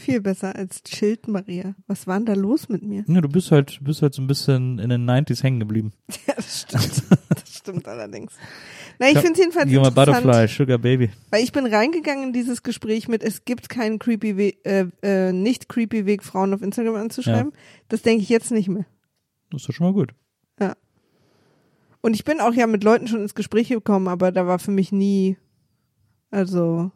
Viel 0.01 0.21
besser 0.21 0.57
als 0.57 0.83
Child 0.83 1.29
Maria. 1.29 1.75
Was 1.87 2.07
war 2.07 2.17
denn 2.17 2.27
da 2.27 2.33
los 2.35 2.69
mit 2.69 2.83
mir? 2.83 3.05
Ja, 3.07 3.21
du 3.21 3.29
bist 3.29 3.51
halt, 3.53 3.79
bist 3.83 4.03
halt 4.03 4.15
so 4.15 4.23
ein 4.23 4.27
bisschen 4.27 4.79
in 4.79 4.89
den 4.89 5.09
90s 5.09 5.43
hängen 5.43 5.61
geblieben. 5.61 5.93
Ja, 6.27 6.35
das 6.35 6.63
stimmt. 6.63 7.03
Das 7.29 7.57
stimmt 7.57 7.87
allerdings. 7.87 8.33
Na, 8.99 9.09
ich 9.09 9.15
Ja, 9.15 9.21
finde 9.21 9.35
es 9.35 9.39
jedenfalls 9.41 9.71
Junge. 9.71 9.91
Butterfly, 9.91 10.49
Sugar 10.49 10.79
Baby. 10.79 11.11
Weil 11.31 11.45
ich 11.45 11.53
bin 11.53 11.67
reingegangen 11.67 12.29
in 12.29 12.33
dieses 12.33 12.63
Gespräch 12.63 13.09
mit, 13.09 13.23
es 13.23 13.45
gibt 13.45 13.69
keinen 13.69 13.99
creepy 13.99 14.37
Weg, 14.37 14.61
äh, 14.65 14.87
äh, 15.03 15.33
nicht 15.33 15.69
creepy 15.69 16.07
Weg, 16.07 16.23
Frauen 16.25 16.55
auf 16.55 16.63
Instagram 16.63 16.97
anzuschreiben. 16.97 17.53
Das 17.89 18.03
denke 18.03 18.23
ich 18.23 18.29
jetzt 18.29 18.51
nicht 18.51 18.69
mehr. 18.69 18.87
Das 19.51 19.63
ist 19.63 19.69
doch 19.69 19.75
schon 19.75 19.87
mal 19.87 19.93
gut. 19.93 20.15
Und 22.03 22.15
ich 22.15 22.25
bin 22.25 22.41
auch 22.41 22.55
ja 22.55 22.67
mit 22.67 22.83
Leuten 22.83 23.09
schon 23.09 23.21
ins 23.21 23.35
Gespräch 23.35 23.69
gekommen, 23.69 24.09
aber 24.09 24.33
da 24.33 24.47
war 24.47 24.59
für 24.59 24.71
mich 24.71 24.91
nie, 24.91 25.37
also, 26.31 26.91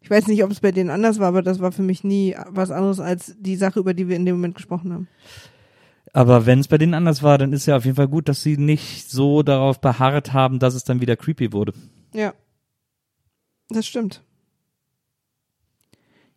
ich 0.00 0.10
weiß 0.10 0.26
nicht, 0.28 0.42
ob 0.44 0.50
es 0.50 0.60
bei 0.60 0.72
denen 0.72 0.90
anders 0.90 1.18
war, 1.18 1.28
aber 1.28 1.42
das 1.42 1.60
war 1.60 1.72
für 1.72 1.82
mich 1.82 2.04
nie 2.04 2.36
was 2.48 2.70
anderes 2.70 3.00
als 3.00 3.34
die 3.38 3.56
Sache, 3.56 3.80
über 3.80 3.92
die 3.94 4.08
wir 4.08 4.16
in 4.16 4.24
dem 4.24 4.36
Moment 4.36 4.54
gesprochen 4.54 4.92
haben. 4.92 5.08
Aber 6.12 6.46
wenn 6.46 6.60
es 6.60 6.68
bei 6.68 6.78
denen 6.78 6.94
anders 6.94 7.22
war, 7.22 7.36
dann 7.38 7.52
ist 7.52 7.66
ja 7.66 7.76
auf 7.76 7.84
jeden 7.84 7.96
Fall 7.96 8.08
gut, 8.08 8.28
dass 8.28 8.42
sie 8.42 8.56
nicht 8.56 9.10
so 9.10 9.42
darauf 9.42 9.80
beharrt 9.80 10.32
haben, 10.32 10.58
dass 10.58 10.74
es 10.74 10.84
dann 10.84 11.00
wieder 11.00 11.16
creepy 11.16 11.52
wurde. 11.52 11.74
Ja. 12.14 12.32
Das 13.68 13.86
stimmt. 13.86 14.22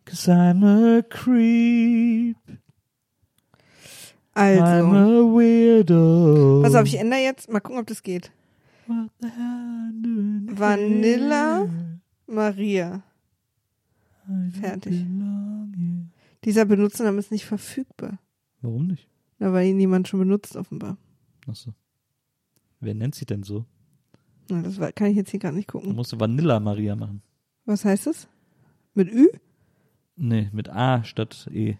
Cause 0.04 0.30
I'm 0.32 0.64
a 0.64 1.02
creep, 1.02 2.36
I'm 4.34 4.60
Also, 4.60 4.86
a 4.86 5.22
weirdo. 5.36 6.62
pass 6.62 6.74
auf, 6.74 6.86
ich 6.86 6.98
ändere 6.98 7.20
jetzt, 7.20 7.48
mal 7.50 7.60
gucken, 7.60 7.78
ob 7.80 7.86
das 7.86 8.02
geht. 8.02 8.32
Vanilla? 10.48 11.68
Maria. 12.26 13.02
Fertig. 14.60 15.06
Dieser 16.44 16.64
Benutzername 16.64 17.18
ist 17.18 17.30
nicht 17.32 17.44
verfügbar. 17.44 18.18
Warum 18.60 18.86
nicht? 18.86 19.08
Na, 19.38 19.52
weil 19.52 19.68
ihn 19.68 19.80
jemand 19.80 20.08
schon 20.08 20.20
benutzt, 20.20 20.56
offenbar. 20.56 20.96
Achso. 21.46 21.72
Wer 22.80 22.94
nennt 22.94 23.14
sie 23.14 23.26
denn 23.26 23.42
so? 23.42 23.64
Na, 24.48 24.62
das 24.62 24.78
kann 24.94 25.08
ich 25.08 25.16
jetzt 25.16 25.30
hier 25.30 25.40
gerade 25.40 25.56
nicht 25.56 25.68
Du 25.70 25.78
gucken. 25.78 25.94
musst 25.94 26.18
Vanilla 26.18 26.60
Maria 26.60 26.96
machen. 26.96 27.22
Was 27.64 27.84
heißt 27.84 28.06
das? 28.06 28.28
Mit 28.94 29.10
Ü? 29.12 29.28
Nee, 30.16 30.48
mit 30.52 30.68
A 30.68 31.04
statt 31.04 31.48
E. 31.52 31.76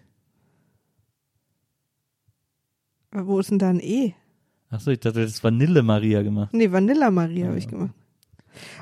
Aber 3.11 3.27
wo 3.27 3.39
ist 3.39 3.51
denn 3.51 3.59
da 3.59 3.69
ein 3.69 3.79
E? 3.79 4.13
Achso, 4.69 4.89
ich 4.91 4.99
dachte, 4.99 5.21
das 5.21 5.31
ist 5.31 5.43
Vanille 5.43 5.83
Maria 5.83 6.21
gemacht. 6.23 6.53
Nee, 6.53 6.71
Vanilla 6.71 7.11
Maria 7.11 7.47
habe 7.47 7.57
ich 7.57 7.67
gemacht. 7.67 7.93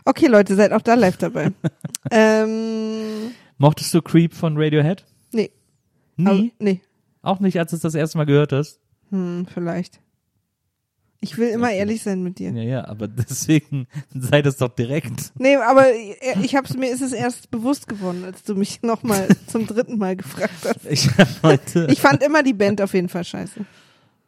Okay, 0.06 0.28
Leute, 0.28 0.56
seid 0.56 0.72
auch 0.72 0.82
da 0.82 0.94
live 0.94 1.18
dabei. 1.18 1.52
ähm, 2.12 3.32
Mochtest 3.60 3.94
du 3.94 4.02
Creep 4.02 4.34
von 4.34 4.58
Radiohead? 4.58 5.06
nee. 5.32 5.52
Nie? 6.18 6.28
Aber, 6.28 6.44
nee. 6.60 6.82
Auch 7.22 7.40
nicht, 7.40 7.60
als 7.60 7.72
du 7.72 7.76
es 7.76 7.82
das 7.82 7.94
erste 7.96 8.18
Mal 8.18 8.26
gehört 8.26 8.52
hast? 8.54 8.80
Hm, 9.10 9.46
vielleicht. 9.54 10.00
Ich 11.22 11.38
will 11.38 11.50
immer 11.50 11.72
ehrlich 11.72 12.02
sein 12.02 12.24
mit 12.24 12.40
dir. 12.40 12.52
Ja, 12.52 12.64
ja, 12.64 12.88
aber 12.88 13.08
deswegen 13.30 13.88
sei 14.14 14.42
das 14.42 14.58
doch 14.58 14.70
direkt. 14.74 15.34
Nee, 15.38 15.58
aber 15.58 15.86
ich 16.42 16.56
hab's 16.56 16.76
mir 16.78 16.90
ist 16.90 17.02
es 17.02 17.12
erst 17.12 17.52
bewusst 17.52 17.88
geworden, 17.90 18.24
als 18.24 18.44
du 18.44 18.56
mich 18.56 18.82
nochmal 18.84 19.28
zum 19.48 19.68
dritten 19.68 19.98
Mal 19.98 20.16
gefragt 20.16 20.66
hast. 20.66 20.86
Ich 20.90 21.10
heute. 21.44 21.88
Ich 21.92 22.00
fand 22.00 22.24
immer 22.24 22.44
die 22.44 22.54
Band 22.54 22.82
auf 22.82 22.94
jeden 22.94 23.10
Fall 23.10 23.26
scheiße. 23.26 23.66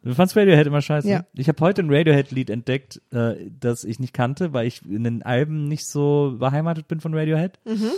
du 0.04 0.13
fandst 0.15 0.36
Radiohead 0.36 0.67
immer 0.67 0.82
scheiße? 0.82 1.08
Ja. 1.10 1.26
Ich 1.34 1.48
habe 1.48 1.62
heute 1.62 1.82
ein 1.82 1.94
Radiohead-Lied 1.94 2.50
entdeckt, 2.50 3.02
äh, 3.12 3.36
das 3.58 3.86
ich 3.86 4.00
nicht 4.00 4.13
kannte, 4.13 4.52
weil 4.52 4.67
ich 4.67 4.86
in 4.86 5.06
den 5.06 5.24
Alben 5.24 5.70
nicht 5.70 5.88
so 5.88 6.36
beheimatet 6.38 6.89
bin 6.89 7.00
von 7.00 7.13
Radiohead. 7.13 7.60
Mhm. 7.65 7.91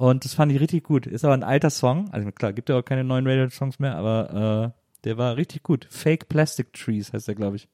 Und 0.00 0.24
das 0.24 0.32
fand 0.32 0.50
ich 0.50 0.58
richtig 0.60 0.84
gut. 0.84 1.06
Ist 1.06 1.26
aber 1.26 1.34
ein 1.34 1.42
alter 1.42 1.68
Song. 1.68 2.08
Also 2.10 2.32
klar, 2.32 2.54
gibt 2.54 2.70
ja 2.70 2.78
auch 2.78 2.82
keine 2.82 3.04
neuen 3.04 3.26
Radiohead-Songs 3.26 3.78
mehr, 3.80 3.96
aber 3.96 4.72
äh, 4.74 5.04
der 5.04 5.18
war 5.18 5.36
richtig 5.36 5.62
gut. 5.62 5.86
Fake 5.90 6.30
Plastic 6.30 6.72
Trees 6.72 7.12
heißt 7.12 7.28
der, 7.28 7.34
glaube 7.34 7.56
ich. 7.56 7.68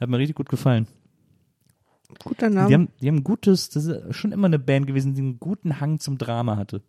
Hat 0.00 0.08
mir 0.08 0.16
richtig 0.16 0.36
gut 0.36 0.48
gefallen. 0.48 0.86
Guter 2.24 2.48
Die 2.48 2.54
Name. 2.54 2.72
haben, 2.72 2.88
die 3.02 3.08
haben 3.08 3.16
ein 3.16 3.24
gutes, 3.24 3.68
das 3.68 3.84
ist 3.84 4.16
schon 4.16 4.32
immer 4.32 4.46
eine 4.46 4.58
Band 4.58 4.86
gewesen, 4.86 5.12
die 5.12 5.20
einen 5.20 5.38
guten 5.38 5.78
Hang 5.78 6.00
zum 6.00 6.16
Drama 6.16 6.56
hatte. 6.56 6.82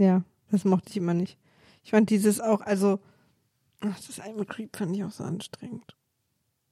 Ja, 0.00 0.24
das 0.50 0.64
mochte 0.64 0.90
ich 0.90 0.96
immer 0.96 1.14
nicht. 1.14 1.38
Ich 1.84 1.92
fand 1.92 2.10
dieses 2.10 2.40
auch, 2.40 2.62
also, 2.62 2.98
ach, 3.78 3.96
das 4.08 4.18
eine 4.18 4.44
Creep 4.44 4.76
fand 4.76 4.96
ich 4.96 5.04
auch 5.04 5.12
so 5.12 5.22
anstrengend. 5.22 5.96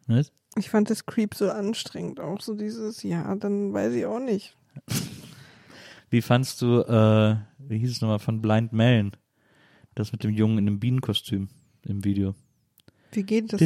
Weißt? 0.09 0.33
Ich 0.57 0.71
fand 0.71 0.91
das 0.91 1.07
Creep 1.07 1.37
so 1.37 1.53
anstrengend, 1.53 2.19
auch 2.19 2.41
so 2.41 2.55
dieses, 2.55 3.05
ja, 3.05 3.33
dann 3.37 3.73
weiß 3.73 3.93
ich 3.95 4.07
auch 4.07 4.19
nicht. 4.19 4.57
Wie 6.11 6.23
fandst 6.23 6.63
du, 6.63 6.81
äh, 6.83 7.37
wie 7.59 7.79
hieß 7.79 7.91
es 7.91 8.01
nochmal, 8.01 8.19
von 8.19 8.41
Blind 8.41 8.73
Melon? 8.73 9.13
Das 9.95 10.13
mit 10.13 10.23
dem 10.25 10.31
Jungen 10.31 10.59
in 10.59 10.67
dem 10.67 10.79
Bienenkostüm. 10.79 11.49
im 11.87 12.05
Video. 12.05 12.35
Wie 13.13 13.23
geht 13.23 13.53
das? 13.53 13.61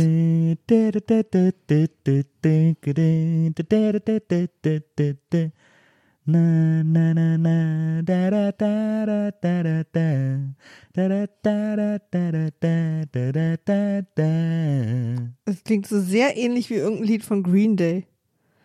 Na, 6.26 6.82
na, 6.84 7.14
na, 7.14 7.38
na, 7.38 8.02
da, 8.02 8.30
da, 8.30 8.52
da, 8.52 9.06
da, 9.06 9.30
da, 9.32 9.62
da, 9.62 9.82
da, 9.82 10.46
da, 10.92 11.26
da, 11.42 11.66
da, 11.66 11.98
da, 11.98 12.50
da, 12.60 13.04
da, 13.10 13.32
da, 13.32 13.56
da, 13.64 14.02
da. 14.14 15.32
Das 15.46 15.64
klingt 15.64 15.86
so 15.86 15.98
sehr 15.98 16.36
ähnlich 16.36 16.68
wie 16.70 16.74
irgendein 16.74 17.06
Lied 17.06 17.24
von 17.24 17.42
Green 17.42 17.76
Day. 17.76 18.06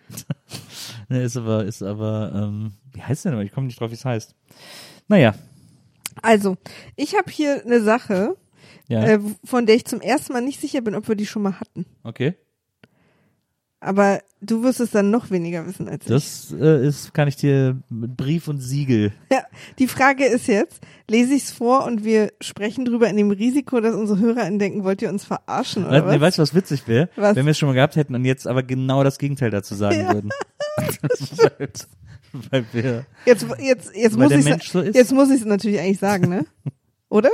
Ne, 1.10 1.22
ist 1.22 1.38
aber, 1.38 1.66
ist 1.66 1.84
aber, 1.84 2.32
ähm, 2.34 2.74
wie 2.94 3.02
heißt 3.02 3.26
der 3.26 3.34
denn? 3.34 3.42
Ich 3.42 3.52
komme 3.52 3.68
nicht 3.68 3.80
drauf, 3.80 3.92
wie 3.92 3.96
es 3.96 4.06
heißt. 4.06 4.34
Naja, 5.08 5.36
Also, 6.22 6.58
ich 6.96 7.16
habe 7.16 7.30
hier 7.32 7.62
eine 7.64 7.82
Sache, 7.82 8.36
ja, 8.88 9.04
äh, 9.04 9.20
von 9.44 9.66
der 9.68 9.76
ich 9.76 9.86
zum 9.86 10.02
ersten 10.02 10.34
Mal 10.34 10.42
nicht 10.42 10.60
sicher 10.60 10.82
bin, 10.82 10.96
ob 10.96 11.08
wir 11.08 11.16
die 11.16 11.26
schon 11.28 11.44
mal 11.44 11.60
hatten. 11.60 11.86
okay. 12.04 12.36
Aber 13.86 14.20
du 14.42 14.64
wirst 14.64 14.80
es 14.80 14.90
dann 14.90 15.12
noch 15.12 15.30
weniger 15.30 15.64
wissen 15.68 15.88
als 15.88 16.06
ich. 16.06 16.10
Das 16.10 16.56
äh, 16.60 16.88
ist, 16.88 17.14
kann 17.14 17.28
ich 17.28 17.36
dir 17.36 17.78
mit 17.90 18.18
Brief 18.18 18.48
und 18.48 18.60
Siegel. 18.60 19.14
Ja, 19.32 19.44
die 19.78 19.88
Frage 19.88 20.26
ist 20.26 20.48
jetzt, 20.48 20.82
lese 21.08 21.36
ich 21.36 21.44
es 21.44 21.52
vor 21.52 21.86
und 21.86 22.04
wir 22.04 22.32
sprechen 22.42 22.84
drüber 22.86 23.08
in 23.08 23.16
dem 23.16 23.30
Risiko, 23.30 23.80
dass 23.82 23.94
unsere 23.94 24.20
HörerInnen 24.20 24.58
denken, 24.58 24.84
wollt 24.84 25.04
ihr 25.04 25.10
uns 25.10 25.24
verarschen 25.24 25.86
oder 25.86 26.04
Weißt, 26.04 26.06
nee, 26.08 26.14
was? 26.16 26.22
weißt 26.22 26.38
du, 26.40 26.42
was 26.42 26.56
witzig 26.56 26.88
wäre? 26.88 27.10
Wenn 27.16 27.46
wir 27.46 27.52
es 27.52 27.60
schon 27.60 27.68
mal 27.70 27.76
gehabt 27.76 27.96
hätten 27.96 28.16
und 28.16 28.26
jetzt 28.26 28.48
aber 28.48 28.64
genau 28.64 29.04
das 29.04 29.20
Gegenteil 29.20 29.52
dazu 29.52 29.76
sagen 29.76 30.00
Ja. 30.02 30.14
würden. 30.14 30.32
Das 31.04 31.38
halt, 31.60 31.88
weil 32.50 32.66
wir, 32.74 33.06
Jetzt, 33.28 33.46
jetzt, 33.60 33.96
jetzt 33.96 34.18
muss 34.18 34.32
ich 34.32 34.64
so 34.68 34.82
jetzt 34.82 35.14
muss 35.14 35.30
ich 35.30 35.42
es 35.42 35.46
natürlich 35.46 35.80
eigentlich 35.80 36.00
sagen, 36.00 36.28
ne? 36.28 36.46
Oder? 37.10 37.30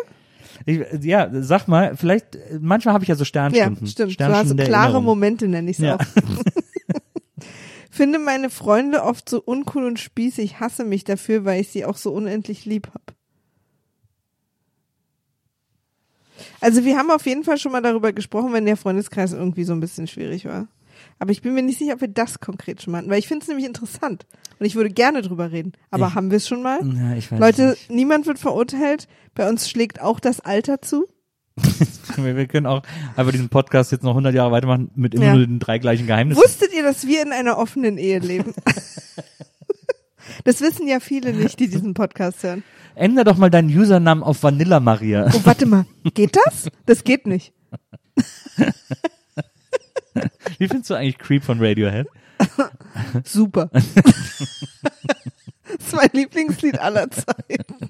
Ich, 0.66 0.80
ja, 1.04 1.30
sag 1.42 1.68
mal, 1.68 1.96
vielleicht, 1.96 2.38
manchmal 2.60 2.94
habe 2.94 3.04
ich 3.04 3.08
ja 3.10 3.16
so 3.16 3.22
Ja, 3.22 3.26
Sternstunden. 3.26 3.88
stimmt. 3.88 3.98
Du 3.98 4.04
hast 4.06 4.14
Sternstunden 4.14 4.58
der 4.58 4.66
klare 4.68 4.84
Erinnerung. 4.86 5.06
Momente, 5.06 5.48
nenne 5.48 5.70
ich 5.72 5.78
es 5.80 5.84
Ja. 5.84 5.96
auch. 5.96 6.00
Finde 7.94 8.20
meine 8.20 8.50
Freunde 8.50 9.04
oft 9.04 9.28
so 9.30 9.42
uncool 9.42 9.84
und 9.86 10.00
spießig, 10.00 10.60
hasse 10.60 10.86
mich 10.86 11.04
dafür, 11.04 11.44
weil 11.46 11.62
ich 11.62 11.70
sie 11.70 11.84
auch 11.86 11.98
so 11.98 12.12
unendlich 12.14 12.66
lieb 12.66 12.88
hab. 12.94 13.14
Also 16.62 16.86
wir 16.86 16.98
haben 16.98 17.12
auf 17.12 17.26
jeden 17.26 17.44
Fall 17.44 17.58
schon 17.58 17.72
mal 17.72 17.82
darüber 17.82 18.14
gesprochen, 18.14 18.54
wenn 18.54 18.66
der 18.66 18.78
Freundeskreis 18.78 19.34
irgendwie 19.34 19.64
so 19.64 19.74
ein 19.74 19.80
bisschen 19.80 20.08
schwierig 20.08 20.46
war. 20.46 20.68
Aber 21.22 21.32
ich 21.32 21.44
bin 21.44 21.54
mir 21.54 21.62
nicht 21.62 21.78
sicher, 21.78 21.94
ob 21.94 22.02
wir 22.02 22.08
das 22.08 22.40
konkret 22.40 22.82
schon 22.82 22.92
mal 22.94 22.98
hatten, 22.98 23.10
weil 23.12 23.20
ich 23.20 23.28
finde 23.28 23.44
es 23.44 23.48
nämlich 23.48 23.68
interessant 23.68 24.26
und 24.60 24.66
ich 24.66 24.74
würde 24.74 24.90
gerne 24.90 25.22
drüber 25.22 25.52
reden. 25.52 25.74
Aber 25.92 26.08
Ich- 26.08 26.16
haben 26.16 26.32
wir 26.32 26.38
es 26.38 26.48
schon 26.48 26.64
mal? 26.64 26.80
Ja, 26.84 27.14
ich 27.16 27.32
weiß 27.32 27.40
Leute, 27.40 27.70
nicht. 27.70 27.92
niemand 27.92 28.26
wird 28.26 28.40
verurteilt. 28.40 29.08
Bei 29.36 29.48
uns 29.48 29.70
schlägt 29.70 30.02
auch 30.02 30.20
das 30.20 30.40
Alter 30.40 30.82
zu. 30.82 31.06
Wir, 32.18 32.48
können 32.48 32.66
auch 32.66 32.82
einfach 33.16 33.32
diesen 33.32 33.50
Podcast 33.50 33.92
jetzt 33.92 34.04
noch 34.04 34.12
100 34.12 34.34
Jahre 34.34 34.52
weitermachen 34.52 34.90
mit 34.96 35.14
immer 35.14 35.26
Ja. 35.26 35.36
nur 35.36 35.46
den 35.46 35.60
drei 35.60 35.78
gleichen 35.78 36.08
Geheimnissen. 36.08 36.42
Wusstet 36.42 36.74
ihr, 36.74 36.82
dass 36.82 37.06
wir 37.06 37.22
in 37.22 37.32
einer 37.32 37.58
offenen 37.60 37.98
Ehe 38.00 38.20
leben? 38.20 38.54
Das 40.46 40.62
wissen 40.62 40.88
ja 40.88 41.00
viele 41.00 41.34
nicht, 41.34 41.60
die 41.60 41.68
diesen 41.68 41.94
Podcast 41.94 42.42
hören. 42.44 42.64
Ändere 42.96 43.26
doch 43.26 43.38
mal 43.38 43.50
deinen 43.50 43.70
Usernamen 43.70 44.24
auf 44.24 44.42
Vanilla 44.44 44.80
Maria. 44.80 45.28
Oh, 45.36 45.42
warte 45.44 45.66
mal. 45.66 45.86
Geht 46.16 46.36
das? 46.46 46.70
Das 46.86 47.04
geht 47.04 47.28
nicht. 47.28 47.54
Wie 50.58 50.68
findest 50.68 50.90
du 50.90 50.96
eigentlich 50.96 51.18
Creep 51.18 51.44
von 51.44 51.60
Radiohead? 51.60 52.08
Super. 53.24 53.70
Das 55.78 55.88
ist 55.88 55.96
mein 55.96 56.10
Lieblingslied 56.12 56.78
aller 56.80 57.10
Zeiten. 57.10 57.90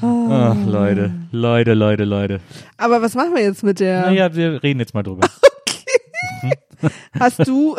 Ach, 0.00 0.56
Leute, 0.64 1.12
Leute, 1.32 1.74
Leute, 1.74 2.04
Leute. 2.04 2.40
Aber 2.76 3.02
was 3.02 3.16
machen 3.16 3.34
wir 3.34 3.42
jetzt 3.42 3.64
mit 3.64 3.80
der? 3.80 4.02
Naja, 4.02 4.32
wir 4.32 4.62
reden 4.62 4.78
jetzt 4.78 4.94
mal 4.94 5.02
drüber. 5.02 5.28
Hast 7.18 7.48
du, 7.48 7.76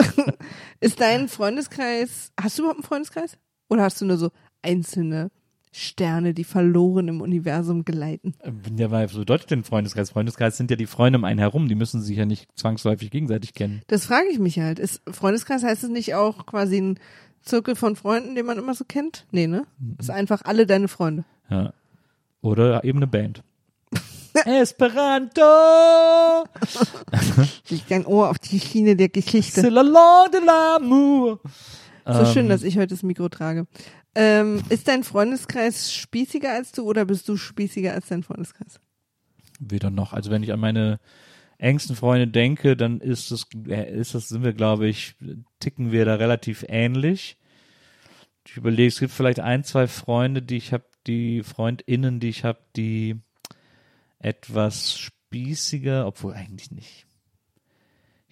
ist 0.81 0.99
dein 0.99 1.29
Freundeskreis, 1.29 2.34
hast 2.38 2.58
du 2.58 2.63
überhaupt 2.63 2.79
einen 2.79 2.88
Freundeskreis? 2.88 3.38
Oder 3.69 3.84
hast 3.84 4.01
du 4.01 4.05
nur 4.05 4.17
so 4.17 4.31
einzelne 4.62 5.31
Sterne, 5.77 6.33
die 6.33 6.45
verloren 6.45 7.09
im 7.09 7.19
Universum 7.21 7.83
geleiten? 7.83 8.33
Ja, 8.77 8.91
weil 8.91 9.09
so 9.09 9.19
bedeutet 9.19 9.51
denn 9.51 9.63
Freundeskreis? 9.65 10.11
Freundeskreis 10.11 10.55
sind 10.55 10.71
ja 10.71 10.77
die 10.77 10.85
Freunde 10.85 11.19
um 11.19 11.25
einen 11.25 11.39
herum, 11.39 11.67
die 11.67 11.75
müssen 11.75 12.01
sich 12.01 12.17
ja 12.17 12.25
nicht 12.25 12.47
zwangsläufig 12.55 13.11
gegenseitig 13.11 13.53
kennen. 13.53 13.81
Das 13.88 14.05
frage 14.05 14.27
ich 14.31 14.39
mich 14.39 14.57
halt. 14.59 14.79
Ist 14.79 15.01
Freundeskreis 15.11 15.63
heißt 15.63 15.83
es 15.83 15.89
nicht 15.89 16.15
auch 16.15 16.45
quasi 16.45 16.77
ein 16.77 16.99
Zirkel 17.41 17.75
von 17.75 17.95
Freunden, 17.97 18.35
den 18.35 18.45
man 18.45 18.57
immer 18.57 18.73
so 18.73 18.85
kennt? 18.88 19.25
Nee, 19.31 19.47
ne? 19.47 19.65
Ist 19.99 20.09
einfach 20.09 20.43
alle 20.45 20.65
deine 20.65 20.88
Freunde. 20.88 21.25
Ja. 21.49 21.73
Oder 22.41 22.83
eben 22.85 22.99
eine 22.99 23.07
Band. 23.07 23.43
Esperanto! 24.45 25.41
Leg 27.69 27.83
dein 27.89 28.05
Ohr 28.05 28.29
auf 28.29 28.39
die 28.39 28.59
Schiene 28.59 28.95
der 28.95 29.09
Geschichte. 29.09 29.61
C'est 29.61 29.69
la 29.69 30.27
de 30.31 30.39
l'amour! 30.39 31.39
So 32.07 32.25
schön, 32.25 32.45
Ähm, 32.45 32.49
dass 32.49 32.63
ich 32.63 32.77
heute 32.77 32.93
das 32.93 33.03
Mikro 33.03 33.29
trage. 33.29 33.65
Ähm, 34.15 34.63
ist 34.69 34.88
dein 34.88 35.04
Freundeskreis 35.04 35.93
spießiger 35.93 36.51
als 36.51 36.71
du 36.71 36.84
oder 36.84 37.06
bist 37.06 37.28
du 37.28 37.36
spießiger 37.36 37.93
als 37.93 38.08
dein 38.08 38.23
Freundeskreis? 38.23 38.80
Weder 39.60 39.89
noch. 39.89 40.13
Also 40.13 40.32
wenn 40.32 40.43
ich 40.43 40.54
an 40.54 40.60
meine 40.60 40.99
engsten 41.58 41.95
Freunde 41.95 42.28
denke, 42.28 42.78
dann 42.78 43.01
ist 43.01 43.32
das, 43.32 43.45
äh, 43.67 43.93
ist 43.93 44.15
das, 44.15 44.30
sind 44.30 44.43
wir, 44.43 44.54
glaube 44.54 44.88
ich, 44.88 45.15
ticken 45.60 45.91
wir 45.91 46.06
da 46.06 46.15
relativ 46.15 46.65
ähnlich. 46.67 47.38
Ich 48.47 48.58
überlege, 48.58 48.88
es 48.88 48.99
gibt 48.99 49.12
vielleicht 49.12 49.39
ein, 49.39 49.63
zwei 49.63 49.88
Freunde, 49.88 50.41
die 50.41 50.58
ich 50.58 50.71
habe, 50.71 50.86
die 51.08 51.43
FreundInnen, 51.43 52.19
die 52.19 52.30
ich 52.30 52.43
habe, 52.43 52.60
die 52.75 53.17
etwas 54.19 54.97
spießiger, 54.97 56.08
obwohl 56.08 56.34
eigentlich 56.34 56.71
nicht. 56.71 57.04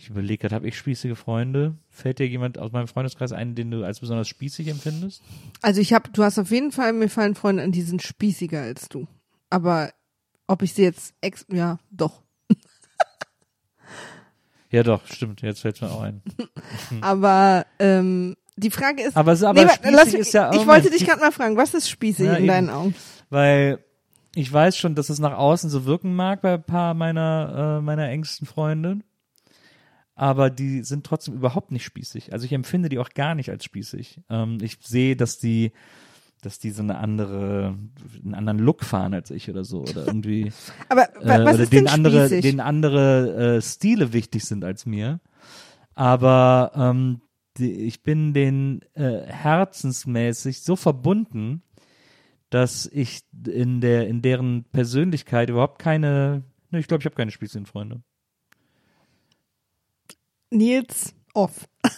Ich 0.04 0.10
überlege 0.10 0.38
gerade, 0.42 0.56
habe 0.56 0.68
ich 0.68 0.78
spießige 0.78 1.16
Freunde? 1.16 1.76
Fällt 1.90 2.20
dir 2.20 2.28
jemand 2.28 2.58
aus 2.60 2.74
meinem 2.74 2.90
Freundeskreis 2.90 3.32
ein, 3.32 3.56
den 3.56 3.72
du 3.72 3.86
als 3.86 4.02
besonders 4.02 4.28
spießig 4.28 4.68
empfindest? 4.68 5.22
Also 5.62 5.80
ich 5.80 5.94
habe, 5.94 6.10
du 6.10 6.26
hast 6.26 6.38
auf 6.38 6.52
jeden 6.52 6.74
Fall, 6.74 6.92
mir 6.92 7.08
fallen 7.08 7.36
Freunde 7.36 7.64
an, 7.64 7.72
die 7.72 7.84
sind 7.84 8.02
spießiger 8.04 8.60
als 8.62 8.90
du. 8.90 9.08
Aber 9.50 9.94
ob 10.46 10.62
ich 10.62 10.74
sie 10.74 10.84
jetzt 10.84 11.14
ex, 11.22 11.46
ja, 11.50 11.80
doch. 11.90 12.22
Ja, 14.72 14.84
doch, 14.84 15.06
stimmt. 15.08 15.42
Jetzt 15.42 15.62
fällt 15.62 15.82
mir 15.82 15.90
auch 15.90 16.02
ein. 16.02 16.22
Aber 17.02 17.66
ähm, 17.80 18.36
die 18.58 18.72
Frage 18.72 19.04
ist, 19.04 19.16
Aber, 19.16 19.32
aber 19.32 19.54
Nee, 19.54 19.70
lass 19.92 20.08
mich- 20.12 20.16
ist 20.16 20.34
ja 20.34 20.50
auch 20.50 20.54
ich 20.54 20.68
wollte 20.68 20.90
dich 20.90 21.06
gerade 21.06 21.22
mal 21.22 21.32
fragen, 21.32 21.56
was 21.56 21.74
ist 21.74 21.90
spießig 21.90 22.26
Ja, 22.26 22.34
in 22.34 22.40
eben. 22.40 22.48
deinen 22.48 22.70
Augen? 22.70 22.94
weil 23.30 23.80
ich 24.36 24.52
weiß 24.52 24.76
schon, 24.78 24.96
dass 24.96 25.10
es 25.10 25.20
nach 25.20 25.38
außen 25.38 25.70
so 25.70 25.86
wirken 25.86 26.14
mag 26.14 26.42
bei 26.42 26.56
ein 26.56 26.64
paar 26.64 26.94
meiner, 26.94 27.78
äh, 27.80 27.82
meiner 27.82 28.10
engsten 28.10 28.46
Freunde. 28.48 29.00
Aber 30.16 30.50
die 30.50 30.84
sind 30.84 31.06
trotzdem 31.06 31.34
überhaupt 31.34 31.72
nicht 31.72 31.84
spießig. 31.84 32.34
Also 32.34 32.46
ich 32.46 32.54
empfinde 32.54 32.90
die 32.90 33.00
auch 33.00 33.10
gar 33.10 33.34
nicht 33.34 33.50
als 33.50 33.64
spießig. 33.64 34.22
Ähm, 34.30 34.60
ich 34.62 34.78
sehe, 34.82 35.16
dass 35.16 35.40
die, 35.40 35.72
dass 36.42 36.60
die 36.60 36.70
so 36.70 36.84
eine 36.84 36.98
andere, 36.98 37.76
einen 38.24 38.36
anderen 38.36 38.60
Look 38.60 38.84
fahren 38.84 39.14
als 39.14 39.32
ich 39.32 39.50
oder 39.50 39.64
so. 39.64 39.82
Oder 39.82 40.06
irgendwie, 40.06 40.52
Aber 40.90 41.16
äh, 41.16 41.46
was 41.46 41.60
ist 41.60 41.74
den 41.74 41.86
denn 41.86 41.94
andere, 41.94 42.28
spießig? 42.28 42.42
den 42.44 42.60
andere 42.60 43.56
äh, 43.56 43.62
Stile 43.62 44.14
wichtig 44.14 44.46
sind 44.46 44.64
als 44.64 44.86
mir. 44.86 45.20
Aber 45.96 46.72
ähm, 46.76 47.22
die, 47.58 47.72
ich 47.72 48.04
bin 48.04 48.34
den 48.34 48.82
äh, 48.94 49.26
herzensmäßig 49.26 50.62
so 50.62 50.76
verbunden, 50.76 51.64
dass 52.52 52.86
ich 52.86 53.22
in 53.48 53.82
der 53.82 54.08
in 54.08 54.22
deren 54.22 54.66
Persönlichkeit 54.66 55.50
überhaupt 55.50 55.80
keine, 55.80 56.44
ne, 56.70 56.80
ich 56.80 56.88
glaube, 56.88 57.02
ich 57.02 57.06
habe 57.06 57.16
keine 57.16 57.32
spießigen 57.32 57.66
Freunde. 57.66 58.04
Nils 60.54 61.14
off. 61.34 61.68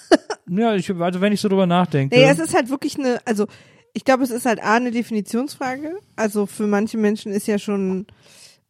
Ja, 0.48 0.76
ich, 0.76 0.91
also 0.91 1.22
wenn 1.22 1.34
ich 1.34 1.41
so 1.41 1.50
drüber 1.50 1.65
nachdenke. 1.65 2.15
Nee, 2.15 2.26
es 2.26 2.38
ist 2.38 2.54
halt 2.54 2.70
wirklich 2.70 3.00
eine, 3.00 3.20
also 3.26 3.48
ich 3.94 4.06
glaube, 4.06 4.24
es 4.24 4.30
ist 4.30 4.46
halt 4.46 4.62
A, 4.62 4.76
eine 4.76 4.91
Definitionsfrage. 4.91 5.98
Also 6.15 6.46
für 6.46 6.68
manche 6.68 6.98
Menschen 6.98 7.32
ist 7.32 7.48
ja 7.48 7.58
schon, 7.58 8.06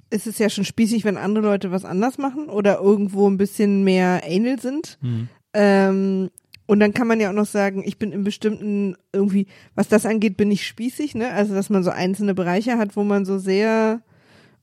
ist 0.10 0.28
es 0.28 0.38
ja 0.38 0.50
schon 0.50 0.65
spießig, 0.65 1.04
wenn 1.04 1.17
andere 1.17 1.43
Leute 1.45 1.71
was 1.71 1.84
anders 1.84 2.17
machen 2.17 2.48
oder 2.48 2.80
irgendwo 2.80 3.30
ein 3.30 3.38
bisschen 3.38 3.84
mehr 3.84 4.21
anal 4.26 4.60
sind. 4.60 4.98
Hm. 5.02 5.28
Ähm, 5.54 6.30
und 6.67 6.80
dann 6.80 6.93
kann 6.93 7.08
man 7.08 7.19
ja 7.19 7.30
auch 7.30 7.34
noch 7.34 7.45
sagen, 7.45 7.84
ich 7.86 7.98
bin 7.98 8.12
in 8.12 8.24
bestimmten 8.24 8.95
irgendwie, 9.12 9.48
was 9.76 9.88
das 9.88 10.06
angeht, 10.06 10.38
bin 10.38 10.52
ich 10.52 10.65
spießig, 10.65 11.15
ne? 11.15 11.32
Also 11.32 11.54
dass 11.54 11.69
man 11.69 11.84
so 11.84 11.91
einzelne 11.91 12.34
Bereiche 12.34 12.78
hat, 12.78 12.95
wo 12.95 13.04
man 13.04 13.26
so 13.26 13.38
sehr 13.38 14.02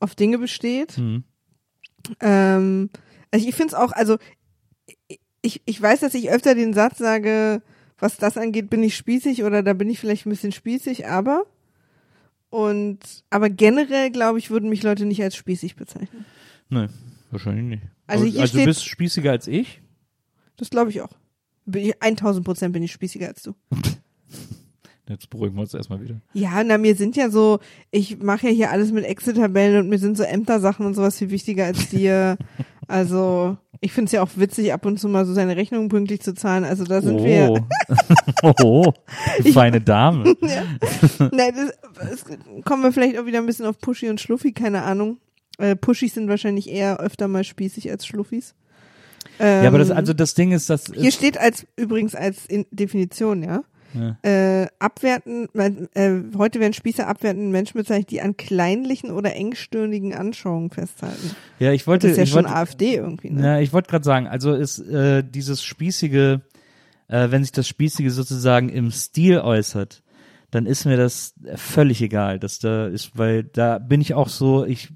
auf 0.01 0.15
Dinge 0.15 0.39
besteht. 0.39 0.97
Hm. 0.97 1.25
Ähm, 2.21 2.91
also 3.31 3.49
ich 3.49 3.55
finde 3.55 3.75
es 3.75 3.75
auch, 3.75 3.93
also 3.93 4.19
ich, 5.43 5.61
ich 5.65 5.81
weiß, 5.81 6.01
dass 6.01 6.15
ich 6.15 6.31
öfter 6.31 6.55
den 6.55 6.73
Satz 6.73 6.99
sage, 6.99 7.63
was 7.99 8.17
das 8.17 8.37
angeht, 8.37 8.71
bin 8.71 8.83
ich 8.83 8.97
spießig 8.97 9.45
oder 9.45 9.63
da 9.63 9.75
bin 9.75 9.91
ich 9.91 10.01
vielleicht 10.01 10.27
ein 10.27 10.31
bisschen 10.31 10.53
spießig, 10.53 11.07
aber 11.07 11.45
und 12.51 12.99
aber 13.31 13.51
generell 13.51 14.11
glaube 14.11 14.39
ich, 14.39 14.51
würden 14.51 14.69
mich 14.69 14.83
Leute 14.83 15.05
nicht 15.07 15.23
als 15.23 15.37
spießig 15.37 15.77
bezeichnen. 15.77 16.25
Nee, 16.69 16.87
wahrscheinlich 17.31 17.65
nicht. 17.65 17.83
Also 18.07 18.25
also 18.25 18.39
du 18.41 18.47
steht- 18.47 18.65
bist 18.67 18.85
spießiger 18.87 19.31
als 19.31 19.47
ich? 19.47 19.81
Das 20.57 20.71
glaube 20.71 20.91
ich 20.91 21.01
auch. 21.01 21.11
Bin 21.65 21.87
ich, 21.87 22.03
1000 22.03 22.45
Prozent 22.45 22.73
bin 22.73 22.83
ich 22.83 22.93
spießiger 22.93 23.29
als 23.29 23.43
du. 23.43 23.55
Jetzt 25.09 25.31
beruhigen 25.31 25.57
wir 25.57 25.63
uns 25.63 25.75
erstmal 25.75 26.01
wieder. 26.01 26.21
Ja, 26.33 26.63
na, 26.65 26.79
mir 26.79 26.95
sind 26.95 27.17
ja 27.17 27.29
so, 27.29 27.59
ich 27.91 28.19
mache 28.19 28.49
ja 28.49 28.53
hier 28.53 28.71
alles 28.71 28.93
mit 28.93 29.05
Excel-Tabellen 29.05 29.81
und 29.83 29.89
mir 29.89 29.99
sind 29.99 30.17
so 30.17 30.23
Ämtersachen 30.23 30.87
und 30.87 30.95
sowas 30.95 31.19
viel 31.19 31.31
wichtiger 31.31 31.67
als 31.67 31.89
dir. 31.89 32.39
also, 32.87 33.57
ich 33.85 33.93
finde 33.93 34.07
es 34.07 34.13
ja 34.13 34.23
auch 34.23 34.31
witzig, 34.37 34.73
ab 34.73 34.87
und 34.87 34.99
zu 34.99 35.09
mal 35.09 35.27
so 35.27 35.35
seine 35.35 35.57
Rechnungen 35.57 35.89
pünktlich 35.89 36.21
zu 36.21 36.35
zahlen. 36.35 36.63
Also 36.63 36.85
da 36.85 37.03
sind 37.03 37.19
oh. 37.19 37.25
wir. 37.25 37.67
oh, 38.63 38.93
feine 39.53 39.81
Dame. 39.81 40.37
ja. 40.41 40.63
Nein, 41.33 41.53
das, 41.57 41.73
das 41.99 42.25
kommen 42.65 42.85
wir 42.85 42.93
vielleicht 42.93 43.19
auch 43.19 43.27
wieder 43.27 43.39
ein 43.39 43.47
bisschen 43.47 43.67
auf 43.67 43.81
Pushy 43.81 44.09
und 44.09 44.21
Schluffi, 44.21 44.53
keine 44.53 44.85
Ahnung. 44.85 45.19
Äh, 45.59 45.75
Pushys 45.75 46.15
sind 46.15 46.29
wahrscheinlich 46.29 46.71
eher 46.71 47.01
öfter 47.01 47.27
mal 47.27 47.43
spießig 47.43 47.91
als 47.91 48.07
Schluffis. 48.07 48.55
ja, 49.41 49.67
aber 49.67 49.79
das, 49.79 49.91
Ähm, 49.91 49.97
also 49.97 50.13
das 50.13 50.35
Ding 50.35 50.53
ist, 50.53 50.71
dass 50.71 50.93
Hier 50.95 51.11
steht 51.11 51.37
als 51.37 51.67
übrigens 51.75 52.15
als 52.15 52.47
in 52.47 52.67
Definition, 52.71 53.43
ja. 53.43 53.65
Ja. 53.95 54.17
Äh, 54.23 54.69
abwerten, 54.79 55.49
äh, 55.55 56.11
heute 56.37 56.61
werden 56.61 56.73
Spießer 56.73 57.07
abwertenden 57.07 57.51
Menschen 57.51 57.79
bezeichnet, 57.79 58.11
die 58.11 58.21
an 58.21 58.37
kleinlichen 58.37 59.11
oder 59.11 59.35
engstirnigen 59.35 60.15
Anschauungen 60.15 60.71
festhalten. 60.71 61.31
ja, 61.59 61.73
ich 61.73 61.87
wollte, 61.87 62.09
Das 62.09 62.13
ist 62.13 62.19
ja 62.19 62.27
schon 62.27 62.45
wollte, 62.45 62.57
AfD 62.57 62.95
irgendwie, 62.97 63.31
ne? 63.31 63.45
Ja, 63.45 63.59
ich 63.61 63.73
wollte 63.73 63.91
gerade 63.91 64.05
sagen, 64.05 64.27
also 64.27 64.55
ist 64.55 64.79
äh, 64.79 65.23
dieses 65.23 65.63
spießige, 65.63 66.41
äh, 67.09 67.31
wenn 67.31 67.43
sich 67.43 67.53
das 67.53 67.69
spießige 67.69 68.11
sozusagen 68.11 68.69
im 68.69 68.91
Stil 68.91 69.39
äußert, 69.41 70.03
dann 70.53 70.67
ist 70.67 70.85
mir 70.85 70.99
das 70.99 71.35
völlig 71.55 72.03
egal, 72.03 72.39
dass 72.39 72.59
da 72.59 72.87
ist, 72.87 73.17
weil 73.17 73.43
da 73.43 73.79
bin 73.79 74.03
ich 74.03 74.13
auch 74.13 74.29
so, 74.29 74.67
ich 74.67 74.91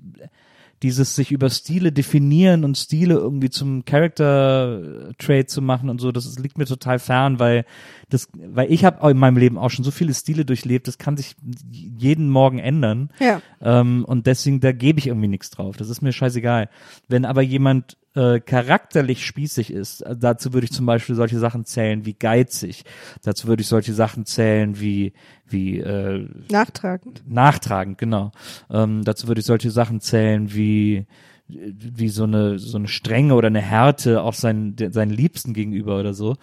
dieses 0.82 1.14
sich 1.14 1.32
über 1.32 1.48
Stile 1.50 1.92
definieren 1.92 2.64
und 2.64 2.76
Stile 2.76 3.14
irgendwie 3.14 3.50
zum 3.50 3.84
Character 3.84 5.12
Trait 5.18 5.50
zu 5.50 5.62
machen 5.62 5.88
und 5.88 6.00
so, 6.00 6.12
das 6.12 6.38
liegt 6.38 6.58
mir 6.58 6.66
total 6.66 6.98
fern, 6.98 7.38
weil 7.38 7.64
das, 8.10 8.28
weil 8.34 8.70
ich 8.70 8.84
habe 8.84 9.10
in 9.10 9.16
meinem 9.18 9.36
Leben 9.36 9.58
auch 9.58 9.70
schon 9.70 9.84
so 9.84 9.90
viele 9.90 10.14
Stile 10.14 10.44
durchlebt, 10.44 10.86
das 10.86 10.98
kann 10.98 11.16
sich 11.16 11.34
jeden 11.72 12.28
Morgen 12.28 12.58
ändern. 12.58 13.10
Ja. 13.18 13.40
Ähm, 13.60 14.04
und 14.04 14.26
deswegen, 14.26 14.60
da 14.60 14.72
gebe 14.72 14.98
ich 14.98 15.06
irgendwie 15.06 15.28
nichts 15.28 15.50
drauf. 15.50 15.76
Das 15.76 15.88
ist 15.88 16.02
mir 16.02 16.12
scheißegal. 16.12 16.68
Wenn 17.08 17.24
aber 17.24 17.42
jemand 17.42 17.96
äh, 18.16 18.40
charakterlich 18.40 19.24
spießig 19.26 19.70
ist, 19.70 20.00
äh, 20.00 20.16
dazu 20.16 20.52
würde 20.54 20.64
ich 20.64 20.72
zum 20.72 20.86
Beispiel 20.86 21.14
solche 21.14 21.38
Sachen 21.38 21.64
zählen 21.66 22.06
wie 22.06 22.14
geizig. 22.14 22.84
Dazu 23.22 23.46
würde 23.46 23.60
ich 23.60 23.68
solche 23.68 23.92
Sachen 23.92 24.24
zählen 24.24 24.80
wie, 24.80 25.12
wie 25.46 25.78
äh, 25.78 26.26
Nachtragend. 26.50 27.22
nachtragend, 27.28 27.98
genau. 27.98 28.32
Ähm, 28.70 29.04
dazu 29.04 29.28
würde 29.28 29.40
ich 29.40 29.46
solche 29.46 29.70
Sachen 29.70 30.00
zählen 30.00 30.52
wie 30.54 31.06
wie 31.48 32.08
so 32.08 32.24
eine 32.24 32.58
so 32.58 32.76
eine 32.76 32.88
Strenge 32.88 33.34
oder 33.34 33.46
eine 33.46 33.60
Härte 33.60 34.22
auch 34.22 34.34
seinen 34.34 34.74
seinen 34.90 35.10
Liebsten 35.10 35.54
gegenüber 35.54 35.98
oder 35.98 36.14
so. 36.14 36.36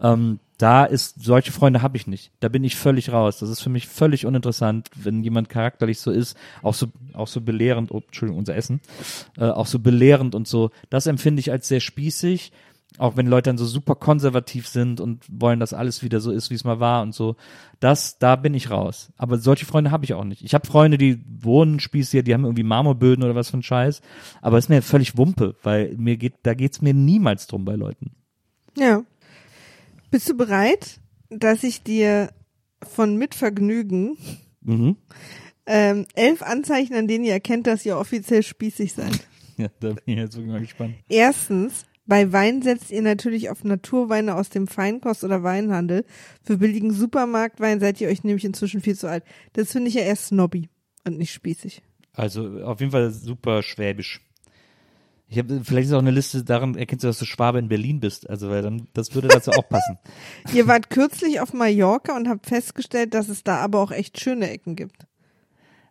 Ähm, 0.00 0.40
da 0.58 0.84
ist 0.84 1.22
solche 1.22 1.52
Freunde 1.52 1.82
habe 1.82 1.96
ich 1.96 2.08
nicht. 2.08 2.32
Da 2.40 2.48
bin 2.48 2.64
ich 2.64 2.74
völlig 2.74 3.12
raus. 3.12 3.38
Das 3.38 3.48
ist 3.48 3.60
für 3.60 3.70
mich 3.70 3.86
völlig 3.86 4.26
uninteressant, 4.26 4.90
wenn 4.96 5.22
jemand 5.22 5.48
charakterlich 5.48 6.00
so 6.00 6.10
ist, 6.10 6.36
auch 6.62 6.74
so 6.74 6.88
auch 7.12 7.28
so 7.28 7.40
belehrend. 7.40 7.92
Oh, 7.92 8.02
Entschuldigung, 8.04 8.38
unser 8.38 8.56
Essen, 8.56 8.80
äh, 9.36 9.44
auch 9.44 9.66
so 9.66 9.78
belehrend 9.78 10.34
und 10.34 10.48
so. 10.48 10.70
Das 10.90 11.06
empfinde 11.06 11.40
ich 11.40 11.52
als 11.52 11.68
sehr 11.68 11.80
spießig. 11.80 12.52
Auch 12.96 13.16
wenn 13.16 13.26
Leute 13.26 13.50
dann 13.50 13.58
so 13.58 13.66
super 13.66 13.94
konservativ 13.94 14.66
sind 14.66 15.00
und 15.00 15.24
wollen, 15.30 15.60
dass 15.60 15.74
alles 15.74 16.02
wieder 16.02 16.20
so 16.20 16.32
ist, 16.32 16.50
wie 16.50 16.54
es 16.54 16.64
mal 16.64 16.80
war 16.80 17.02
und 17.02 17.14
so. 17.14 17.36
Das, 17.80 18.18
da 18.18 18.34
bin 18.34 18.54
ich 18.54 18.70
raus. 18.70 19.12
Aber 19.18 19.38
solche 19.38 19.66
Freunde 19.66 19.90
habe 19.90 20.04
ich 20.04 20.14
auch 20.14 20.24
nicht. 20.24 20.42
Ich 20.42 20.54
habe 20.54 20.66
Freunde, 20.66 20.96
die 20.98 21.22
wohnen 21.28 21.80
spießig, 21.80 22.24
die 22.24 22.32
haben 22.34 22.44
irgendwie 22.44 22.62
Marmorböden 22.62 23.22
oder 23.22 23.34
was 23.34 23.50
für 23.50 23.58
ein 23.58 23.62
Scheiß. 23.62 24.00
Aber 24.40 24.58
ist 24.58 24.68
mir 24.70 24.82
völlig 24.82 25.16
Wumpe, 25.18 25.54
weil 25.62 25.94
mir 25.96 26.16
geht, 26.16 26.34
da 26.42 26.54
geht's 26.54 26.80
mir 26.80 26.94
niemals 26.94 27.46
drum 27.46 27.64
bei 27.64 27.74
Leuten. 27.74 28.12
Ja. 28.76 29.02
Bist 30.10 30.28
du 30.28 30.34
bereit, 30.36 30.98
dass 31.30 31.62
ich 31.62 31.82
dir 31.82 32.30
von 32.82 33.16
Mitvergnügen 33.16 34.16
Mhm. 34.62 34.96
ähm, 35.66 36.06
elf 36.14 36.42
Anzeichen, 36.42 36.94
an 36.94 37.06
denen 37.06 37.24
ihr 37.24 37.32
erkennt, 37.32 37.66
dass 37.66 37.84
ihr 37.86 37.96
offiziell 37.98 38.42
spießig 38.42 38.92
seid? 38.94 39.20
Ja, 39.58 39.66
da 39.80 39.88
bin 39.88 40.00
ich 40.06 40.16
jetzt 40.18 40.36
wirklich 40.36 40.52
mal 40.52 40.60
gespannt. 40.60 40.94
Erstens, 41.08 41.84
bei 42.08 42.32
Wein 42.32 42.62
setzt 42.62 42.90
ihr 42.90 43.02
natürlich 43.02 43.50
auf 43.50 43.64
Naturweine 43.64 44.34
aus 44.34 44.48
dem 44.48 44.66
Feinkost- 44.66 45.24
oder 45.24 45.42
Weinhandel. 45.42 46.06
Für 46.42 46.56
billigen 46.56 46.90
Supermarktwein 46.90 47.80
seid 47.80 48.00
ihr 48.00 48.08
euch 48.08 48.24
nämlich 48.24 48.46
inzwischen 48.46 48.80
viel 48.80 48.96
zu 48.96 49.08
alt. 49.08 49.24
Das 49.52 49.72
finde 49.72 49.88
ich 49.88 49.94
ja 49.94 50.00
eher 50.00 50.16
snobby 50.16 50.70
und 51.06 51.18
nicht 51.18 51.32
spießig. 51.32 51.82
Also 52.14 52.62
auf 52.64 52.80
jeden 52.80 52.92
Fall 52.92 53.10
super 53.10 53.62
schwäbisch. 53.62 54.22
Ich 55.28 55.36
habe 55.36 55.60
vielleicht 55.62 55.88
ist 55.88 55.92
auch 55.92 55.98
eine 55.98 56.10
Liste 56.10 56.42
daran 56.42 56.74
erkennst 56.74 57.04
du, 57.04 57.08
dass 57.08 57.18
du 57.18 57.26
Schwabe 57.26 57.58
in 57.58 57.68
Berlin 57.68 58.00
bist. 58.00 58.28
Also 58.30 58.48
weil 58.48 58.62
dann 58.62 58.88
das 58.94 59.14
würde 59.14 59.28
dazu 59.28 59.50
auch 59.50 59.68
passen. 59.68 59.98
Ihr 60.54 60.66
wart 60.66 60.88
kürzlich 60.88 61.40
auf 61.40 61.52
Mallorca 61.52 62.16
und 62.16 62.26
habt 62.26 62.46
festgestellt, 62.46 63.12
dass 63.12 63.28
es 63.28 63.44
da 63.44 63.58
aber 63.58 63.80
auch 63.80 63.90
echt 63.90 64.18
schöne 64.18 64.48
Ecken 64.48 64.74
gibt. 64.74 65.06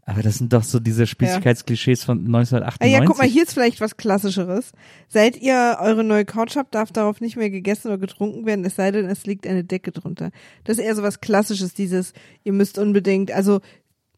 Aber 0.08 0.24
das 0.24 0.38
sind 0.38 0.54
doch 0.54 0.63
so 0.63 0.80
diese 0.80 1.06
Spießigkeitsklischees 1.06 2.06
von 2.06 2.20
Ah 2.20 2.39
1998. 2.39 2.93
ja, 2.93 3.06
guck 3.06 3.17
mal, 3.17 3.28
hier 3.28 3.43
ist 3.43 3.54
vielleicht 3.54 3.82
was 3.82 3.98
Klassischeres. 3.98 4.72
Seit 5.10 5.36
ihr 5.36 5.78
eure 5.82 6.06
neue 6.06 6.24
Couch 6.24 6.56
habt, 6.56 6.74
darf 6.76 6.93
darauf 6.93 7.20
nicht 7.20 7.36
mehr 7.36 7.50
gegessen 7.50 7.89
oder 7.89 7.98
getrunken 7.98 8.46
werden, 8.46 8.63
es 8.63 8.78
sei 8.78 8.91
denn, 8.91 9.06
es 9.08 9.26
liegt 9.26 9.46
eine 9.46 9.65
Decke 9.65 9.91
drunter. 9.91 10.32
Das 10.63 10.78
ist 10.78 10.86
eher 10.86 10.96
so 10.96 11.04
was 11.04 11.20
Klassisches, 11.20 11.74
dieses, 11.74 12.13
ihr 12.46 12.54
müsst 12.54 12.78
unbedingt, 12.78 13.34
also 13.34 13.60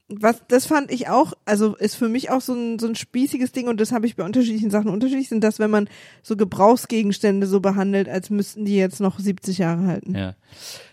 was, 0.10 0.44
das 0.48 0.66
fand 0.66 0.92
ich 0.92 1.08
auch, 1.08 1.34
also 1.46 1.76
ist 1.76 1.96
für 1.96 2.10
mich 2.10 2.32
auch 2.32 2.42
so 2.42 2.54
ein, 2.54 2.80
so 2.80 2.88
ein 2.88 2.96
spießiges 2.96 3.52
Ding 3.52 3.68
und 3.68 3.80
das 3.80 3.92
habe 3.92 4.08
ich 4.08 4.16
bei 4.16 4.24
unterschiedlichen 4.24 4.72
Sachen 4.72 4.90
unterschiedlich, 4.90 5.30
sind 5.30 5.44
das, 5.44 5.60
wenn 5.60 5.70
man 5.70 5.88
so 6.24 6.36
Gebrauchsgegenstände 6.36 7.46
so 7.46 7.60
behandelt, 7.60 8.10
als 8.10 8.30
müssten 8.30 8.66
die 8.66 8.76
jetzt 8.76 9.00
noch 9.00 9.20
70 9.20 9.60
Jahre 9.60 9.86
halten. 9.86 10.16
Ja, 10.16 10.36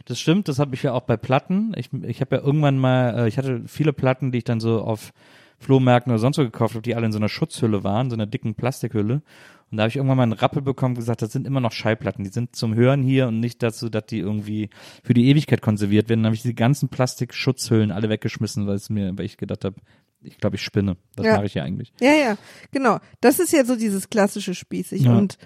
das 0.05 0.21
stimmt. 0.21 0.49
Das 0.49 0.59
habe 0.59 0.75
ich 0.75 0.83
ja 0.83 0.93
auch 0.93 1.03
bei 1.03 1.17
Platten. 1.17 1.73
Ich, 1.77 1.91
ich 2.03 2.21
habe 2.21 2.37
ja 2.37 2.43
irgendwann 2.43 2.79
mal, 2.79 3.19
äh, 3.19 3.29
ich 3.29 3.39
hatte 3.39 3.63
viele 3.67 3.93
Platten, 3.93 4.33
die 4.33 4.39
ich 4.39 4.45
dann 4.45 4.61
so 4.61 4.83
auf 4.83 5.13
Flohmärkten 5.59 6.13
oder 6.13 6.19
sonst 6.19 6.39
wo 6.39 6.43
gekauft 6.43 6.75
habe, 6.75 6.83
die 6.83 6.95
alle 6.95 7.07
in 7.07 7.13
so 7.13 7.19
einer 7.19 7.31
Schutzhülle 7.31 7.83
waren, 7.83 8.11
so 8.11 8.17
einer 8.17 8.27
dicken 8.27 8.55
Plastikhülle. 8.55 9.23
Und 9.71 9.79
da 9.79 9.83
habe 9.83 9.89
ich 9.89 9.97
irgendwann 9.97 10.17
mal 10.17 10.23
einen 10.23 10.33
Rappel 10.33 10.63
bekommen 10.63 10.93
und 10.95 11.01
gesagt, 11.01 11.23
das 11.23 11.33
sind 11.33 11.47
immer 11.47 11.61
noch 11.61 11.73
Schallplatten. 11.73 12.23
Die 12.25 12.31
sind 12.31 12.55
zum 12.55 12.75
Hören 12.75 13.03
hier 13.03 13.27
und 13.29 13.41
nicht 13.41 13.63
dazu, 13.63 13.89
dass 13.89 14.07
die 14.07 14.19
irgendwie 14.19 14.71
für 15.03 15.13
die 15.15 15.29
Ewigkeit 15.29 15.61
konserviert 15.61 16.09
werden. 16.09 16.21
Dann 16.21 16.27
habe 16.27 16.37
ich 16.37 16.43
die 16.43 16.55
ganzen 16.55 16.89
Plastikschutzhüllen 16.89 17.91
alle 17.91 18.09
weggeschmissen, 18.09 18.67
weil 18.67 18.77
es 18.77 18.91
mir, 18.91 19.17
weil 19.19 19.25
ich 19.27 19.37
gedacht 19.37 19.65
habe, 19.65 19.77
ich 20.23 20.39
glaube, 20.39 20.57
ich 20.57 20.63
spinne. 20.63 20.97
Das 21.17 21.27
Ja. 21.27 21.35
mache 21.37 21.47
ich 21.47 21.55
ja 21.55 21.65
eigentlich. 21.65 21.93
Ja, 22.01 22.13
ja, 22.13 22.39
genau. 22.71 22.99
Das 23.21 23.39
ist 23.41 23.53
ja 23.53 23.65
so 23.65 23.77
dieses 23.77 24.09
klassische 24.09 24.55
spießig 24.55 25.03
Ja. 25.03 25.17
und 25.17 25.37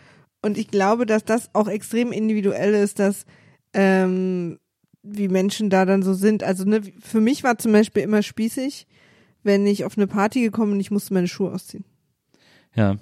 und 0.42 0.56
ich 0.56 0.68
glaube, 0.68 1.04
dass 1.04 1.22
das 1.24 1.54
auch 1.54 1.68
extrem 1.68 2.12
individuell 2.12 2.72
ist, 2.72 2.98
dass 2.98 3.26
ähm, 3.74 4.58
wie 5.02 5.28
Menschen 5.28 5.68
da 5.70 5.84
dann 5.84 6.02
so 6.02 6.14
sind. 6.14 6.42
Also 6.44 6.64
ne, 6.64 6.80
für 6.98 7.20
mich 7.20 7.42
war 7.44 7.58
zum 7.58 7.72
Beispiel 7.72 8.02
immer 8.02 8.22
spießig, 8.22 8.86
wenn 9.42 9.66
ich 9.66 9.84
auf 9.84 9.96
eine 9.98 10.06
Party 10.06 10.40
gekommen 10.42 10.72
bin, 10.72 10.80
ich 10.80 10.90
musste 10.90 11.14
meine 11.14 11.28
Schuhe 11.28 11.52
ausziehen. 11.52 11.84
Ja. 12.74 12.96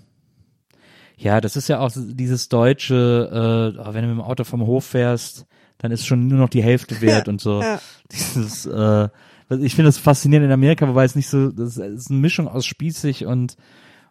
Ja, 1.18 1.40
das 1.40 1.56
ist 1.56 1.68
ja 1.68 1.80
auch 1.80 1.90
dieses 1.94 2.48
deutsche, 2.48 3.74
äh, 3.74 3.80
oh, 3.80 3.92
wenn 3.92 4.02
du 4.02 4.08
mit 4.08 4.18
dem 4.18 4.22
Auto 4.22 4.44
vom 4.44 4.66
Hof 4.66 4.84
fährst, 4.84 5.46
dann 5.78 5.90
ist 5.90 6.06
schon 6.06 6.28
nur 6.28 6.38
noch 6.38 6.48
die 6.48 6.62
Hälfte 6.62 7.00
wert 7.00 7.28
und 7.28 7.40
so. 7.40 7.60
Ja. 7.60 7.80
Dieses, 8.10 8.66
äh, 8.66 9.08
ich 9.50 9.74
finde 9.74 9.88
das 9.88 9.98
faszinierend 9.98 10.46
in 10.46 10.52
Amerika, 10.52 10.88
wobei 10.88 11.04
es 11.04 11.16
nicht 11.16 11.28
so, 11.28 11.50
das 11.50 11.76
ist 11.76 12.10
eine 12.10 12.20
Mischung 12.20 12.48
aus 12.48 12.64
spießig 12.66 13.26
und 13.26 13.56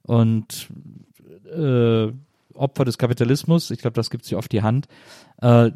und 0.03 0.69
äh, 1.53 2.11
Opfer 2.53 2.85
des 2.85 2.97
Kapitalismus. 2.97 3.71
Ich 3.71 3.79
glaube, 3.79 3.93
das 3.93 4.09
gibt 4.09 4.25
sich 4.25 4.35
auf 4.35 4.47
die 4.47 4.63
Hand. 4.63 4.87
Äh, 5.41 5.71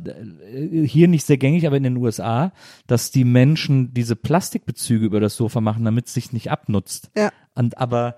hier 0.86 1.08
nicht 1.08 1.26
sehr 1.26 1.38
gängig, 1.38 1.68
aber 1.68 1.78
in 1.78 1.84
den 1.84 1.98
USA, 1.98 2.52
dass 2.88 3.12
die 3.12 3.24
Menschen 3.24 3.94
diese 3.94 4.16
Plastikbezüge 4.16 5.06
über 5.06 5.20
das 5.20 5.36
Sofa 5.36 5.62
machen, 5.62 5.86
damit 5.86 6.08
es 6.08 6.14
sich 6.14 6.34
nicht 6.34 6.50
abnutzt. 6.50 7.12
Ja. 7.16 7.30
Und 7.54 7.78
aber 7.78 8.16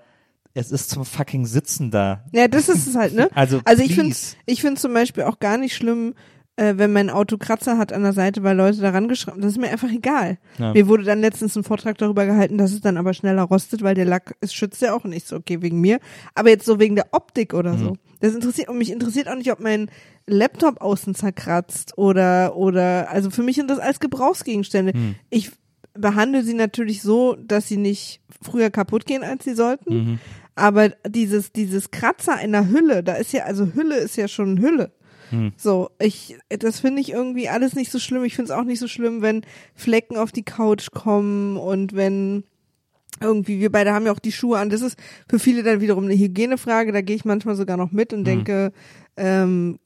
es 0.54 0.70
ist 0.70 0.90
zum 0.90 1.04
fucking 1.04 1.46
Sitzen 1.46 1.90
da. 1.90 2.24
Ja, 2.32 2.48
das 2.48 2.68
ist 2.68 2.86
es 2.86 2.94
halt, 2.94 3.14
ne? 3.14 3.28
Also, 3.34 3.60
Also 3.64 3.82
ich 3.82 3.94
finde 3.94 4.16
ich 4.46 4.60
finde 4.60 4.80
zum 4.80 4.94
Beispiel 4.94 5.24
auch 5.24 5.40
gar 5.40 5.58
nicht 5.58 5.74
schlimm, 5.74 6.14
äh, 6.56 6.74
wenn 6.76 6.92
mein 6.92 7.10
Auto 7.10 7.36
Kratzer 7.36 7.76
hat 7.76 7.92
an 7.92 8.04
der 8.04 8.12
Seite, 8.12 8.44
weil 8.44 8.56
Leute 8.56 8.80
daran 8.80 9.08
geschraubt 9.08 9.38
Das 9.42 9.52
ist 9.52 9.58
mir 9.58 9.70
einfach 9.70 9.90
egal. 9.90 10.38
Ja. 10.58 10.72
Mir 10.72 10.86
wurde 10.86 11.02
dann 11.02 11.20
letztens 11.20 11.56
ein 11.56 11.64
Vortrag 11.64 11.98
darüber 11.98 12.24
gehalten, 12.24 12.58
dass 12.58 12.72
es 12.72 12.80
dann 12.80 12.96
aber 12.96 13.12
schneller 13.14 13.42
rostet, 13.42 13.82
weil 13.82 13.96
der 13.96 14.04
Lack, 14.04 14.36
es 14.40 14.54
schützt 14.54 14.80
ja 14.80 14.94
auch 14.94 15.04
nicht 15.04 15.26
so, 15.26 15.36
okay, 15.36 15.60
wegen 15.60 15.80
mir. 15.80 15.98
Aber 16.34 16.50
jetzt 16.50 16.66
so 16.66 16.78
wegen 16.78 16.94
der 16.94 17.08
Optik 17.10 17.52
oder 17.54 17.76
so. 17.76 17.96
Das 18.20 18.34
interessiert, 18.34 18.68
und 18.68 18.78
mich 18.78 18.92
interessiert 18.92 19.28
auch 19.28 19.34
nicht, 19.34 19.50
ob 19.50 19.58
mein 19.60 19.90
Laptop 20.26 20.80
außen 20.80 21.14
zerkratzt 21.16 21.98
oder, 21.98 22.56
oder, 22.56 23.10
also 23.10 23.30
für 23.30 23.42
mich 23.42 23.56
sind 23.56 23.68
das 23.68 23.80
als 23.80 23.98
Gebrauchsgegenstände. 24.00 24.92
Ich 25.30 25.50
behandle 25.94 26.42
sie 26.42 26.54
natürlich 26.54 27.02
so, 27.02 27.36
dass 27.36 27.68
sie 27.68 27.76
nicht 27.76 28.20
früher 28.40 28.70
kaputt 28.70 29.06
gehen, 29.06 29.22
als 29.22 29.44
sie 29.44 29.54
sollten. 29.54 30.20
Aber 30.54 30.90
dieses, 31.06 31.52
dieses 31.52 31.90
Kratzer 31.90 32.40
in 32.40 32.52
der 32.52 32.68
Hülle, 32.68 33.02
da 33.02 33.14
ist 33.14 33.32
ja, 33.32 33.44
also 33.44 33.74
Hülle 33.74 33.96
ist 33.96 34.16
ja 34.16 34.28
schon 34.28 34.60
Hülle. 34.60 34.92
So, 35.56 35.90
ich, 35.98 36.36
das 36.48 36.80
finde 36.80 37.00
ich 37.00 37.10
irgendwie 37.10 37.48
alles 37.48 37.74
nicht 37.74 37.90
so 37.90 37.98
schlimm. 37.98 38.24
Ich 38.24 38.36
finde 38.36 38.52
es 38.52 38.58
auch 38.58 38.64
nicht 38.64 38.78
so 38.78 38.88
schlimm, 38.88 39.22
wenn 39.22 39.42
Flecken 39.74 40.16
auf 40.16 40.32
die 40.32 40.44
Couch 40.44 40.90
kommen 40.92 41.56
und 41.56 41.94
wenn 41.94 42.44
irgendwie, 43.20 43.60
wir 43.60 43.70
beide 43.70 43.92
haben 43.92 44.06
ja 44.06 44.12
auch 44.12 44.18
die 44.18 44.32
Schuhe 44.32 44.58
an. 44.58 44.70
Das 44.70 44.82
ist 44.82 44.98
für 45.28 45.38
viele 45.38 45.62
dann 45.62 45.80
wiederum 45.80 46.04
eine 46.04 46.14
Hygienefrage. 46.14 46.92
Da 46.92 47.00
gehe 47.00 47.16
ich 47.16 47.24
manchmal 47.24 47.54
sogar 47.56 47.76
noch 47.76 47.92
mit 47.92 48.12
und 48.12 48.20
Mhm. 48.20 48.24
denke, 48.24 48.72
ähm, 49.16 49.78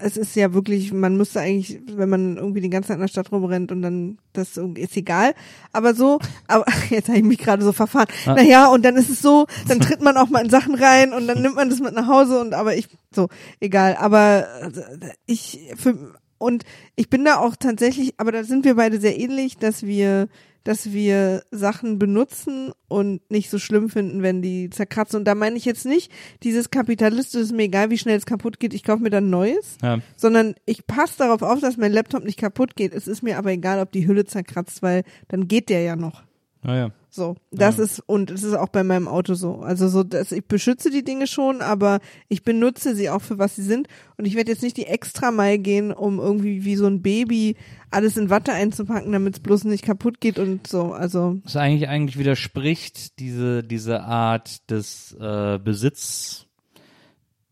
es 0.00 0.16
ist 0.16 0.34
ja 0.34 0.52
wirklich, 0.54 0.92
man 0.92 1.16
müsste 1.16 1.38
eigentlich, 1.40 1.80
wenn 1.94 2.08
man 2.08 2.36
irgendwie 2.36 2.60
die 2.60 2.68
ganze 2.70 2.88
Zeit 2.88 2.96
in 2.96 3.02
der 3.02 3.08
Stadt 3.08 3.30
rumrennt 3.30 3.70
und 3.70 3.80
dann, 3.82 4.18
das 4.32 4.56
irgendwie- 4.56 4.80
ist 4.82 4.96
egal. 4.96 5.34
Aber 5.72 5.94
so, 5.94 6.18
aber 6.48 6.64
jetzt 6.90 7.08
habe 7.08 7.18
ich 7.18 7.24
mich 7.24 7.38
gerade 7.38 7.62
so 7.62 7.70
verfahren. 7.72 8.08
Ah. 8.26 8.34
Naja, 8.34 8.66
und 8.66 8.84
dann 8.84 8.96
ist 8.96 9.08
es 9.08 9.22
so, 9.22 9.46
dann 9.68 9.78
tritt 9.78 10.02
man 10.02 10.16
auch 10.16 10.28
mal 10.30 10.42
in 10.44 10.50
Sachen 10.50 10.74
rein 10.74 11.12
und 11.12 11.28
dann 11.28 11.40
nimmt 11.42 11.54
man 11.54 11.70
das 11.70 11.78
mit 11.78 11.94
nach 11.94 12.08
Hause 12.08 12.40
und 12.40 12.54
aber 12.54 12.76
ich, 12.76 12.88
so, 13.14 13.28
egal. 13.60 13.94
Aber 14.00 14.46
äh, 14.62 15.10
ich, 15.26 15.60
für, 15.76 15.96
und 16.38 16.64
ich 16.96 17.08
bin 17.08 17.24
da 17.24 17.36
auch 17.36 17.54
tatsächlich, 17.54 18.14
aber 18.16 18.32
da 18.32 18.42
sind 18.42 18.64
wir 18.64 18.74
beide 18.74 18.98
sehr 19.00 19.16
ähnlich, 19.16 19.58
dass 19.58 19.84
wir, 19.84 20.26
dass 20.64 20.92
wir 20.92 21.42
Sachen 21.50 21.98
benutzen 21.98 22.72
und 22.88 23.20
nicht 23.30 23.50
so 23.50 23.58
schlimm 23.58 23.88
finden, 23.88 24.22
wenn 24.22 24.42
die 24.42 24.70
zerkratzen. 24.70 25.18
Und 25.20 25.24
da 25.24 25.34
meine 25.34 25.56
ich 25.56 25.64
jetzt 25.64 25.86
nicht 25.86 26.10
dieses 26.42 26.70
kapitalistische, 26.70 27.42
ist 27.42 27.52
mir 27.52 27.64
egal, 27.64 27.90
wie 27.90 27.98
schnell 27.98 28.16
es 28.16 28.26
kaputt 28.26 28.60
geht, 28.60 28.74
ich 28.74 28.84
kaufe 28.84 29.02
mir 29.02 29.10
dann 29.10 29.30
Neues, 29.30 29.76
Ja. 29.82 29.98
sondern 30.16 30.54
ich 30.66 30.86
passe 30.86 31.18
darauf 31.18 31.42
auf, 31.42 31.60
dass 31.60 31.76
mein 31.76 31.92
Laptop 31.92 32.24
nicht 32.24 32.38
kaputt 32.38 32.76
geht. 32.76 32.92
Es 32.94 33.08
ist 33.08 33.22
mir 33.22 33.38
aber 33.38 33.50
egal, 33.50 33.80
ob 33.80 33.92
die 33.92 34.06
Hülle 34.06 34.24
zerkratzt, 34.24 34.82
weil 34.82 35.02
dann 35.28 35.48
geht 35.48 35.68
der 35.68 35.82
ja 35.82 35.96
noch. 35.96 36.22
Naja. 36.62 36.90
So, 37.14 37.36
das 37.50 37.76
Ja. 37.76 37.84
ist, 37.84 38.00
und 38.06 38.30
es 38.30 38.42
ist 38.42 38.54
auch 38.54 38.70
bei 38.70 38.82
meinem 38.82 39.06
Auto 39.06 39.34
so. 39.34 39.56
Also 39.56 39.86
so, 39.88 40.02
dass 40.02 40.32
ich 40.32 40.46
beschütze 40.46 40.88
die 40.90 41.04
Dinge 41.04 41.26
schon, 41.26 41.60
aber 41.60 42.00
ich 42.30 42.42
benutze 42.42 42.96
sie 42.96 43.10
auch 43.10 43.20
für 43.20 43.38
was 43.38 43.54
sie 43.54 43.62
sind. 43.62 43.86
Und 44.16 44.24
ich 44.24 44.34
werde 44.34 44.50
jetzt 44.50 44.62
nicht 44.62 44.78
die 44.78 44.86
extra 44.86 45.30
Meile 45.30 45.58
gehen, 45.58 45.92
um 45.92 46.18
irgendwie 46.18 46.64
wie 46.64 46.74
so 46.74 46.86
ein 46.86 47.02
Baby 47.02 47.56
alles 47.90 48.16
in 48.16 48.30
Watte 48.30 48.54
einzupacken, 48.54 49.12
damit 49.12 49.34
es 49.34 49.40
bloß 49.40 49.64
nicht 49.64 49.84
kaputt 49.84 50.22
geht 50.22 50.38
und 50.38 50.66
so. 50.66 50.94
Also, 50.94 51.38
Das 51.44 51.56
eigentlich 51.56 51.86
eigentlich 51.90 52.18
widerspricht 52.18 53.18
diese 53.18 53.62
diese 53.62 54.04
Art 54.04 54.70
des 54.70 55.14
äh, 55.20 55.58
Besitz 55.62 56.46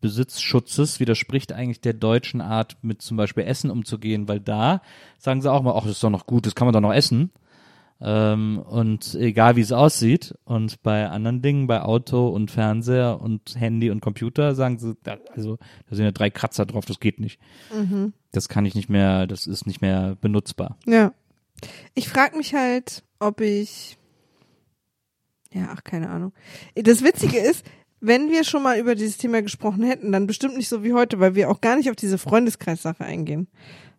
Besitzschutzes 0.01 0.99
widerspricht 0.99 1.53
eigentlich 1.53 1.81
der 1.81 1.93
deutschen 1.93 2.41
Art 2.41 2.77
mit 2.81 3.03
zum 3.03 3.17
Beispiel 3.17 3.43
Essen 3.43 3.69
umzugehen, 3.69 4.27
weil 4.27 4.39
da 4.39 4.81
sagen 5.19 5.43
sie 5.43 5.51
auch 5.51 5.61
mal, 5.61 5.75
ach, 5.75 5.83
das 5.83 5.91
ist 5.91 6.03
doch 6.03 6.09
noch 6.09 6.25
gut, 6.25 6.47
das 6.47 6.55
kann 6.55 6.65
man 6.65 6.73
doch 6.73 6.81
noch 6.81 6.93
essen. 6.93 7.29
Ähm, 8.03 8.59
und 8.59 9.13
egal 9.15 9.55
wie 9.55 9.61
es 9.61 9.71
aussieht. 9.71 10.33
Und 10.43 10.81
bei 10.81 11.07
anderen 11.07 11.41
Dingen, 11.41 11.67
bei 11.67 11.81
Auto 11.81 12.29
und 12.29 12.49
Fernseher 12.49 13.21
und 13.21 13.55
Handy 13.59 13.91
und 13.91 14.01
Computer, 14.01 14.55
sagen 14.55 14.79
sie, 14.79 14.95
da, 15.03 15.17
also 15.35 15.57
da 15.89 15.95
sind 15.95 16.05
ja 16.05 16.11
drei 16.11 16.29
Kratzer 16.29 16.65
drauf, 16.65 16.85
das 16.85 16.99
geht 16.99 17.19
nicht. 17.19 17.39
Das 18.31 18.49
kann 18.49 18.65
ich 18.65 18.75
nicht 18.75 18.89
mehr, 18.89 19.27
das 19.27 19.45
ist 19.47 19.67
nicht 19.67 19.81
mehr 19.81 20.17
benutzbar. 20.19 20.77
ja. 20.85 21.13
Ich 21.93 22.09
frage 22.09 22.37
mich 22.37 22.55
halt, 22.55 23.03
ob 23.19 23.39
ich, 23.39 23.99
ja, 25.53 25.69
ach, 25.71 25.83
keine 25.83 26.09
Ahnung. 26.09 26.33
Das 26.73 27.03
Witzige 27.03 27.37
ist, 27.37 27.63
wenn 27.99 28.31
wir 28.31 28.43
schon 28.43 28.63
mal 28.63 28.79
über 28.79 28.95
dieses 28.95 29.17
Thema 29.17 29.43
gesprochen 29.43 29.83
hätten, 29.83 30.11
dann 30.11 30.25
bestimmt 30.25 30.57
nicht 30.57 30.69
so 30.69 30.83
wie 30.83 30.93
heute, 30.93 31.19
weil 31.19 31.35
wir 31.35 31.51
auch 31.51 31.61
gar 31.61 31.75
nicht 31.75 31.91
auf 31.91 31.95
diese 31.95 32.17
Freundeskreissache 32.17 33.05
eingehen. 33.05 33.47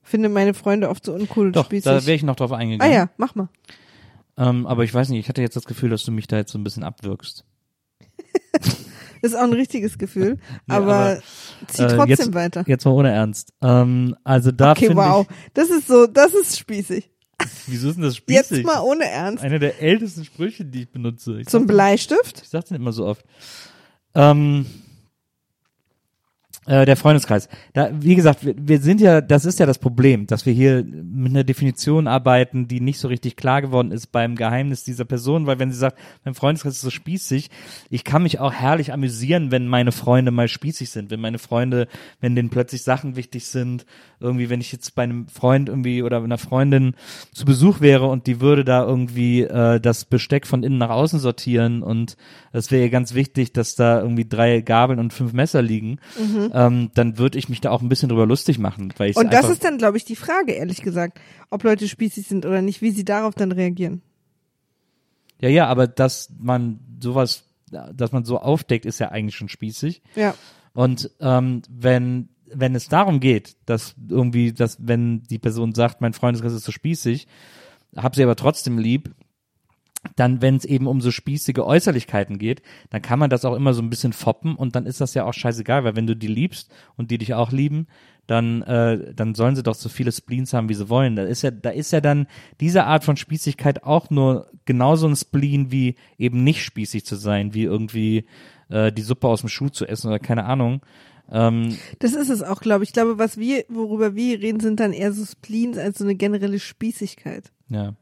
Finde 0.03 0.29
meine 0.29 0.55
Freunde 0.55 0.89
oft 0.89 1.07
so 1.07 1.15
uncool 1.15 1.47
und 1.47 1.57
Doch, 1.57 1.67
spießig. 1.67 1.85
da 1.85 2.05
wäre 2.05 2.17
ich 2.17 2.25
noch 2.25 2.35
drauf 2.35 2.51
ah 2.51 2.57
eingegangen. 2.57 2.93
ja, 2.93 3.11
mach 3.17 3.37
mal. 3.37 3.49
Ähm, 4.37 4.67
aber 4.67 4.85
ich 4.85 4.93
weiß 4.95 5.09
nicht, 5.11 5.21
ich 5.21 5.29
hatte 5.29 5.43
jetzt 5.43 5.57
das 5.57 5.65
Gefühl, 5.65 5.91
dass 5.91 6.05
du 6.05 6.13
mich 6.13 6.27
da 6.27 6.37
jetzt 6.37 6.53
so 6.53 6.59
ein 6.59 6.65
bisschen 6.65 6.85
abwirkst. 6.85 7.45
Das 8.53 8.77
ist 9.23 9.35
auch 9.37 9.43
ein 9.43 9.53
richtiges 9.53 9.99
Gefühl, 9.99 10.39
Ja, 10.69 10.77
aber, 10.77 10.95
aber, 10.95 11.23
zieh 11.69 11.83
äh, 11.83 11.89
trotzdem 11.89 12.09
jetzt- 12.09 12.35
weiter. 12.35 12.65
Jetzt 12.67 12.85
mal 12.85 12.93
ohne 12.93 13.11
Ernst. 13.11 13.53
Ähm, 13.63 14.17
also 14.25 14.51
da 14.53 14.73
Okay, 14.73 14.95
wow. 14.95 15.27
Das 15.55 15.71
ist 15.71 15.87
so, 15.87 16.07
das 16.07 16.33
ist 16.35 16.59
spießig. 16.59 17.11
ich, 17.43 17.49
wieso 17.67 17.89
ist 17.91 17.97
denn 17.97 18.05
das 18.05 18.17
spießig? 18.17 18.59
Jetzt 18.59 18.67
mal 18.67 18.81
ohne 18.81 19.05
Ernst. 19.05 19.43
Eine 19.45 19.59
der 19.59 19.81
ältesten 19.83 20.25
Sprüche, 20.25 20.65
die 20.65 20.83
ich 20.83 20.91
benutze. 20.91 21.41
Ich 21.41 21.47
Zum 21.49 21.63
sag's- 21.63 21.73
Bleistift? 21.73 22.41
Ich 22.43 22.49
sag's 22.49 22.71
nicht 22.71 22.81
immer 22.81 22.93
so 22.93 23.07
oft. 23.07 23.25
Ähm, 24.15 24.67
äh, 26.67 26.87
der 26.87 26.97
Freundeskreis. 26.97 27.49
Da, 27.73 27.91
wie 27.93 28.15
gesagt, 28.15 28.45
wir, 28.45 28.55
wir 28.57 28.81
sind 28.81 29.01
ja, 29.01 29.21
das 29.21 29.45
ist 29.45 29.59
ja 29.59 29.67
das 29.67 29.79
Problem, 29.79 30.27
dass 30.27 30.47
wir 30.47 30.53
hier 30.53 30.85
mit 30.85 31.33
einer 31.33 31.45
Definition 31.45 32.07
arbeiten, 32.07 32.69
die 32.69 32.81
nicht 32.81 33.01
so 33.01 33.09
richtig 33.09 33.37
klar 33.37 33.63
geworden 33.63 33.91
ist 33.91 34.13
beim 34.13 34.37
Geheimnis 34.37 34.85
dieser 34.85 35.05
Person, 35.05 35.47
weil 35.47 35.59
wenn 35.59 35.73
sie 35.73 35.79
sagt, 35.79 35.99
mein 36.25 36.35
Freundeskreis 36.35 36.75
ist 36.75 36.83
so 36.83 36.91
spießig, 36.91 37.51
ich 37.91 38.05
kann 38.05 38.23
mich 38.23 38.39
auch 38.39 38.53
herrlich 38.53 38.93
amüsieren, 38.93 39.51
wenn 39.51 39.67
meine 39.67 39.91
Freunde 39.91 40.31
mal 40.31 40.47
spießig 40.47 40.91
sind, 40.91 41.11
wenn 41.11 41.21
meine 41.21 41.39
Freunde, 41.39 41.89
wenn 42.21 42.37
denen 42.37 42.51
plötzlich 42.51 42.85
Sachen 42.85 43.17
wichtig 43.17 43.47
sind, 43.47 43.85
irgendwie, 44.21 44.49
wenn 44.49 44.61
ich 44.61 44.71
jetzt 44.71 44.95
bei 44.95 45.03
einem 45.03 45.27
Freund 45.27 45.69
irgendwie 45.69 46.03
oder 46.03 46.23
einer 46.23 46.39
Freundin 46.39 46.95
zu 47.33 47.45
Besuch 47.45 47.81
wäre 47.81 48.07
und 48.07 48.29
die 48.29 48.41
würde 48.41 48.65
da 48.65 48.85
irgendwie 48.85 49.43
äh, 49.43 49.81
das 49.81 50.05
Besteck 50.05 50.47
von 50.47 50.63
innen 50.63 50.79
nach 50.79 50.91
außen 50.91 51.19
sortieren 51.19 51.83
und 51.83 52.17
es 52.53 52.71
wäre 52.71 52.85
ihr 52.85 52.91
ganz 52.91 53.15
wichtig, 53.15 53.53
dass 53.53 53.75
da 53.75 54.01
irgendwie 54.01 54.29
drei 54.29 54.61
Gabeln 54.61 55.01
und 55.01 55.13
fünf 55.13 55.33
Messer 55.33 55.61
liegen, 55.61 55.99
ähm, 56.53 56.91
dann 56.95 57.19
würde 57.19 57.39
ich 57.39 57.49
mich 57.49 57.61
da 57.61 57.71
auch 57.71 57.81
ein 57.81 57.89
bisschen 57.89 58.11
drüber 58.11 58.27
lustig 58.27 58.59
machen, 58.59 58.93
weil 58.99 59.13
Und 59.15 59.33
das 59.33 59.49
ist 59.49 59.65
dann, 59.65 59.79
glaube 59.79 59.97
ich, 59.97 60.05
die 60.05 60.17
Frage, 60.17 60.53
ehrlich 60.53 60.83
gesagt, 60.83 61.19
ob 61.51 61.65
Leute 61.65 61.89
spießig 61.89 62.27
sind 62.27 62.45
oder 62.45 62.61
nicht, 62.61 62.83
wie 62.83 62.91
sie 62.91 63.05
darauf 63.05 63.35
dann 63.35 63.53
reagieren. 63.53 64.03
ja 65.41 65.49
ja, 65.49 65.67
aber 65.67 65.87
dass 65.87 66.31
man 66.39 66.81
sowas, 67.01 67.45
dass 67.71 68.13
man 68.13 68.25
so 68.25 68.39
aufdeckt, 68.39 68.85
ist 68.85 69.01
ja 69.01 69.11
eigentlich 69.11 69.37
schon 69.37 69.49
spießig. 69.49 70.03
Ja. 70.15 70.35
Und 70.75 71.11
ähm, 71.21 71.63
wenn 71.71 72.29
wenn 72.55 72.75
es 72.75 72.89
darum 72.89 73.21
geht, 73.21 73.57
dass 73.65 73.95
irgendwie, 74.09 74.53
dass 74.53 74.77
wenn 74.87 75.23
die 75.23 75.39
Person 75.39 75.75
sagt, 75.75 76.03
mein 76.03 76.13
Freundeskreis 76.13 76.53
ist 76.53 76.65
so 76.65 76.73
spießig, 76.73 77.27
hab 77.97 78.15
sie 78.15 78.23
aber 78.23 78.37
trotzdem 78.37 78.77
lieb, 78.77 79.15
dann, 80.17 80.43
wenn 80.43 80.57
es 80.57 80.65
eben 80.65 80.87
um 80.87 81.01
so 81.01 81.11
spießige 81.11 81.65
Äußerlichkeiten 81.65 82.39
geht, 82.39 82.63
dann 82.91 83.03
kann 83.03 83.19
man 83.19 83.31
das 83.31 83.45
auch 83.45 83.55
immer 83.55 83.73
so 83.73 83.83
ein 83.83 83.91
bisschen 83.91 84.13
foppen 84.13 84.57
und 84.57 84.75
dann 84.75 84.87
ist 84.87 85.01
das 85.01 85.15
ja 85.15 85.25
auch 85.25 85.35
scheißegal, 85.35 85.85
weil 85.85 85.97
wenn 85.97 86.07
du 86.07 86.17
die 86.17 86.27
liebst 86.27 86.73
und 86.97 87.11
die 87.11 87.19
dich 87.19 87.35
auch 87.35 87.53
lieben, 87.53 87.87
dann, 88.27 88.63
äh, 88.63 89.15
dann 89.15 89.35
sollen 89.35 89.57
sie 89.57 89.63
doch 89.63 89.75
so 89.75 89.89
viele 89.89 90.13
Spleens 90.13 90.53
haben, 90.53 90.69
wie 90.69 90.75
sie 90.75 90.89
wollen. 90.89 91.17
Da 91.17 91.25
ist 91.25 91.43
ja, 91.43 91.51
da 91.51 91.71
ist 91.71 91.93
ja 91.93 92.01
dann 92.01 92.27
diese 92.61 92.85
Art 92.85 93.05
von 93.05 93.17
Spießigkeit 93.17 93.85
auch 93.85 94.11
nur 94.11 94.51
genauso 94.65 95.09
ein 95.09 95.17
Spleen 95.17 95.73
wie 95.73 95.97
eben 96.19 96.45
nicht 96.45 96.63
spießig 96.65 97.05
zu 97.05 97.17
sein, 97.17 97.55
wie 97.55 97.65
irgendwie 97.65 98.27
äh, 98.69 98.93
die 98.93 99.03
Suppe 99.03 99.29
aus 99.29 99.41
dem 99.41 99.49
Schuh 99.49 99.69
zu 99.69 99.87
essen 99.87 100.09
oder 100.09 100.19
keine 100.19 100.45
Ahnung. 100.45 100.83
Ähm, 101.31 101.77
Das 101.99 102.15
ist 102.15 102.29
es 102.29 102.43
auch, 102.43 102.61
glaube 102.61 102.85
ich. 102.85 102.91
Ich 102.91 102.95
glaube, 102.95 103.19
was 103.19 103.39
wir, 103.39 103.65
worüber 103.69 104.15
wir 104.15 104.41
reden, 104.41 104.61
sind 104.61 104.81
dann 104.81 104.93
eher 104.93 105.13
so 105.13 105.25
Spleens 105.25 105.79
als 105.79 105.99
so 105.99 106.05
eine 106.05 106.15
generelle 106.15 106.59
Spießigkeit. 106.59 107.51
ja. 107.69 107.95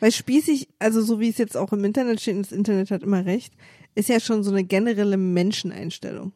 Weil 0.00 0.12
spießig, 0.12 0.68
also 0.78 1.02
so 1.02 1.20
wie 1.20 1.28
es 1.28 1.38
jetzt 1.38 1.56
auch 1.56 1.72
im 1.72 1.84
Internet 1.84 2.20
steht, 2.20 2.36
und 2.36 2.42
das 2.42 2.52
Internet 2.52 2.90
hat 2.90 3.02
immer 3.02 3.24
recht, 3.24 3.54
ist 3.94 4.08
ja 4.08 4.20
schon 4.20 4.42
so 4.42 4.50
eine 4.50 4.64
generelle 4.64 5.16
Menscheneinstellung. 5.16 6.32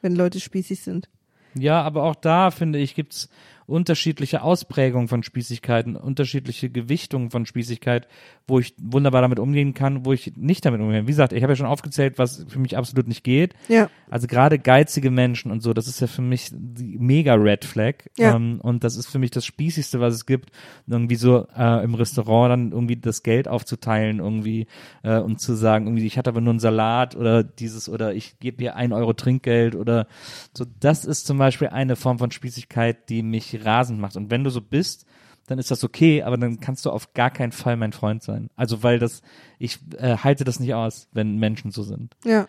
Wenn 0.00 0.16
Leute 0.16 0.40
spießig 0.40 0.80
sind. 0.80 1.08
Ja, 1.54 1.82
aber 1.82 2.04
auch 2.04 2.14
da, 2.14 2.50
finde 2.50 2.78
ich, 2.78 2.94
gibt's 2.94 3.28
unterschiedliche 3.68 4.40
Ausprägungen 4.40 5.08
von 5.08 5.22
Spießigkeiten, 5.22 5.94
unterschiedliche 5.94 6.70
Gewichtungen 6.70 7.30
von 7.30 7.44
Spießigkeit, 7.44 8.08
wo 8.46 8.58
ich 8.58 8.74
wunderbar 8.78 9.20
damit 9.20 9.38
umgehen 9.38 9.74
kann, 9.74 10.06
wo 10.06 10.14
ich 10.14 10.32
nicht 10.36 10.64
damit 10.64 10.80
umgehen 10.80 11.00
kann. 11.00 11.06
Wie 11.06 11.12
gesagt, 11.12 11.34
ich 11.34 11.42
habe 11.42 11.52
ja 11.52 11.56
schon 11.56 11.66
aufgezählt, 11.66 12.18
was 12.18 12.46
für 12.48 12.58
mich 12.58 12.78
absolut 12.78 13.06
nicht 13.06 13.24
geht. 13.24 13.54
Ja. 13.68 13.90
Also 14.08 14.26
gerade 14.26 14.58
geizige 14.58 15.10
Menschen 15.10 15.52
und 15.52 15.62
so, 15.62 15.74
das 15.74 15.86
ist 15.86 16.00
ja 16.00 16.06
für 16.06 16.22
mich 16.22 16.48
die 16.50 16.96
mega 16.98 17.34
Red 17.34 17.66
Flag. 17.66 18.06
Ja. 18.16 18.36
Ähm, 18.36 18.58
und 18.62 18.84
das 18.84 18.96
ist 18.96 19.08
für 19.08 19.18
mich 19.18 19.32
das 19.32 19.44
Spießigste, 19.44 20.00
was 20.00 20.14
es 20.14 20.24
gibt, 20.24 20.50
irgendwie 20.86 21.16
so 21.16 21.46
äh, 21.54 21.84
im 21.84 21.94
Restaurant 21.94 22.50
dann 22.50 22.72
irgendwie 22.72 22.96
das 22.96 23.22
Geld 23.22 23.48
aufzuteilen 23.48 24.20
irgendwie 24.20 24.66
äh, 25.02 25.18
und 25.18 25.40
zu 25.40 25.54
sagen, 25.54 25.86
irgendwie, 25.86 26.06
ich 26.06 26.16
hatte 26.16 26.30
aber 26.30 26.40
nur 26.40 26.54
einen 26.54 26.60
Salat 26.60 27.16
oder 27.16 27.42
dieses 27.44 27.90
oder 27.90 28.14
ich 28.14 28.38
gebe 28.38 28.56
dir 28.56 28.76
ein 28.76 28.94
Euro 28.94 29.12
Trinkgeld 29.12 29.74
oder 29.74 30.06
so. 30.54 30.64
Das 30.80 31.04
ist 31.04 31.26
zum 31.26 31.36
Beispiel 31.36 31.68
eine 31.68 31.96
Form 31.96 32.18
von 32.18 32.30
Spießigkeit, 32.30 33.10
die 33.10 33.22
mich 33.22 33.57
rasend 33.64 34.00
macht. 34.00 34.16
Und 34.16 34.30
wenn 34.30 34.44
du 34.44 34.50
so 34.50 34.60
bist, 34.60 35.06
dann 35.46 35.58
ist 35.58 35.70
das 35.70 35.82
okay, 35.84 36.22
aber 36.22 36.36
dann 36.36 36.60
kannst 36.60 36.84
du 36.84 36.90
auf 36.90 37.14
gar 37.14 37.30
keinen 37.30 37.52
Fall 37.52 37.76
mein 37.76 37.92
Freund 37.92 38.22
sein. 38.22 38.50
Also 38.56 38.82
weil 38.82 38.98
das, 38.98 39.22
ich 39.58 39.78
äh, 39.96 40.18
halte 40.18 40.44
das 40.44 40.60
nicht 40.60 40.74
aus, 40.74 41.08
wenn 41.12 41.38
Menschen 41.38 41.70
so 41.70 41.82
sind 41.82 42.14
Ja. 42.24 42.46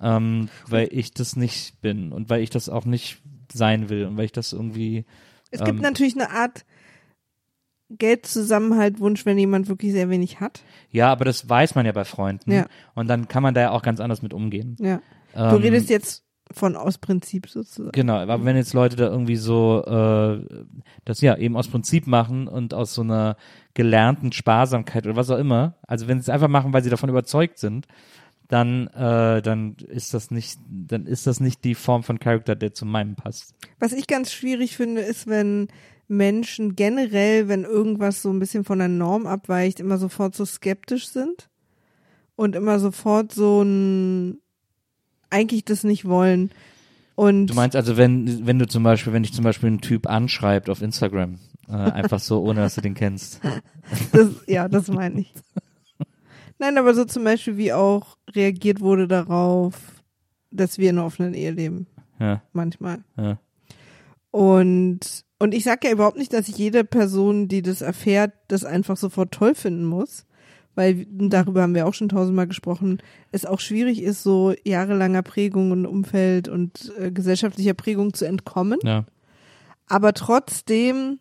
ähm, 0.00 0.48
weil 0.68 0.88
ich 0.92 1.12
das 1.14 1.34
nicht 1.36 1.80
bin 1.80 2.12
und 2.12 2.28
weil 2.28 2.42
ich 2.42 2.50
das 2.50 2.68
auch 2.68 2.84
nicht 2.84 3.22
sein 3.52 3.88
will 3.88 4.04
und 4.06 4.16
weil 4.18 4.26
ich 4.26 4.32
das 4.32 4.52
irgendwie 4.52 5.06
Es 5.50 5.60
Ähm. 5.60 5.66
gibt 5.66 5.80
natürlich 5.80 6.14
eine 6.14 6.30
Art 6.30 6.64
Geldzusammenhaltwunsch, 7.90 9.26
wenn 9.26 9.38
jemand 9.38 9.68
wirklich 9.68 9.92
sehr 9.92 10.08
wenig 10.08 10.40
hat. 10.40 10.62
ja, 10.90 11.10
aber 11.12 11.24
das 11.26 11.48
weiß 11.48 11.74
man 11.74 11.84
ja 11.86 11.92
bei 11.92 12.04
Freunden 12.04 12.50
Ja. 12.50 12.66
und 12.94 13.08
dann 13.08 13.28
kann 13.28 13.42
man 13.42 13.54
da 13.54 13.60
ja 13.60 13.70
auch 13.70 13.82
ganz 13.82 14.00
anders 14.00 14.22
mit 14.22 14.32
umgehen. 14.34 14.76
Ja. 14.80 15.00
Du 15.34 15.40
Ähm, 15.40 15.54
redest 15.62 15.90
jetzt 15.90 16.24
von 16.52 16.76
aus 16.76 16.98
Prinzip 16.98 17.48
sozusagen. 17.48 17.92
Genau, 17.92 18.16
aber 18.16 18.44
wenn 18.44 18.56
jetzt 18.56 18.74
Leute 18.74 18.96
da 18.96 19.08
irgendwie 19.08 19.36
so 19.36 19.84
äh, 19.84 20.64
das 21.04 21.20
ja 21.20 21.36
eben 21.36 21.56
aus 21.56 21.68
Prinzip 21.68 22.06
machen 22.06 22.48
und 22.48 22.74
aus 22.74 22.94
so 22.94 23.02
einer 23.02 23.36
gelernten 23.74 24.32
Sparsamkeit 24.32 25.06
oder 25.06 25.16
was 25.16 25.30
auch 25.30 25.38
immer, 25.38 25.76
also 25.86 26.08
wenn 26.08 26.18
sie 26.18 26.22
es 26.22 26.28
einfach 26.28 26.48
machen, 26.48 26.72
weil 26.72 26.82
sie 26.82 26.90
davon 26.90 27.10
überzeugt 27.10 27.58
sind, 27.58 27.86
dann 28.48 28.88
äh, 28.88 29.40
dann 29.40 29.76
ist 29.88 30.12
das 30.12 30.30
nicht 30.30 30.58
dann 30.68 31.06
ist 31.06 31.26
das 31.26 31.40
nicht 31.40 31.64
die 31.64 31.74
Form 31.74 32.02
von 32.02 32.18
Charakter, 32.18 32.54
der 32.54 32.74
zu 32.74 32.84
meinem 32.84 33.14
passt. 33.14 33.54
Was 33.78 33.92
ich 33.92 34.06
ganz 34.06 34.32
schwierig 34.32 34.76
finde, 34.76 35.00
ist, 35.00 35.26
wenn 35.26 35.68
Menschen 36.06 36.76
generell, 36.76 37.48
wenn 37.48 37.64
irgendwas 37.64 38.20
so 38.20 38.30
ein 38.30 38.38
bisschen 38.38 38.64
von 38.64 38.78
der 38.78 38.88
Norm 38.88 39.26
abweicht, 39.26 39.80
immer 39.80 39.96
sofort 39.96 40.34
so 40.34 40.44
skeptisch 40.44 41.08
sind 41.08 41.48
und 42.36 42.54
immer 42.54 42.78
sofort 42.78 43.32
so 43.32 43.62
ein 43.62 44.41
eigentlich 45.32 45.64
das 45.64 45.84
nicht 45.84 46.04
wollen. 46.06 46.50
Und 47.14 47.48
Du 47.48 47.54
meinst 47.54 47.76
also, 47.76 47.96
wenn, 47.96 48.46
wenn 48.46 48.58
du 48.58 48.66
zum 48.66 48.82
Beispiel, 48.82 49.12
wenn 49.12 49.22
dich 49.22 49.32
zum 49.32 49.44
Beispiel 49.44 49.70
ein 49.70 49.80
Typ 49.80 50.08
anschreibt 50.08 50.70
auf 50.70 50.82
Instagram, 50.82 51.38
äh, 51.68 51.72
einfach 51.72 52.20
so, 52.20 52.42
ohne 52.42 52.60
dass 52.60 52.74
du 52.74 52.80
den 52.80 52.94
kennst. 52.94 53.40
das, 54.12 54.28
ja, 54.46 54.68
das 54.68 54.88
meine 54.88 55.20
ich. 55.20 55.32
Nein, 56.58 56.78
aber 56.78 56.94
so 56.94 57.04
zum 57.04 57.24
Beispiel, 57.24 57.56
wie 57.56 57.72
auch 57.72 58.16
reagiert 58.34 58.80
wurde 58.80 59.08
darauf, 59.08 59.74
dass 60.50 60.78
wir 60.78 60.90
in 60.90 60.98
einer 60.98 61.06
offenen 61.06 61.34
Ehe 61.34 61.50
leben. 61.50 61.86
Ja, 62.20 62.42
Manchmal. 62.52 63.02
ja. 63.16 63.38
Und, 64.30 65.24
und 65.38 65.54
ich 65.54 65.64
sage 65.64 65.88
ja 65.88 65.92
überhaupt 65.92 66.16
nicht, 66.16 66.32
dass 66.32 66.46
jede 66.48 66.84
Person, 66.84 67.48
die 67.48 67.62
das 67.62 67.82
erfährt, 67.82 68.32
das 68.48 68.64
einfach 68.64 68.96
sofort 68.96 69.32
toll 69.32 69.54
finden 69.54 69.84
muss. 69.84 70.24
Weil 70.74 71.06
darüber 71.10 71.62
haben 71.62 71.74
wir 71.74 71.86
auch 71.86 71.92
schon 71.94 72.08
tausendmal 72.08 72.46
gesprochen, 72.46 72.98
es 73.30 73.44
auch 73.44 73.60
schwierig 73.60 74.02
ist, 74.02 74.22
so 74.22 74.54
jahrelanger 74.64 75.22
Prägung 75.22 75.70
und 75.70 75.84
Umfeld 75.86 76.48
und 76.48 76.92
äh, 76.98 77.10
gesellschaftlicher 77.10 77.74
Prägung 77.74 78.14
zu 78.14 78.24
entkommen. 78.26 78.78
ja. 78.82 79.04
Aber 79.88 80.14
trotzdem 80.14 81.18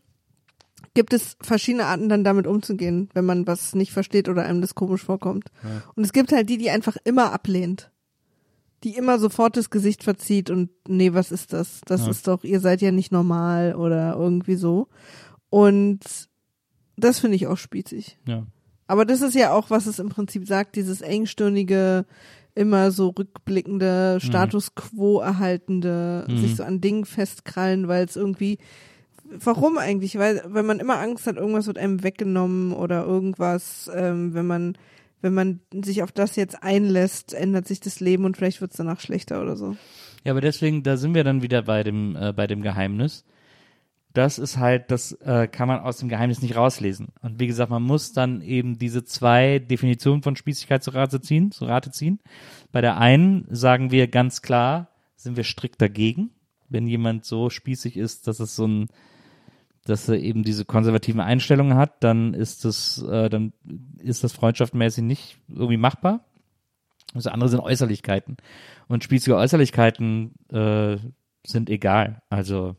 gibt 0.94 1.12
es 1.14 1.36
verschiedene 1.42 1.86
Arten, 1.88 2.08
dann 2.08 2.24
damit 2.24 2.48
umzugehen, 2.48 3.10
wenn 3.14 3.26
man 3.26 3.46
was 3.46 3.76
nicht 3.76 3.92
versteht 3.92 4.30
oder 4.30 4.44
einem 4.46 4.62
das 4.62 4.76
komisch 4.76 5.04
vorkommt. 5.04 5.52
Und 5.96 6.04
es 6.06 6.14
gibt 6.14 6.32
halt 6.32 6.48
die, 6.50 6.58
die 6.58 6.70
einfach 6.70 6.96
immer 7.04 7.34
ablehnt. 7.34 7.92
Die 8.86 8.96
immer 8.96 9.20
sofort 9.20 9.58
das 9.58 9.70
Gesicht 9.72 10.04
verzieht 10.06 10.50
und 10.50 10.70
nee, 10.88 11.14
was 11.14 11.32
ist 11.34 11.52
das? 11.52 11.82
Das 11.86 12.06
Ja. 12.06 12.12
ist 12.12 12.28
doch, 12.28 12.44
ihr 12.46 12.62
seid 12.62 12.82
ja 12.82 12.92
nicht 12.92 13.12
normal 13.12 13.76
oder 13.76 14.16
irgendwie 14.16 14.56
so. 14.56 14.88
Und 15.50 16.00
das 16.96 17.20
finde 17.20 17.36
ich 17.36 17.48
auch 17.48 17.58
spießig. 17.58 18.18
ja. 18.26 18.46
Aber 18.92 19.06
das 19.06 19.22
ist 19.22 19.36
ja 19.36 19.54
auch, 19.54 19.70
was 19.70 19.86
es 19.86 20.00
im 20.00 20.10
Prinzip 20.10 20.46
sagt, 20.46 20.76
dieses 20.76 21.00
engstirnige, 21.00 22.06
immer 22.56 22.92
so 22.92 23.08
rückblickende, 23.10 24.20
Status 24.20 24.76
quo 24.76 25.20
erhaltende, 25.22 26.26
Mhm. 26.28 26.38
sich 26.38 26.58
so 26.58 26.64
an 26.64 26.82
Dingen 26.82 27.06
festkrallen, 27.06 27.88
weil 27.88 28.04
es 28.04 28.18
irgendwie, 28.18 28.58
warum 29.24 29.78
eigentlich? 29.78 30.18
Weil, 30.18 30.44
wenn 30.46 30.66
man 30.66 30.80
immer 30.82 31.00
Angst 31.00 31.26
hat, 31.26 31.38
irgendwas 31.38 31.68
wird 31.68 31.78
einem 31.78 32.04
weggenommen 32.04 32.74
oder 32.74 33.06
irgendwas, 33.06 33.90
ähm, 33.96 34.34
wenn 34.34 34.48
man, 34.48 34.78
wenn 35.22 35.34
man 35.34 35.62
sich 35.74 36.04
auf 36.04 36.12
das 36.12 36.36
jetzt 36.36 36.62
einlässt, 36.62 37.34
ändert 37.34 37.68
sich 37.70 37.80
das 37.80 38.02
Leben 38.02 38.26
und 38.26 38.36
vielleicht 38.36 38.60
wird 38.60 38.72
es 38.72 38.78
danach 38.78 39.00
schlechter 39.00 39.42
oder 39.42 39.56
so. 39.56 39.78
Ja, 40.26 40.34
aber 40.34 40.42
deswegen, 40.42 40.84
da 40.84 40.98
sind 40.98 41.16
wir 41.16 41.24
dann 41.24 41.42
wieder 41.42 41.62
bei 41.62 41.84
dem, 41.84 42.18
äh, 42.18 42.34
bei 42.34 42.46
dem 42.46 42.62
Geheimnis. 42.62 43.24
Das 44.14 44.40
ist 44.40 44.58
halt, 44.58 44.92
das 44.92 45.14
äh, 45.22 45.48
kann 45.48 45.68
man 45.68 45.80
aus 45.80 45.98
dem 45.98 46.10
Geheimnis 46.10 46.42
nicht 46.42 46.56
rauslesen. 46.56 47.10
Und 47.22 47.40
wie 47.40 47.48
gesagt, 47.48 47.72
man 47.72 47.84
muss 47.84 48.12
dann 48.12 48.42
eben 48.42 48.78
diese 48.78 49.06
zwei 49.06 49.60
Definitionen 49.60 50.22
von 50.22 50.36
Spießigkeit 50.36 50.84
zu 50.84 50.92
Rate 50.92 51.22
ziehen, 51.22 51.52
zu 51.52 51.66
Rate 51.66 51.92
ziehen. 51.92 52.20
Bei 52.72 52.82
der 52.82 52.98
einen 52.98 53.46
sagen 53.50 53.92
wir 53.92 54.08
ganz 54.08 54.42
klar, 54.42 54.90
sind 55.16 55.38
wir 55.38 55.44
strikt 55.44 55.82
dagegen, 55.82 56.32
wenn 56.68 56.88
jemand 56.88 57.26
so 57.26 57.50
spießig 57.50 57.96
ist, 57.96 58.28
dass 58.28 58.40
es 58.40 58.56
so 58.56 58.68
ein, 58.68 58.88
dass 59.86 60.10
er 60.10 60.20
eben 60.20 60.44
diese 60.44 60.66
konservativen 60.66 61.22
Einstellungen 61.22 61.78
hat, 61.78 62.04
dann 62.04 62.34
ist 62.34 62.66
das, 62.66 63.02
äh, 63.04 63.30
dann 63.30 63.54
ist 64.00 64.24
das 64.24 64.34
freundschaftmäßig 64.34 65.04
nicht 65.04 65.38
irgendwie 65.48 65.78
machbar. 65.78 66.26
Das 67.14 67.28
andere 67.28 67.50
sind 67.50 67.60
Äußerlichkeiten. 67.60 68.38
Und 68.88 69.04
spießige 69.04 69.36
Äußerlichkeiten 69.36 70.34
äh, 70.50 70.98
sind 71.46 71.70
egal. 71.70 72.22
Also 72.30 72.76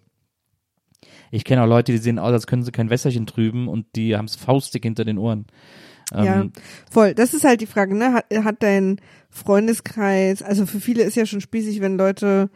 ich 1.30 1.44
kenne 1.44 1.62
auch 1.62 1.66
Leute, 1.66 1.92
die 1.92 1.98
sehen 1.98 2.18
aus, 2.18 2.32
als 2.32 2.46
können 2.46 2.62
sie 2.62 2.72
kein 2.72 2.90
Wässerchen 2.90 3.26
trüben 3.26 3.68
und 3.68 3.86
die 3.96 4.16
haben 4.16 4.26
es 4.26 4.36
faustig 4.36 4.84
hinter 4.84 5.04
den 5.04 5.18
Ohren. 5.18 5.46
Ähm, 6.14 6.24
ja, 6.24 6.46
voll. 6.90 7.14
Das 7.14 7.34
ist 7.34 7.44
halt 7.44 7.60
die 7.60 7.66
Frage, 7.66 7.96
ne? 7.96 8.12
Hat, 8.12 8.26
hat 8.44 8.62
dein 8.62 9.00
Freundeskreis, 9.30 10.42
also 10.42 10.66
für 10.66 10.80
viele 10.80 11.02
ist 11.02 11.16
ja 11.16 11.26
schon 11.26 11.40
spießig, 11.40 11.80
wenn 11.80 11.96
Leute 11.96 12.50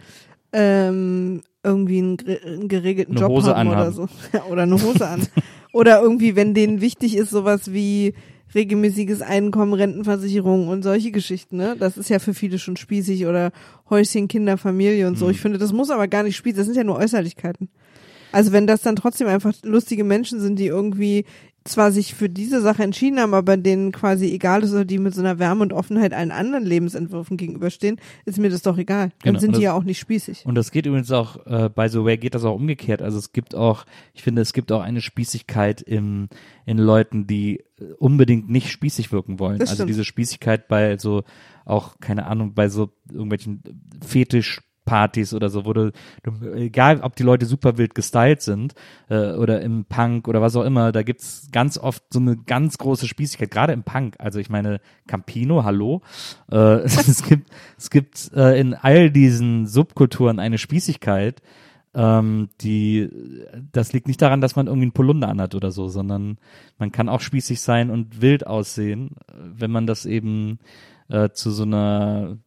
ähm, 0.53 1.43
irgendwie 1.63 1.99
einen, 1.99 2.17
einen 2.45 2.69
geregelten 2.69 3.17
Eine 3.17 3.21
Job 3.21 3.31
Hose 3.31 3.57
haben 3.57 3.69
oder 3.69 3.79
anhaben. 3.79 3.95
so. 3.95 4.09
Ja, 4.33 4.45
oder 4.45 4.63
eine 4.63 4.81
Hose 4.81 5.09
an. 5.09 5.27
oder 5.73 6.01
irgendwie, 6.01 6.37
wenn 6.37 6.55
denen 6.55 6.81
wichtig 6.81 7.17
ist, 7.17 7.31
sowas 7.31 7.73
wie 7.73 8.15
regelmäßiges 8.55 9.23
Einkommen, 9.23 9.75
Rentenversicherung 9.75 10.69
und 10.69 10.83
solche 10.83 11.11
Geschichten, 11.11 11.57
ne? 11.57 11.77
Das 11.79 11.97
ist 11.99 12.09
ja 12.09 12.19
für 12.19 12.33
viele 12.33 12.59
schon 12.59 12.77
spießig 12.77 13.27
oder 13.27 13.51
Häuschen, 13.91 14.29
Kinder, 14.29 14.57
Familie 14.57 15.09
und 15.09 15.19
so. 15.19 15.27
Mhm. 15.27 15.31
Ich 15.33 15.41
finde, 15.41 15.59
das 15.59 15.73
muss 15.73 15.91
aber 15.91 16.09
gar 16.09 16.23
nicht 16.23 16.37
spießig, 16.37 16.57
das 16.59 16.67
sind 16.67 16.77
ja 16.77 16.85
nur 16.85 16.97
Äußerlichkeiten. 16.97 17.69
Also 18.37 18.53
wenn 18.53 18.67
das 18.67 18.83
dann 18.83 18.97
trotzdem 18.97 19.29
einfach 19.29 19.55
lustige 19.63 20.05
Menschen 20.05 20.41
sind, 20.41 20.59
die 20.59 20.67
irgendwie 20.67 21.25
zwar 21.65 21.91
sich 21.91 22.15
für 22.15 22.29
diese 22.29 22.61
Sache 22.61 22.83
entschieden 22.83 23.19
haben, 23.19 23.33
aber 23.33 23.57
denen 23.57 23.93
quasi 23.93 24.31
egal 24.31 24.63
ist 24.63 24.73
oder 24.73 24.85
die 24.85 24.99
mit 24.99 25.15
so 25.15 25.23
einer 25.23 25.39
Wärme 25.39 25.63
und 25.63 25.73
Offenheit 25.73 26.13
allen 26.13 26.31
anderen 26.31 26.67
Lebensentwürfen 26.67 27.39
gegenüberstehen, 27.39 27.97
ist 28.27 28.39
mir 28.39 28.51
das 28.51 28.61
doch 28.61 28.77
egal. 28.77 29.09
Dann 29.23 29.33
Genau, 29.33 29.39
sind 29.41 29.49
und 29.49 29.57
die 29.57 29.63
das- 29.63 29.65
ja 29.65 29.73
auch 29.73 29.85
nicht 29.85 29.99
spießig. 29.99 30.45
Und 30.45 30.55
das 30.55 30.71
geht 30.71 30.85
übrigens 30.85 31.11
auch, 31.13 31.47
äh, 31.47 31.71
by 31.75 31.89
the 31.89 32.05
way, 32.05 32.19
geht 32.19 32.35
das 32.35 32.45
auch 32.45 32.55
umgekehrt. 32.55 33.01
Also 33.01 33.17
es 33.17 33.33
gibt 33.33 33.55
auch, 33.55 33.87
ich 34.13 34.23
finde, 34.23 34.43
es 34.43 34.53
gibt 34.53 34.71
auch 34.71 34.83
eine 34.83 35.01
Spießigkeit 35.01 35.81
im, 35.81 36.29
in 36.67 36.77
Leuten, 36.77 37.27
die 37.27 37.65
unbedingt 37.99 38.51
nicht 38.51 38.71
spießig 38.71 39.13
wirken 39.13 39.39
wollen. 39.39 39.59
Das 39.59 39.71
also 39.71 39.79
stimmt. 39.79 39.89
diese 39.89 40.05
Spießigkeit 40.05 40.69
bei 40.69 40.99
so, 40.99 41.25
auch, 41.65 41.99
keine 42.01 42.27
Ahnung, 42.27 42.53
bei 42.53 42.69
so 42.69 42.91
irgendwelchen 43.11 43.63
Fetischpartys 44.87 45.35
oder 45.35 45.49
so, 45.49 45.65
wo 45.65 45.73
du, 45.73 45.93
du 46.23 46.55
egal 46.55 47.01
ob 47.01 47.17
die 47.17 47.23
Leute 47.23 47.47
super 47.47 47.77
wild 47.77 47.95
gestylt 47.95 48.41
sind 48.41 48.75
äh, 49.09 49.33
oder 49.33 49.61
im 49.61 49.85
Punk 49.85 50.29
oder 50.29 50.41
was 50.41 50.57
auch 50.57 50.65
immer, 50.65 50.93
da 50.93 51.03
gibt's 51.03 51.49
ganz 51.53 51.77
oft 51.77 52.03
so 52.11 52.21
eine 52.21 52.37
ganz 52.37 52.79
große 52.79 53.07
Spießigkeit, 53.07 53.51
gerade 53.51 53.73
im 53.73 53.83
Punk. 53.83 54.17
Also 54.19 54.39
ich 54.39 54.49
meine, 54.49 54.81
Campino, 55.07 55.65
hallo. 55.65 56.03
Äh, 56.51 56.57
es 56.85 57.23
gibt, 57.23 57.51
es 57.77 57.91
gibt 57.91 58.33
äh, 58.35 58.59
in 58.59 58.75
all 58.75 59.11
diesen 59.11 59.67
Subkulturen 59.67 60.39
eine 60.39 60.59
Spießigkeit, 60.59 61.43
ähm, 61.95 62.51
die, 62.61 63.09
das 63.73 63.93
liegt 63.93 64.07
nicht 64.07 64.21
daran, 64.21 64.41
dass 64.41 64.55
man 64.55 64.67
irgendwie 64.67 64.85
einen 64.85 64.93
Polunder 64.93 65.29
anhat 65.29 65.55
oder 65.55 65.71
so, 65.71 65.89
sondern 65.89 66.37
man 66.79 66.93
kann 66.93 67.09
auch 67.09 67.21
spießig 67.21 67.61
sein 67.61 67.91
und 67.91 68.21
wild 68.21 68.47
aussehen, 68.47 69.17
wenn 69.35 69.71
man 69.71 69.87
das 69.87 70.05
eben 70.05 70.59
äh, 71.09 71.31
zu 71.31 71.51
so 71.51 71.63
einer, 71.65 72.39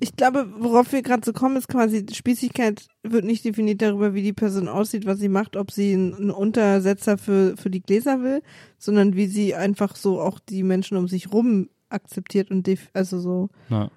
Ich 0.00 0.16
glaube, 0.16 0.52
worauf 0.58 0.92
wir 0.92 1.02
gerade 1.02 1.24
so 1.24 1.32
kommen, 1.32 1.56
ist 1.56 1.68
quasi, 1.68 2.06
Spießigkeit 2.12 2.86
wird 3.02 3.24
nicht 3.24 3.44
definiert 3.44 3.82
darüber, 3.82 4.14
wie 4.14 4.22
die 4.22 4.32
Person 4.32 4.68
aussieht, 4.68 5.06
was 5.06 5.18
sie 5.18 5.28
macht, 5.28 5.56
ob 5.56 5.70
sie 5.70 5.94
einen, 5.94 6.30
Untersetzer 6.30 7.18
für, 7.18 7.56
für 7.56 7.70
die 7.70 7.82
Gläser 7.82 8.22
will, 8.22 8.42
sondern 8.78 9.16
wie 9.16 9.26
sie 9.26 9.54
einfach 9.54 9.96
so 9.96 10.20
auch 10.20 10.38
die 10.38 10.62
Menschen 10.62 10.96
um 10.96 11.08
sich 11.08 11.32
rum 11.32 11.68
akzeptiert 11.88 12.50
und 12.50 12.68
also 12.94 13.20
so, 13.20 13.50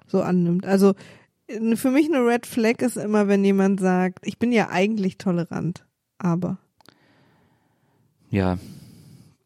so 0.06 0.20
annimmt. 0.20 0.66
Also 0.66 0.94
für 1.74 1.90
mich 1.90 2.12
eine 2.12 2.26
Red 2.26 2.46
Flag 2.46 2.82
ist 2.82 2.96
immer, 2.96 3.28
wenn 3.28 3.44
jemand 3.44 3.80
sagt, 3.80 4.26
ich 4.26 4.38
bin 4.38 4.52
ja 4.52 4.68
eigentlich 4.68 5.16
tolerant, 5.16 5.86
aber. 6.18 6.58
ja, 8.30 8.58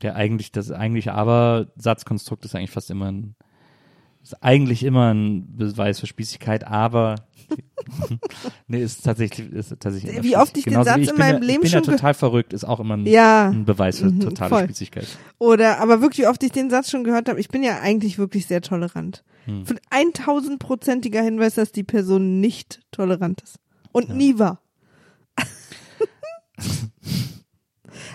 der 0.03 0.17
eigentlich, 0.17 0.51
das 0.51 0.71
eigentliche 0.71 1.13
Aber-Satzkonstrukt 1.13 2.45
ist 2.45 2.55
eigentlich 2.55 2.71
fast 2.71 2.91
immer 2.91 3.13
ein, 3.13 3.35
ist 4.23 4.43
eigentlich 4.43 4.83
immer 4.85 5.13
ein 5.15 5.57
Beweis 5.57 6.01
für 6.01 6.07
Spießigkeit, 6.07 6.67
aber 6.67 7.17
nee, 8.69 8.83
ist 8.83 9.05
tatsächlich, 9.05 9.51
ist 9.53 9.75
tatsächlich 9.81 10.23
Wie 10.23 10.37
oft 10.37 10.57
ich 10.57 10.65
den 10.65 10.85
Satz 10.85 10.99
in 10.99 11.07
bin 11.07 11.17
meinem 11.17 11.43
ja, 11.43 11.49
Leben 11.49 11.51
Ich 11.65 11.71
bin 11.71 11.71
ja 11.71 11.85
schon 11.85 11.95
total 11.95 12.15
verrückt, 12.15 12.53
ist 12.53 12.65
auch 12.65 12.81
immer 12.81 12.97
ein, 12.97 13.07
Ja. 13.07 13.49
ein 13.49 13.65
Beweis 13.65 13.99
für 13.99 14.07
Mhm, 14.07 14.21
totale 14.21 14.51
voll. 14.51 14.65
Spießigkeit. 14.65 15.07
Oder, 15.39 15.79
aber 15.81 16.01
wirklich, 16.01 16.25
wie 16.27 16.29
oft 16.29 16.43
ich 16.43 16.53
den 16.53 16.71
Satz 16.71 16.91
schon 16.91 17.05
gehört 17.05 17.29
habe, 17.29 17.41
ich 17.41 17.49
bin 17.49 17.63
ja 17.63 17.81
eigentlich 17.81 18.19
wirklich 18.19 18.47
sehr 18.47 18.61
tolerant. 18.61 19.25
Hm. 19.47 19.65
Für 19.65 19.77
1000-prozentiger 19.91 21.23
Hinweis, 21.23 21.55
dass 21.55 21.73
die 21.73 21.83
Person 21.85 22.41
nicht 22.41 22.81
tolerant 22.93 23.41
ist. 23.41 23.57
Und 23.93 24.09
Ja. 24.11 24.15
nie 24.15 24.39
war. 24.39 24.61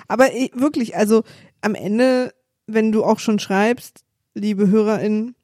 aber 0.07 0.33
ich, 0.33 0.51
wirklich, 0.55 0.95
also 0.95 1.23
am 1.61 1.75
Ende, 1.75 2.33
wenn 2.67 2.91
du 2.91 3.03
auch 3.03 3.19
schon 3.19 3.39
schreibst, 3.39 4.03
liebe 4.33 4.67
HörerInnen, 4.67 5.35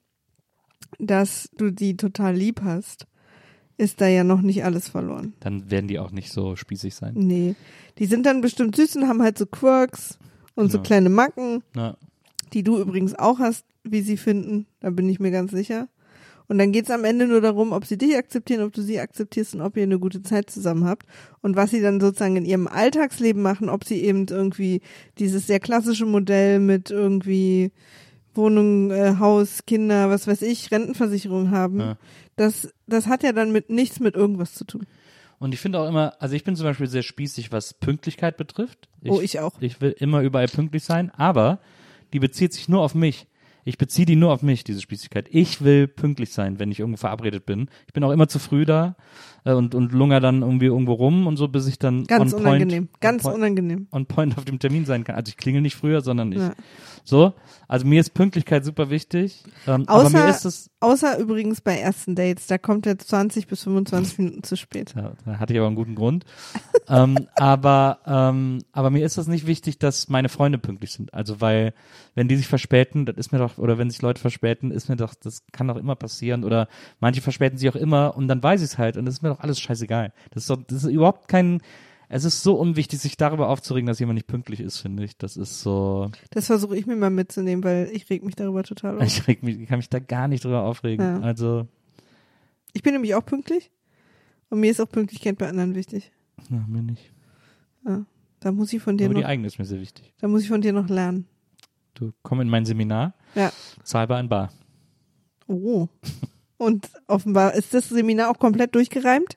dass 1.01 1.49
du 1.57 1.71
die 1.71 1.97
total 1.97 2.35
lieb 2.35 2.61
hast, 2.63 3.07
ist 3.77 3.99
da 3.99 4.07
ja 4.07 4.23
noch 4.23 4.41
nicht 4.41 4.63
alles 4.63 4.87
verloren. 4.89 5.33
Dann 5.39 5.71
werden 5.71 5.87
die 5.87 5.97
auch 5.99 6.11
nicht 6.11 6.31
so 6.31 6.55
spießig 6.55 6.93
sein. 6.93 7.13
Nee. 7.15 7.55
Die 7.97 8.05
sind 8.05 8.25
dann 8.25 8.41
bestimmt 8.41 8.75
süß 8.75 8.97
und 8.97 9.07
haben 9.07 9.21
halt 9.23 9.37
so 9.37 9.45
Quirks 9.47 10.19
und 10.55 10.71
so 10.71 10.77
Ja. 10.77 10.83
kleine 10.83 11.09
Macken 11.09 11.63
Na, 11.73 11.97
die 12.53 12.63
du 12.63 12.77
übrigens 12.79 13.15
auch 13.17 13.39
hast, 13.39 13.65
wie 13.83 14.01
sie 14.01 14.17
finden, 14.17 14.67
da 14.81 14.91
bin 14.91 15.09
ich 15.09 15.19
mir 15.19 15.31
ganz 15.31 15.51
sicher. 15.51 15.87
Und 16.47 16.57
dann 16.57 16.73
geht's 16.73 16.91
am 16.91 17.05
Ende 17.05 17.27
nur 17.27 17.39
darum, 17.39 17.71
ob 17.71 17.85
sie 17.85 17.97
dich 17.97 18.15
akzeptieren, 18.17 18.61
ob 18.63 18.73
du 18.73 18.81
sie 18.81 18.99
akzeptierst 18.99 19.55
und 19.55 19.61
ob 19.61 19.77
ihr 19.77 19.83
eine 19.83 19.99
gute 19.99 20.21
Zeit 20.21 20.49
zusammen 20.49 20.83
habt. 20.83 21.07
Und 21.41 21.55
was 21.55 21.71
sie 21.71 21.81
dann 21.81 22.01
sozusagen 22.01 22.35
in 22.35 22.43
ihrem 22.45 22.67
Alltagsleben 22.67 23.41
machen, 23.41 23.69
ob 23.69 23.85
sie 23.85 24.01
eben 24.03 24.25
irgendwie 24.29 24.81
dieses 25.17 25.47
sehr 25.47 25.61
klassische 25.61 26.05
Modell 26.05 26.59
mit 26.59 26.91
irgendwie 26.91 27.71
Wohnung, 28.33 28.91
äh, 28.91 29.15
Haus, 29.19 29.65
Kinder, 29.65 30.09
was 30.09 30.27
weiß 30.27 30.41
ich, 30.43 30.71
Rentenversicherung 30.71 31.51
haben, 31.51 31.79
Ja. 31.79 31.97
das, 32.35 32.69
das 32.87 33.07
hat 33.07 33.23
ja 33.23 33.31
dann 33.33 33.51
mit 33.51 33.69
nichts 33.69 33.99
mit 33.99 34.15
irgendwas 34.15 34.53
zu 34.53 34.63
tun. 34.65 34.85
Und 35.39 35.53
ich 35.53 35.59
finde 35.59 35.79
auch 35.79 35.87
immer, 35.87 36.13
also 36.19 36.35
ich 36.35 36.43
bin 36.43 36.55
zum 36.55 36.65
Beispiel 36.65 36.87
sehr 36.87 37.01
spießig, 37.01 37.51
was 37.51 37.73
Pünktlichkeit 37.73 38.37
betrifft. 38.37 38.89
oh, 39.07 39.19
ich 39.21 39.39
auch. 39.39 39.53
Ich 39.59 39.81
will 39.81 39.95
immer 39.97 40.21
überall 40.21 40.47
pünktlich 40.47 40.83
sein, 40.83 41.09
aber 41.11 41.59
die 42.13 42.19
bezieht 42.19 42.53
sich 42.53 42.69
nur 42.69 42.81
auf 42.81 42.93
mich. 42.93 43.25
Ich 43.63 43.77
beziehe 43.77 44.05
die 44.05 44.15
nur 44.15 44.31
auf 44.33 44.41
mich, 44.41 44.63
diese 44.63 44.81
Spießigkeit. 44.81 45.27
Ich 45.31 45.63
will 45.63 45.87
pünktlich 45.87 46.31
sein, 46.33 46.59
wenn 46.59 46.71
ich 46.71 46.79
irgendwo 46.79 46.97
verabredet 46.97 47.45
bin. 47.45 47.69
Ich 47.87 47.93
bin 47.93 48.03
auch 48.03 48.11
immer 48.11 48.27
zu 48.27 48.39
früh 48.39 48.65
da 48.65 48.95
äh, 49.43 49.53
und, 49.53 49.75
und 49.75 49.91
lunger 49.91 50.19
dann 50.19 50.41
irgendwie 50.41 50.67
irgendwo 50.67 50.93
rum 50.93 51.27
und 51.27 51.37
so, 51.37 51.47
bis 51.47 51.67
ich 51.67 51.79
dann 51.79 52.05
Ganz 52.05 52.33
on 52.33 52.43
point, 52.43 52.55
unangenehm. 52.55 52.89
Ganz 52.99 53.25
on 53.25 53.31
point, 53.31 53.43
unangenehm. 53.43 53.87
on 53.91 54.05
point 54.05 54.37
auf 54.37 54.45
dem 54.45 54.59
Termin 54.59 54.85
sein 54.85 55.03
kann. 55.03 55.15
Also 55.15 55.29
ich 55.29 55.37
klingel 55.37 55.61
nicht 55.61 55.75
früher, 55.75 56.01
sondern 56.01 56.31
ich. 56.31 56.39
Ja. 56.39 56.53
So, 57.03 57.33
also 57.67 57.85
mir 57.85 57.99
ist 57.99 58.13
Pünktlichkeit 58.13 58.63
super 58.63 58.89
wichtig. 58.89 59.43
Ähm, 59.67 59.85
aber 59.87 60.05
Außer- 60.05 60.13
mir 60.13 60.29
ist 60.29 60.45
es, 60.45 60.69
Außer 60.83 61.19
übrigens 61.19 61.61
bei 61.61 61.77
ersten 61.77 62.15
Dates, 62.15 62.47
da 62.47 62.57
kommt 62.57 62.87
er 62.87 62.97
20 62.97 63.45
bis 63.45 63.63
25 63.63 64.17
Minuten 64.17 64.43
zu 64.43 64.57
spät. 64.57 64.95
ja, 64.95 65.13
da 65.25 65.37
hatte 65.39 65.53
ich 65.53 65.59
aber 65.59 65.67
einen 65.67 65.75
guten 65.75 65.93
Grund. 65.93 66.25
ähm, 66.89 67.27
aber, 67.35 67.99
ähm, 68.07 68.63
aber 68.71 68.89
mir 68.89 69.05
ist 69.05 69.19
das 69.19 69.27
nicht 69.27 69.45
wichtig, 69.45 69.77
dass 69.77 70.09
meine 70.09 70.27
Freunde 70.27 70.57
pünktlich 70.57 70.91
sind. 70.91 71.13
Also 71.13 71.39
weil, 71.39 71.75
wenn 72.15 72.27
die 72.27 72.35
sich 72.35 72.47
verspäten, 72.47 73.05
das 73.05 73.15
ist 73.15 73.31
mir 73.31 73.37
doch, 73.37 73.59
oder 73.59 73.77
wenn 73.77 73.91
sich 73.91 74.01
Leute 74.01 74.19
verspäten, 74.19 74.71
ist 74.71 74.89
mir 74.89 74.95
doch, 74.95 75.13
das 75.13 75.43
kann 75.51 75.67
doch 75.67 75.77
immer 75.77 75.95
passieren. 75.95 76.43
Oder 76.43 76.67
manche 76.99 77.21
verspäten 77.21 77.59
sich 77.59 77.69
auch 77.69 77.75
immer 77.75 78.17
und 78.17 78.27
dann 78.27 78.41
weiß 78.41 78.61
ich 78.61 78.71
es 78.71 78.77
halt 78.79 78.97
und 78.97 79.05
das 79.05 79.13
ist 79.15 79.21
mir 79.21 79.29
doch 79.31 79.39
alles 79.39 79.59
scheißegal. 79.59 80.13
Das 80.31 80.43
ist 80.43 80.49
doch, 80.49 80.61
das 80.67 80.83
ist 80.83 80.91
überhaupt 80.91 81.27
kein, 81.27 81.61
es 82.09 82.23
ist 82.25 82.43
so 82.43 82.55
unwichtig, 82.55 82.99
sich 82.99 83.17
darüber 83.17 83.47
aufzuregen, 83.49 83.87
dass 83.87 83.99
jemand 83.99 84.15
nicht 84.15 84.27
pünktlich 84.27 84.59
ist, 84.59 84.77
finde 84.77 85.03
ich. 85.03 85.17
Das 85.17 85.37
ist 85.37 85.61
so, 85.61 86.11
Das 86.31 86.47
versuche 86.47 86.77
ich 86.77 86.85
mir 86.85 86.95
mal 86.95 87.09
mitzunehmen, 87.09 87.63
weil 87.63 87.89
ich 87.93 88.09
reg 88.09 88.23
mich 88.23 88.35
darüber 88.35 88.63
total 88.63 88.97
auf. 88.97 89.03
ich 89.05 89.27
reg 89.27 89.43
mich, 89.43 89.59
ich 89.59 89.67
kann 89.67 89.79
mich 89.79 89.89
da 89.89 89.99
gar 89.99 90.27
nicht 90.27 90.43
drüber 90.43 90.63
aufregen. 90.63 91.05
Ja. 91.05 91.19
Also, 91.21 91.67
Ich 92.73 92.83
bin 92.83 92.93
nämlich 92.93 93.15
auch 93.15 93.25
pünktlich 93.25 93.71
und 94.49 94.59
mir 94.59 94.71
ist 94.71 94.79
auch 94.81 94.89
Pünktlichkeit 94.89 95.37
bei 95.37 95.47
anderen 95.49 95.73
wichtig. 95.75 96.11
na, 96.49 96.65
mir 96.67 96.81
nicht. 96.83 97.11
Da 98.41 98.51
muss 98.51 98.73
ich 98.73 98.81
von 98.81 98.97
dir 98.97 99.05
Aber 99.05 99.13
die 99.13 99.21
noch, 99.21 99.27
eigene 99.29 99.47
ist 99.47 99.57
mir 99.59 99.65
sehr 99.65 99.79
wichtig. 99.79 100.13
da 100.19 100.27
muss 100.27 100.41
ich 100.43 100.47
von 100.49 100.61
dir 100.61 100.73
noch 100.73 100.89
lernen. 100.89 101.27
Du 101.93 102.11
komm 102.23 102.41
in 102.41 102.49
mein 102.49 102.65
Seminar, 102.65 103.13
Ja. 103.35 103.51
zahlbar 103.83 104.17
ein 104.17 104.27
Bar. 104.29 104.51
Oh. 105.47 105.87
Und 106.61 106.91
offenbar 107.07 107.55
ist 107.55 107.73
das 107.73 107.89
Seminar 107.89 108.29
auch 108.29 108.37
komplett 108.37 108.75
durchgereimt. 108.75 109.35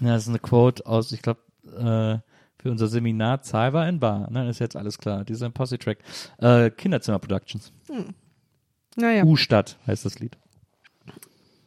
Ja, 0.00 0.14
das 0.14 0.24
ist 0.24 0.28
eine 0.30 0.40
Quote 0.40 0.84
aus, 0.86 1.12
ich 1.12 1.22
glaube, 1.22 1.38
äh, 1.66 2.18
für 2.60 2.70
unser 2.72 2.88
Seminar 2.88 3.42
zahlbar 3.42 3.84
ein 3.84 4.00
Bar. 4.00 4.28
Ne, 4.32 4.50
ist 4.50 4.58
jetzt 4.58 4.74
alles 4.74 4.98
klar. 4.98 5.24
Dieser 5.24 5.50
Posse-Track. 5.50 5.98
Äh, 6.38 6.70
Kinderzimmer 6.70 7.20
Productions. 7.20 7.72
Naja. 8.96 9.22
U-Stadt 9.22 9.78
heißt 9.86 10.04
das 10.04 10.18
Lied. 10.18 10.36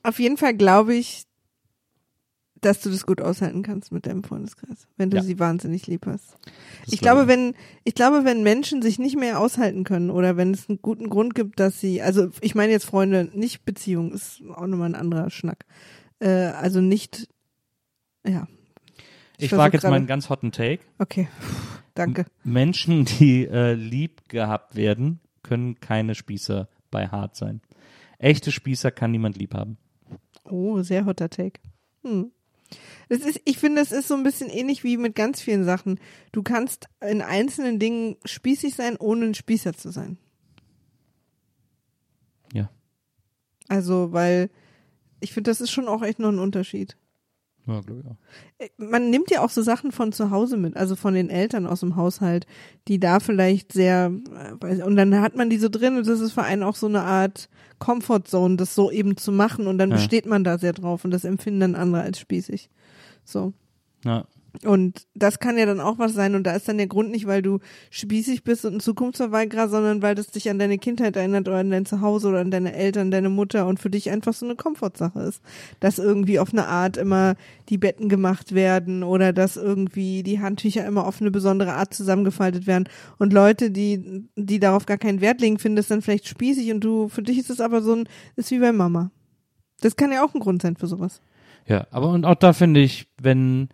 Auf 0.04 0.20
jeden 0.20 0.36
Fall 0.36 0.56
glaube 0.56 0.94
ich, 0.94 1.24
dass 2.62 2.80
du 2.80 2.89
das 2.89 3.05
gut 3.05 3.22
aushalten 3.22 3.64
kannst 3.64 3.91
mit 3.91 4.05
deinem 4.05 4.24
Freundeskreis, 4.24 4.88
wenn 4.97 5.09
du 5.09 5.18
Ja. 5.18 5.24
sie 5.24 5.39
wahnsinnig 5.39 5.88
lieb 5.88 6.05
hast. 6.05 6.38
Das 6.86 6.93
Ich 6.93 6.99
glaube, 7.01 7.28
wenn, 7.28 7.55
ich 7.84 7.95
glaube, 7.95 8.24
wenn 8.24 8.43
Menschen 8.43 8.82
sich 8.82 8.99
nicht 8.99 9.18
mehr 9.18 9.39
aushalten 9.39 9.84
können 9.84 10.12
oder 10.12 10.38
wenn 10.38 10.53
es 10.53 10.70
einen 10.70 10.82
guten 10.82 11.09
Grund 11.09 11.34
gibt, 11.36 11.59
dass 11.59 11.80
sie, 11.80 12.01
also 12.01 12.30
ich 12.39 12.53
meine 12.55 12.72
jetzt 12.72 12.86
Freunde, 12.86 13.30
nicht 13.34 13.66
Beziehung, 13.66 14.12
ist 14.14 14.41
auch 14.55 14.68
nochmal 14.68 14.89
ein 14.89 14.95
anderer 14.95 15.30
Schnack. 15.32 15.66
Äh, 16.20 16.28
also 16.30 16.82
nicht, 16.82 17.28
ja. 18.26 18.47
Ich 19.38 19.51
wage 19.51 19.78
jetzt 19.78 19.84
mal 19.84 19.93
einen 19.93 20.05
ganz 20.05 20.30
hotten 20.30 20.51
Take. 20.51 20.84
Okay, 20.99 21.28
danke. 21.95 22.26
Menschen, 22.43 23.05
die 23.05 23.47
äh, 23.47 23.74
lieb 23.74 24.30
gehabt 24.30 24.76
werden, 24.76 25.20
können 25.41 25.80
keine 25.80 26.14
Spießer 26.14 26.70
bei 26.91 27.07
hart 27.07 27.36
sein. 27.36 27.62
Echte 28.20 28.51
Spießer 28.51 28.91
kann 28.91 29.09
niemand 29.09 29.36
lieb 29.38 29.55
haben. 29.55 29.78
Oh, 30.43 30.84
sehr 30.84 31.05
hotter 31.05 31.30
Take. 31.32 31.59
Hm. 32.03 32.32
Das 33.09 33.19
ist, 33.19 33.41
ich 33.45 33.57
finde, 33.57 33.82
es 33.82 33.91
ist 33.91 34.07
so 34.07 34.15
ein 34.15 34.24
bisschen 34.24 34.49
ähnlich 34.49 34.84
wie 34.84 34.97
mit 34.97 35.15
ganz 35.15 35.41
vielen 35.41 35.63
Sachen. 35.65 35.99
Du 36.32 36.43
kannst 36.43 36.88
in 37.01 37.22
einzelnen 37.22 37.80
Dingen 37.80 38.17
spießig 38.26 38.76
sein, 38.76 38.97
ohne 38.97 39.26
ein 39.26 39.34
Spießer 39.34 39.74
zu 39.74 39.91
sein. 39.91 40.17
Ja. 42.53 42.69
Also, 43.67 44.13
weil 44.13 44.49
ich 45.19 45.34
finde, 45.34 45.51
das 45.51 45.61
ist 45.61 45.72
schon 45.72 45.88
auch 45.88 46.03
echt 46.03 46.19
noch 46.19 46.30
ein 46.30 46.39
Unterschied. 46.39 46.97
Ja, 47.74 47.82
glaube 47.82 48.01
ich 48.03 48.07
auch. 48.11 48.15
Äh, 48.59 48.69
Man 48.78 49.09
nimmt 49.09 49.32
ja 49.32 49.41
auch 49.43 49.49
so 49.49 49.61
Sachen 49.61 49.91
von 49.91 50.11
zu 50.11 50.30
Hause 50.32 50.57
mit, 50.57 50.76
also 50.78 50.95
von 50.95 51.13
den 51.13 51.30
Eltern 51.30 51.65
aus 51.67 51.80
dem 51.82 51.95
Haushalt, 51.95 52.45
die 52.88 52.99
da 52.99 53.19
vielleicht 53.19 53.72
sehr, 53.74 54.11
äh, 54.63 54.82
und 54.84 54.95
dann 54.95 55.19
hat 55.22 55.36
man 55.36 55.49
die 55.49 55.57
so 55.57 55.69
drin 55.69 55.97
und 55.97 56.07
das 56.07 56.19
ist 56.19 56.34
für 56.34 56.43
einen 56.43 56.63
auch 56.63 56.76
so 56.76 56.88
eine 56.88 57.01
Art 57.01 57.49
Comfortzone, 57.80 58.57
das 58.57 58.76
so 58.76 58.91
eben 58.91 59.17
zu 59.17 59.32
machen 59.32 59.67
und 59.67 59.78
dann 59.78 59.89
Ja. 59.89 59.95
besteht 59.95 60.26
man 60.26 60.43
da 60.43 60.57
sehr 60.57 60.74
drauf 60.74 61.03
und 61.05 61.11
das 61.11 61.24
empfinden 61.26 61.59
dann 61.61 61.76
andere 61.76 62.01
als 62.03 62.19
spießig. 62.19 62.69
So. 63.24 63.53
Ja. 64.05 64.26
Und 64.66 65.08
das 65.16 65.39
kann 65.39 65.58
ja 65.58 65.66
dann 65.66 65.80
auch 65.80 65.97
was 65.97 66.14
sein 66.14 66.36
und 66.36 66.43
da 66.43 66.54
ist 66.54 66.68
dann 66.68 66.78
der 66.78 66.88
Grund 66.88 67.10
nicht, 67.10 67.26
weil 67.26 67.41
du 67.41 67.60
spießig 67.89 68.43
bist 68.43 68.66
und 68.66 68.76
ein 68.76 68.80
Zukunftsverweigerer, 68.82 69.70
sondern 69.70 70.02
weil 70.02 70.14
das 70.14 70.28
dich 70.28 70.49
an 70.49 70.60
deine 70.60 70.78
Kindheit 70.78 71.16
erinnert 71.16 71.47
oder 71.47 71.58
an 71.60 71.72
dein 71.72 71.86
Zuhause 71.86 72.28
oder 72.28 72.41
an 72.41 72.52
deine 72.52 72.74
Eltern, 72.74 73.12
deine 73.12 73.30
Mutter 73.30 73.66
und 73.66 73.80
für 73.80 73.89
dich 73.89 74.10
einfach 74.10 74.34
so 74.34 74.45
eine 74.45 74.56
Komfortsache 74.56 75.22
ist. 75.22 75.41
Dass 75.80 75.99
irgendwie 75.99 76.38
auf 76.38 76.52
eine 76.52 76.68
Art 76.68 76.97
immer 76.97 77.36
die 77.70 77.78
Betten 77.78 78.10
gemacht 78.10 78.54
werden 78.54 79.04
oder 79.04 79.32
dass 79.32 79.56
irgendwie 79.56 80.22
die 80.22 80.41
Handtücher 80.41 80.86
immer 80.86 81.08
auf 81.08 81.22
eine 81.22 81.32
besondere 81.32 81.74
Art 81.74 81.93
zusammengefaltet 81.93 82.68
werden. 82.68 82.89
Und 83.18 83.32
Leute, 83.32 83.72
die, 83.72 84.28
die 84.36 84.60
darauf 84.60 84.86
gar 84.86 84.97
keinen 84.97 85.22
Wert 85.22 85.39
legen, 85.39 85.60
finden 85.60 85.78
das 85.78 85.88
dann 85.88 86.02
vielleicht 86.02 86.28
spießig 86.28 86.72
und 86.74 86.82
du, 86.82 87.08
für 87.08 87.24
dich 87.24 87.39
ist 87.39 87.49
es 87.49 87.62
aber 87.62 87.82
so 87.82 87.95
ein, 87.95 88.10
ist 88.36 88.52
wie 88.52 88.60
bei 88.60 88.74
Mama. 88.74 89.12
Das 89.80 89.95
kann 89.95 90.12
ja 90.12 90.24
auch 90.26 90.34
ein 90.36 90.41
Grund 90.41 90.62
sein 90.62 90.76
für 90.76 90.88
sowas. 90.88 91.22
Ja, 91.68 91.88
aber 91.91 92.10
und 92.10 92.26
auch 92.26 92.36
da 92.36 92.54
finde 92.54 92.82
ich, 92.82 93.08
wenn 93.22 93.70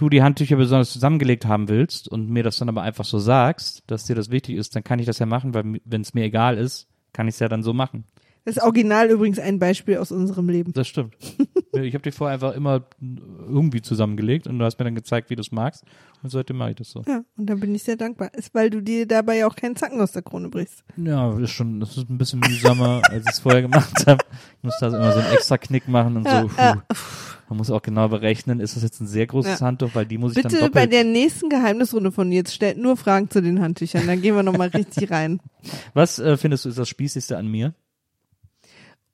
du 0.00 0.08
die 0.08 0.22
Handtücher 0.22 0.56
besonders 0.56 0.92
zusammengelegt 0.92 1.46
haben 1.46 1.68
willst 1.68 2.08
und 2.08 2.30
mir 2.30 2.42
das 2.42 2.56
dann 2.56 2.68
aber 2.68 2.82
einfach 2.82 3.04
so 3.04 3.18
sagst, 3.18 3.82
dass 3.86 4.04
dir 4.04 4.14
das 4.16 4.30
wichtig 4.30 4.56
ist, 4.56 4.74
dann 4.74 4.82
kann 4.82 4.98
ich 4.98 5.06
das 5.06 5.18
ja 5.18 5.26
machen, 5.26 5.52
weil 5.52 5.80
wenn 5.84 6.00
es 6.00 6.14
mir 6.14 6.24
egal 6.24 6.56
ist, 6.56 6.88
kann 7.12 7.28
ich 7.28 7.34
es 7.34 7.40
ja 7.40 7.48
dann 7.48 7.62
so 7.62 7.72
machen. 7.72 8.04
Das 8.44 8.56
ist 8.56 8.62
original 8.62 9.10
übrigens 9.10 9.38
ein 9.38 9.58
Beispiel 9.58 9.98
aus 9.98 10.10
unserem 10.10 10.48
Leben. 10.48 10.72
Das 10.72 10.88
stimmt. 10.88 11.14
ich 11.82 11.94
habe 11.94 12.02
die 12.02 12.10
vorher 12.12 12.34
einfach 12.34 12.54
immer 12.54 12.84
irgendwie 13.00 13.82
zusammengelegt 13.82 14.46
und 14.46 14.58
du 14.58 14.64
hast 14.64 14.78
mir 14.78 14.84
dann 14.84 14.94
gezeigt, 14.94 15.30
wie 15.30 15.36
du 15.36 15.40
es 15.42 15.52
magst 15.52 15.84
und 16.22 16.30
seitdem 16.30 16.56
mache 16.58 16.70
ich 16.70 16.76
das 16.76 16.90
so. 16.90 17.02
Ja, 17.06 17.22
und 17.36 17.46
da 17.46 17.54
bin 17.54 17.74
ich 17.74 17.82
sehr 17.82 17.96
dankbar. 17.96 18.32
Ist, 18.34 18.54
weil 18.54 18.70
du 18.70 18.80
dir 18.82 19.06
dabei 19.06 19.38
ja 19.38 19.46
auch 19.46 19.56
keinen 19.56 19.76
Zacken 19.76 20.00
aus 20.00 20.12
der 20.12 20.22
Krone 20.22 20.48
brichst. 20.48 20.84
Ja, 20.96 21.38
ist 21.38 21.50
schon, 21.50 21.80
das 21.80 21.96
ist 21.96 22.08
ein 22.10 22.18
bisschen 22.18 22.40
mühsamer, 22.40 23.02
als 23.10 23.24
ich 23.24 23.32
es 23.32 23.38
vorher 23.40 23.62
gemacht 23.62 24.06
habe. 24.06 24.24
Ich 24.58 24.62
muss 24.64 24.76
da 24.80 24.88
immer 24.88 25.12
so 25.12 25.18
einen 25.20 25.32
extra 25.32 25.58
Knick 25.58 25.88
machen 25.88 26.16
und 26.16 26.26
Ja, 26.26 26.42
so. 26.42 26.50
Ja. 26.56 26.82
Man 27.48 27.56
muss 27.56 27.70
auch 27.70 27.82
genau 27.82 28.08
berechnen, 28.08 28.60
ist 28.60 28.76
das 28.76 28.84
jetzt 28.84 29.00
ein 29.00 29.08
sehr 29.08 29.26
großes 29.26 29.58
Ja. 29.58 29.66
Handtuch, 29.66 29.90
weil 29.94 30.06
die 30.06 30.18
muss 30.18 30.36
ich 30.36 30.42
dann 30.42 30.52
Bitte 30.52 30.56
doppelt. 30.64 30.74
bei 30.74 30.86
der 30.86 31.02
nächsten 31.02 31.48
Geheimnisrunde 31.48 32.12
von 32.12 32.30
jetzt 32.30 32.54
stellt 32.54 32.78
nur 32.78 32.96
Fragen 32.96 33.28
zu 33.28 33.42
den 33.42 33.60
Handtüchern. 33.60 34.06
Dann 34.06 34.22
gehen 34.22 34.36
wir 34.36 34.44
nochmal 34.44 34.68
richtig 34.68 35.10
rein. 35.10 35.40
Was 35.92 36.20
äh, 36.20 36.36
findest 36.36 36.64
du 36.64 36.68
ist 36.68 36.78
das 36.78 36.88
Spießigste 36.88 37.36
an 37.36 37.48
mir? 37.48 37.74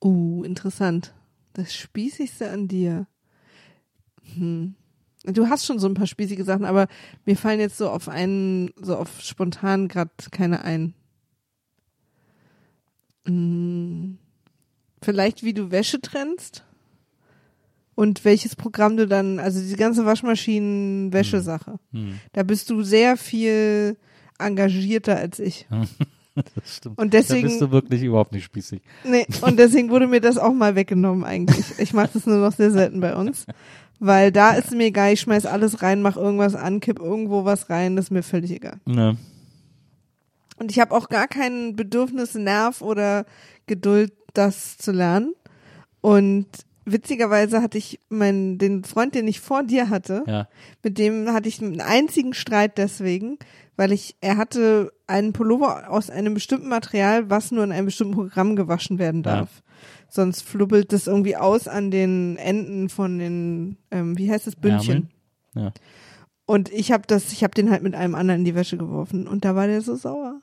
Uh, 0.05 0.45
interessant. 0.45 1.15
Das 1.57 1.75
Spießigste 1.75 2.51
an 2.51 2.69
dir. 2.69 3.07
Hm. 4.35 4.75
Du 5.25 5.49
hast 5.49 5.65
schon 5.65 5.79
so 5.79 5.89
ein 5.89 5.95
paar 5.95 6.07
spießige 6.07 6.45
Sachen, 6.45 6.67
aber 6.67 6.87
mir 7.25 7.35
fallen 7.35 7.61
jetzt 7.61 7.79
so 7.79 7.89
auf 7.89 8.11
einen, 8.11 8.73
so 8.77 8.95
auf 8.97 9.23
spontan 9.23 9.89
gerade 9.89 10.11
keine 10.31 10.65
ein. 10.65 10.93
Hm. 13.27 14.19
Vielleicht 15.01 15.45
wie 15.45 15.55
du 15.55 15.71
Wäsche 15.71 15.99
trennst 15.99 16.63
und 17.95 18.27
welches 18.27 18.55
Programm 18.55 18.99
du 18.99 19.09
dann, 19.09 19.39
also 19.39 19.59
diese 19.59 19.77
ganze 19.77 20.05
Waschmaschinen-Wäschesache. 20.05 21.79
Hm. 21.93 22.21
Da 22.33 22.43
bist 22.43 22.69
du 22.69 22.83
sehr 22.83 23.17
viel 23.17 23.97
engagierter 24.39 25.17
als 25.17 25.39
ich. 25.39 25.67
Das 26.55 26.77
stimmt. 26.77 26.99
Und 26.99 27.15
da 27.15 27.19
deswegen, 27.19 27.49
bist 27.49 27.61
du 27.61 27.71
wirklich 27.71 28.03
überhaupt 28.03 28.33
nicht 28.33 28.45
spießig. 28.45 28.83
nee, 29.05 29.27
und 29.43 29.59
deswegen 29.59 29.91
wurde 29.91 30.07
mir 30.07 30.21
das 30.21 30.37
auch 30.39 30.53
mal 30.53 30.75
weggenommen 30.77 31.25
eigentlich. 31.25 31.79
Ich 31.79 31.93
mache 31.93 32.11
das 32.13 32.27
nur 32.27 32.37
noch 32.39 32.53
sehr 32.53 32.71
selten 32.71 33.01
bei 33.01 33.15
uns. 33.17 33.47
Weil 33.99 34.31
da 34.31 34.53
ist 34.53 34.73
mir 34.73 34.85
egal, 34.85 35.15
ich 35.15 35.21
schmeiß 35.23 35.47
alles 35.47 35.83
rein, 35.83 36.03
mach 36.03 36.17
irgendwas 36.19 36.55
an, 36.55 36.81
kipp 36.81 36.99
irgendwo 36.99 37.47
was 37.47 37.71
rein, 37.71 37.97
das 37.97 38.07
ist 38.07 38.11
mir 38.11 38.23
völlig 38.23 38.51
egal. 38.51 38.79
Ne. 38.85 39.17
Und 40.59 40.71
ich 40.71 40.79
habe 40.81 40.95
auch 40.95 41.09
gar 41.09 41.29
kein 41.29 41.77
Bedürfnis, 41.77 42.35
Nerv 42.35 42.83
oder 42.83 43.25
Geduld, 43.67 44.13
das 44.35 44.77
zu 44.77 44.93
lernen. 44.93 45.33
Und 46.03 46.47
witzigerweise 46.85 47.63
hatte 47.63 47.79
ich 47.79 47.99
meinen, 48.11 48.59
den 48.59 48.85
Freund, 48.85 49.15
den 49.15 49.27
ich 49.29 49.41
vor 49.41 49.63
dir 49.65 49.89
hatte, 49.91 50.25
Ja. 50.27 50.49
mit 50.83 50.99
dem 50.99 51.33
hatte 51.33 51.49
ich 51.49 51.63
einen 51.63 51.81
einzigen 51.81 52.35
Streit 52.35 52.79
deswegen, 52.79 53.39
weil 53.77 53.93
ich, 53.93 54.17
er 54.21 54.37
hatte 54.37 54.93
einen 55.07 55.33
Pullover 55.33 55.91
aus 55.91 56.11
einem 56.11 56.35
bestimmten 56.35 56.69
Material, 56.69 57.31
was 57.31 57.53
nur 57.53 57.65
in 57.65 57.73
einem 57.73 57.87
bestimmten 57.87 58.15
Programm 58.15 58.57
gewaschen 58.57 58.99
werden 58.99 59.23
Ja. 59.25 59.37
darf. 59.37 59.63
Sonst 60.09 60.43
flubbelt 60.43 60.93
das 60.93 61.07
irgendwie 61.07 61.37
aus 61.37 61.69
an 61.69 61.91
den 61.91 62.37
Enden 62.37 62.89
von 62.89 63.19
den, 63.19 63.77
ähm, 63.91 64.17
wie 64.17 64.31
heißt 64.31 64.47
das, 64.47 64.57
Bündchen. 64.57 65.09
Ärmeln? 65.55 65.73
Ja. 65.73 65.73
Und 66.47 66.73
ich 66.73 66.93
habe 66.93 67.05
das, 67.07 67.33
ich 67.33 67.43
habe 67.43 67.55
den 67.55 67.71
halt 67.71 67.83
mit 67.83 67.95
einem 67.95 68.15
anderen 68.15 68.41
in 68.41 68.45
die 68.45 68.55
Wäsche 68.55 68.77
geworfen 68.77 69.27
und 69.27 69.45
da 69.45 69.55
war 69.57 69.67
der 69.67 69.81
so 69.83 69.97
sauer. 69.97 70.41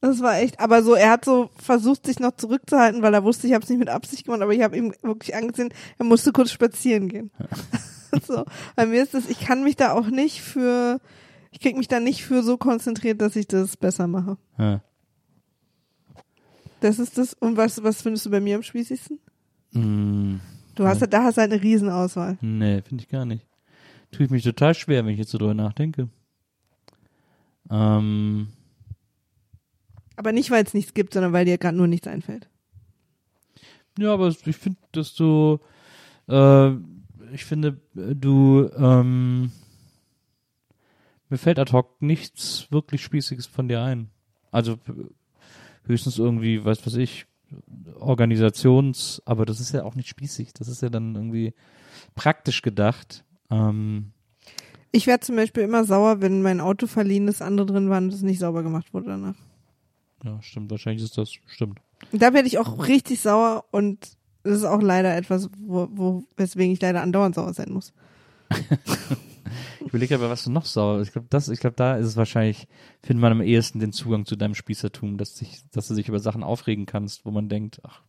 Das 0.00 0.20
war 0.20 0.38
echt, 0.38 0.60
aber 0.60 0.82
so, 0.82 0.94
er 0.94 1.10
hat 1.10 1.24
so 1.24 1.48
versucht, 1.56 2.04
sich 2.06 2.18
noch 2.18 2.36
zurückzuhalten, 2.36 3.00
weil 3.02 3.14
er 3.14 3.24
wusste, 3.24 3.46
ich 3.46 3.54
habe 3.54 3.62
es 3.62 3.70
nicht 3.70 3.78
mit 3.78 3.88
Absicht 3.88 4.24
gemacht, 4.24 4.42
aber 4.42 4.52
ich 4.52 4.62
habe 4.62 4.76
ihm 4.76 4.92
wirklich 5.02 5.34
angesehen, 5.34 5.72
er 5.98 6.04
musste 6.04 6.32
kurz 6.32 6.50
spazieren 6.50 7.08
gehen. 7.08 7.30
so, 8.26 8.44
bei 8.76 8.84
mir 8.86 9.02
ist 9.02 9.14
das, 9.14 9.28
ich 9.28 9.40
kann 9.40 9.64
mich 9.64 9.76
da 9.76 9.92
auch 9.92 10.08
nicht 10.08 10.42
für, 10.42 10.98
ich 11.54 11.60
krieg 11.60 11.76
mich 11.76 11.86
da 11.86 12.00
nicht 12.00 12.24
für 12.24 12.42
so 12.42 12.56
konzentriert, 12.58 13.20
dass 13.20 13.36
ich 13.36 13.46
das 13.46 13.76
besser 13.76 14.08
mache. 14.08 14.36
Ja. 14.58 14.82
Das 16.80 16.98
ist 16.98 17.16
das. 17.16 17.32
Und 17.34 17.56
was, 17.56 17.80
was 17.84 18.02
findest 18.02 18.26
du 18.26 18.30
bei 18.30 18.40
mir 18.40 18.56
am 18.56 18.62
spießigsten? 18.64 19.20
Mm, 19.70 20.34
Du 20.74 20.84
hast, 20.86 21.00
da 21.00 21.22
hast 21.22 21.36
halt 21.38 21.52
eine 21.52 21.62
Riesenauswahl. 21.62 22.36
nee, 22.40 22.82
finde 22.82 23.04
ich 23.04 23.08
gar 23.08 23.24
nicht. 23.24 23.46
Tue 24.10 24.26
ich 24.26 24.30
mich 24.32 24.42
total 24.42 24.74
schwer, 24.74 25.04
wenn 25.06 25.12
ich 25.12 25.18
jetzt 25.20 25.30
so 25.30 25.38
drüber 25.38 25.54
nachdenke. 25.54 26.08
Ähm, 27.70 28.48
Aber 30.16 30.32
nicht, 30.32 30.50
weil 30.50 30.64
es 30.64 30.74
nichts 30.74 30.92
gibt, 30.94 31.14
sondern 31.14 31.32
weil 31.32 31.44
dir 31.44 31.58
gerade 31.58 31.76
nur 31.76 31.86
nichts 31.86 32.06
einfällt. 32.08 32.48
ja, 33.98 34.12
aber 34.12 34.28
ich 34.28 34.56
finde, 34.56 34.78
dass 34.92 35.14
du, 35.14 35.60
äh, 36.28 36.70
ich 37.32 37.44
finde, 37.44 37.80
äh, 37.96 38.14
du, 38.14 38.68
ähm, 38.76 39.52
mir 41.34 41.38
fällt 41.38 41.58
ad 41.58 41.72
hoc 41.72 42.00
nichts 42.00 42.68
wirklich 42.70 43.02
Spießiges 43.02 43.46
von 43.46 43.66
dir 43.66 43.82
ein. 43.82 44.08
Also 44.52 44.76
höchstens 45.84 46.16
irgendwie, 46.16 46.64
weiß 46.64 46.86
was 46.86 46.94
ich, 46.94 47.26
Organisations, 47.98 49.20
aber 49.24 49.44
das 49.44 49.58
ist 49.58 49.72
ja 49.72 49.82
auch 49.82 49.96
nicht 49.96 50.06
spießig. 50.08 50.52
Das 50.52 50.68
ist 50.68 50.80
ja 50.80 50.90
dann 50.90 51.16
irgendwie 51.16 51.52
praktisch 52.14 52.62
gedacht. 52.62 53.24
Ähm, 53.50 54.12
Ich 54.92 55.08
werde 55.08 55.26
zum 55.26 55.34
Beispiel 55.34 55.64
immer 55.64 55.82
sauer, 55.84 56.20
wenn 56.20 56.40
mein 56.40 56.60
Auto 56.60 56.86
verliehen 56.86 57.26
ist, 57.26 57.42
andere 57.42 57.66
drin 57.66 57.90
waren 57.90 58.04
und 58.04 58.12
es 58.14 58.22
nicht 58.22 58.38
sauber 58.38 58.62
gemacht 58.62 58.94
wurde 58.94 59.06
danach. 59.06 59.34
ja, 60.22 60.40
stimmt. 60.40 60.70
Wahrscheinlich 60.70 61.02
ist 61.02 61.18
das 61.18 61.32
stimmt. 61.46 61.80
Da 62.12 62.32
werde 62.32 62.46
ich 62.46 62.58
auch 62.58 62.86
richtig 62.86 63.20
sauer 63.20 63.64
und 63.72 64.16
das 64.44 64.58
ist 64.58 64.64
auch 64.64 64.82
leider 64.82 65.16
etwas, 65.16 65.48
wo, 65.58 65.88
wo 65.90 66.22
weswegen 66.36 66.72
ich 66.72 66.80
leider 66.80 67.02
andauernd 67.02 67.34
sauer 67.34 67.54
sein 67.54 67.72
muss. 67.72 67.92
Ich 69.80 69.86
überlege 69.88 70.14
aber, 70.14 70.30
was 70.30 70.44
du 70.44 70.50
noch 70.50 70.64
sauer. 70.64 71.00
Ich 71.02 71.12
glaube, 71.12 71.26
das, 71.30 71.48
ich 71.48 71.60
glaube, 71.60 71.76
da 71.76 71.96
ist 71.96 72.06
es 72.06 72.16
wahrscheinlich, 72.16 72.66
findet 73.02 73.20
man 73.20 73.32
am 73.32 73.42
ehesten 73.42 73.80
den 73.80 73.92
Zugang 73.92 74.24
zu 74.26 74.36
deinem 74.36 74.54
Spießertum, 74.54 75.18
dass 75.18 75.36
sich, 75.36 75.62
dass 75.70 75.88
du 75.88 75.94
dich 75.94 76.08
über 76.08 76.18
Sachen 76.20 76.42
aufregen 76.42 76.86
kannst, 76.86 77.24
wo 77.24 77.30
man 77.30 77.48
denkt, 77.48 77.80
ach, 77.84 78.02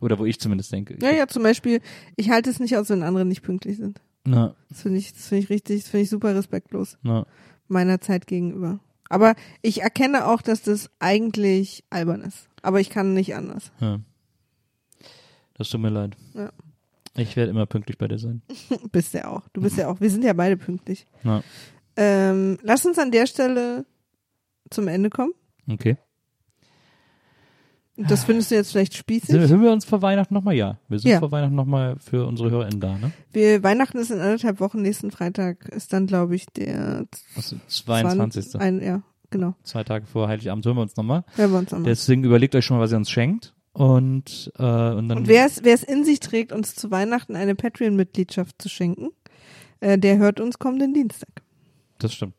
oder 0.00 0.18
wo 0.18 0.26
ich 0.26 0.38
zumindest 0.40 0.72
denke. 0.72 0.94
Ich 0.94 1.02
Ja, 1.02 1.10
ja, 1.10 1.26
zum 1.26 1.42
Beispiel, 1.42 1.80
ich 2.16 2.28
halte 2.28 2.50
es 2.50 2.60
nicht 2.60 2.76
aus, 2.76 2.90
wenn 2.90 3.02
andere 3.02 3.24
nicht 3.24 3.42
pünktlich 3.42 3.78
sind. 3.78 4.00
Na, 4.26 4.54
Das 4.68 4.82
finde 4.82 4.98
ich, 4.98 5.12
das 5.12 5.28
finde 5.28 5.44
ich 5.44 5.50
richtig, 5.50 5.82
das 5.82 5.90
finde 5.90 6.04
ich 6.04 6.10
super 6.10 6.34
respektlos 6.34 6.98
na, 7.02 7.26
meiner 7.68 8.00
Zeit 8.00 8.26
gegenüber. 8.26 8.80
Aber 9.08 9.34
ich 9.62 9.82
erkenne 9.82 10.26
auch, 10.26 10.42
dass 10.42 10.62
das 10.62 10.90
eigentlich 10.98 11.84
albern 11.88 12.22
ist. 12.22 12.48
Aber 12.62 12.80
ich 12.80 12.90
kann 12.90 13.14
nicht 13.14 13.34
anders. 13.34 13.72
ja. 13.80 14.00
Das 15.56 15.68
tut 15.68 15.80
mir 15.80 15.90
leid. 15.90 16.16
Ja. 16.34 16.50
Ich 17.16 17.36
werde 17.36 17.50
immer 17.50 17.66
pünktlich 17.66 17.96
bei 17.98 18.08
dir 18.08 18.18
sein. 18.18 18.42
Bist 18.92 19.14
ja 19.14 19.28
auch. 19.28 19.42
Du 19.52 19.60
bist 19.60 19.76
ja 19.76 19.88
auch. 19.88 20.00
Wir 20.00 20.10
sind 20.10 20.24
ja 20.24 20.32
beide 20.32 20.56
pünktlich. 20.56 21.06
Na, 21.22 21.42
Ähm, 21.96 22.58
lass 22.62 22.84
uns 22.84 22.98
an 22.98 23.12
der 23.12 23.26
Stelle 23.26 23.86
zum 24.70 24.88
Ende 24.88 25.10
kommen. 25.10 25.32
okay. 25.70 25.96
Das 27.96 28.24
findest 28.24 28.50
du 28.50 28.56
jetzt 28.56 28.72
vielleicht 28.72 28.92
Sind, 28.92 28.98
spießig. 28.98 29.46
sind 29.46 29.62
wir 29.62 29.70
uns 29.70 29.84
vor 29.84 30.02
Weihnachten 30.02 30.34
nochmal? 30.34 30.54
Ja. 30.56 30.78
Wir 30.88 30.98
sind 30.98 31.12
Ja. 31.12 31.20
vor 31.20 31.30
Weihnachten 31.30 31.54
nochmal 31.54 31.96
für 32.00 32.26
unsere 32.26 32.50
HörerInnen 32.50 32.80
da, 32.80 32.98
ne? 32.98 33.12
Wir, 33.32 33.62
Weihnachten 33.62 33.98
ist 33.98 34.10
in 34.10 34.18
anderthalb 34.18 34.58
Wochen. 34.58 34.82
Nächsten 34.82 35.12
Freitag 35.12 35.68
ist 35.68 35.92
dann, 35.92 36.08
glaube 36.08 36.34
ich, 36.34 36.46
der 36.46 37.06
Also 37.36 37.54
22. 37.68 38.50
20 38.50 38.60
Ein, 38.60 38.82
ja, 38.82 39.02
genau. 39.30 39.54
Zwei 39.62 39.84
Tage 39.84 40.06
vor 40.06 40.26
Heiligabend 40.26 40.66
hören 40.66 40.76
wir 40.76 40.82
uns 40.82 40.96
nochmal. 40.96 41.22
Hören 41.36 41.52
wir 41.52 41.58
uns 41.60 41.70
nochmal. 41.70 41.84
Deswegen 41.86 42.24
überlegt 42.24 42.56
euch 42.56 42.64
schon 42.64 42.76
mal, 42.78 42.82
was 42.82 42.90
ihr 42.90 42.96
uns 42.96 43.10
schenkt. 43.10 43.53
Und, 43.74 44.52
äh, 44.56 44.62
und 44.62 45.08
dann. 45.08 45.18
Und 45.18 45.28
wer 45.28 45.46
es, 45.46 45.64
wer 45.64 45.74
es 45.74 45.82
in 45.82 46.04
sich 46.04 46.20
trägt, 46.20 46.52
uns 46.52 46.76
zu 46.76 46.92
Weihnachten 46.92 47.34
eine 47.34 47.56
Patreon-Mitgliedschaft 47.56 48.62
zu 48.62 48.68
schenken, 48.68 49.10
äh, 49.80 49.98
der 49.98 50.16
hört 50.18 50.38
uns 50.38 50.58
kommenden 50.60 50.94
Dienstag. 50.94 51.42
Das 51.98 52.14
stimmt. 52.14 52.34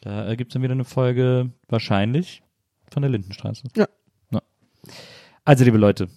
Da 0.00 0.30
äh, 0.30 0.36
gibt's 0.36 0.54
dann 0.54 0.62
wieder 0.62 0.72
eine 0.72 0.84
Folge, 0.84 1.50
wahrscheinlich, 1.68 2.42
von 2.90 3.02
der 3.02 3.10
Lindenstraße. 3.10 3.64
Ja. 3.76 3.88
ja. 4.30 4.40
Also, 5.44 5.64
liebe 5.64 5.76
Leute, 5.76 6.08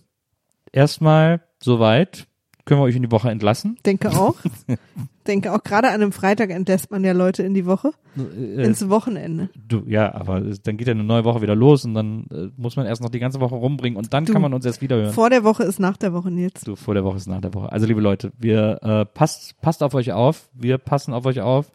erstmal 0.71 1.41
soweit. 1.59 2.27
Können 2.65 2.79
wir 2.79 2.85
euch 2.85 2.95
in 2.95 3.03
die 3.03 3.11
Woche 3.11 3.29
entlassen? 3.29 3.77
Denke 3.85 4.09
auch. 4.11 4.35
Denke 5.27 5.53
auch, 5.53 5.63
gerade 5.63 5.87
an 5.89 5.95
einem 5.95 6.11
Freitag 6.11 6.49
entlässt 6.49 6.91
man 6.91 7.03
ja 7.03 7.11
Leute 7.13 7.43
in 7.43 7.53
die 7.53 7.65
Woche, 7.65 7.91
Äh, 8.17 8.63
ins 8.63 8.89
Wochenende. 8.89 9.49
du, 9.67 9.83
ja, 9.87 10.13
aber 10.13 10.41
dann 10.41 10.77
geht 10.77 10.87
ja 10.87 10.91
eine 10.93 11.03
neue 11.03 11.23
Woche 11.25 11.41
wieder 11.41 11.55
los 11.55 11.85
und 11.85 11.93
dann 11.93 12.25
äh, 12.31 12.49
muss 12.57 12.75
man 12.75 12.85
erst 12.85 13.01
noch 13.01 13.09
die 13.09 13.19
ganze 13.19 13.39
Woche 13.39 13.55
rumbringen 13.55 13.97
und 13.97 14.13
dann 14.13 14.25
Du, 14.25 14.33
kann 14.33 14.41
man 14.41 14.53
uns 14.53 14.65
erst 14.65 14.81
wieder 14.81 14.95
hören. 14.97 15.13
Vor 15.13 15.29
der 15.29 15.43
Woche 15.43 15.63
ist 15.63 15.79
nach 15.79 15.95
der 15.97 16.13
Woche, 16.13 16.29
Nils. 16.31 16.61
So, 16.61 16.75
vor 16.75 16.93
der 16.93 17.03
Woche 17.05 17.17
ist 17.17 17.27
nach 17.27 17.41
der 17.41 17.53
Woche. 17.53 17.71
Also, 17.71 17.85
liebe 17.85 18.01
Leute, 18.01 18.31
wir 18.37 18.79
äh, 18.81 19.05
passt, 19.05 19.59
passt 19.61 19.81
auf 19.83 19.93
euch 19.93 20.11
auf. 20.11 20.49
Wir 20.53 20.77
passen 20.77 21.13
auf 21.13 21.25
euch 21.25 21.39
auf. 21.41 21.71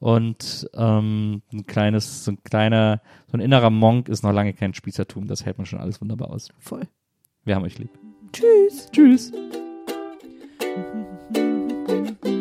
Und 0.00 0.68
ähm, 0.74 1.42
ein 1.52 1.66
kleines, 1.66 2.24
so 2.24 2.32
ein 2.32 2.38
kleiner, 2.44 3.00
so 3.28 3.36
ein 3.38 3.40
innerer 3.40 3.70
Monk 3.70 4.08
ist 4.08 4.22
noch 4.22 4.32
lange 4.32 4.52
kein 4.52 4.74
Spießertum. 4.74 5.26
Das 5.26 5.44
hält 5.46 5.58
man 5.58 5.66
schon 5.66 5.80
alles 5.80 6.00
wunderbar 6.00 6.30
aus. 6.30 6.48
Voll. 6.58 6.82
Wir 7.44 7.54
haben 7.56 7.64
euch 7.64 7.78
lieb. 7.78 7.90
Tschüss. 8.32 8.88
Tschüss. 8.92 9.32
Mm-hmm. 10.74 12.24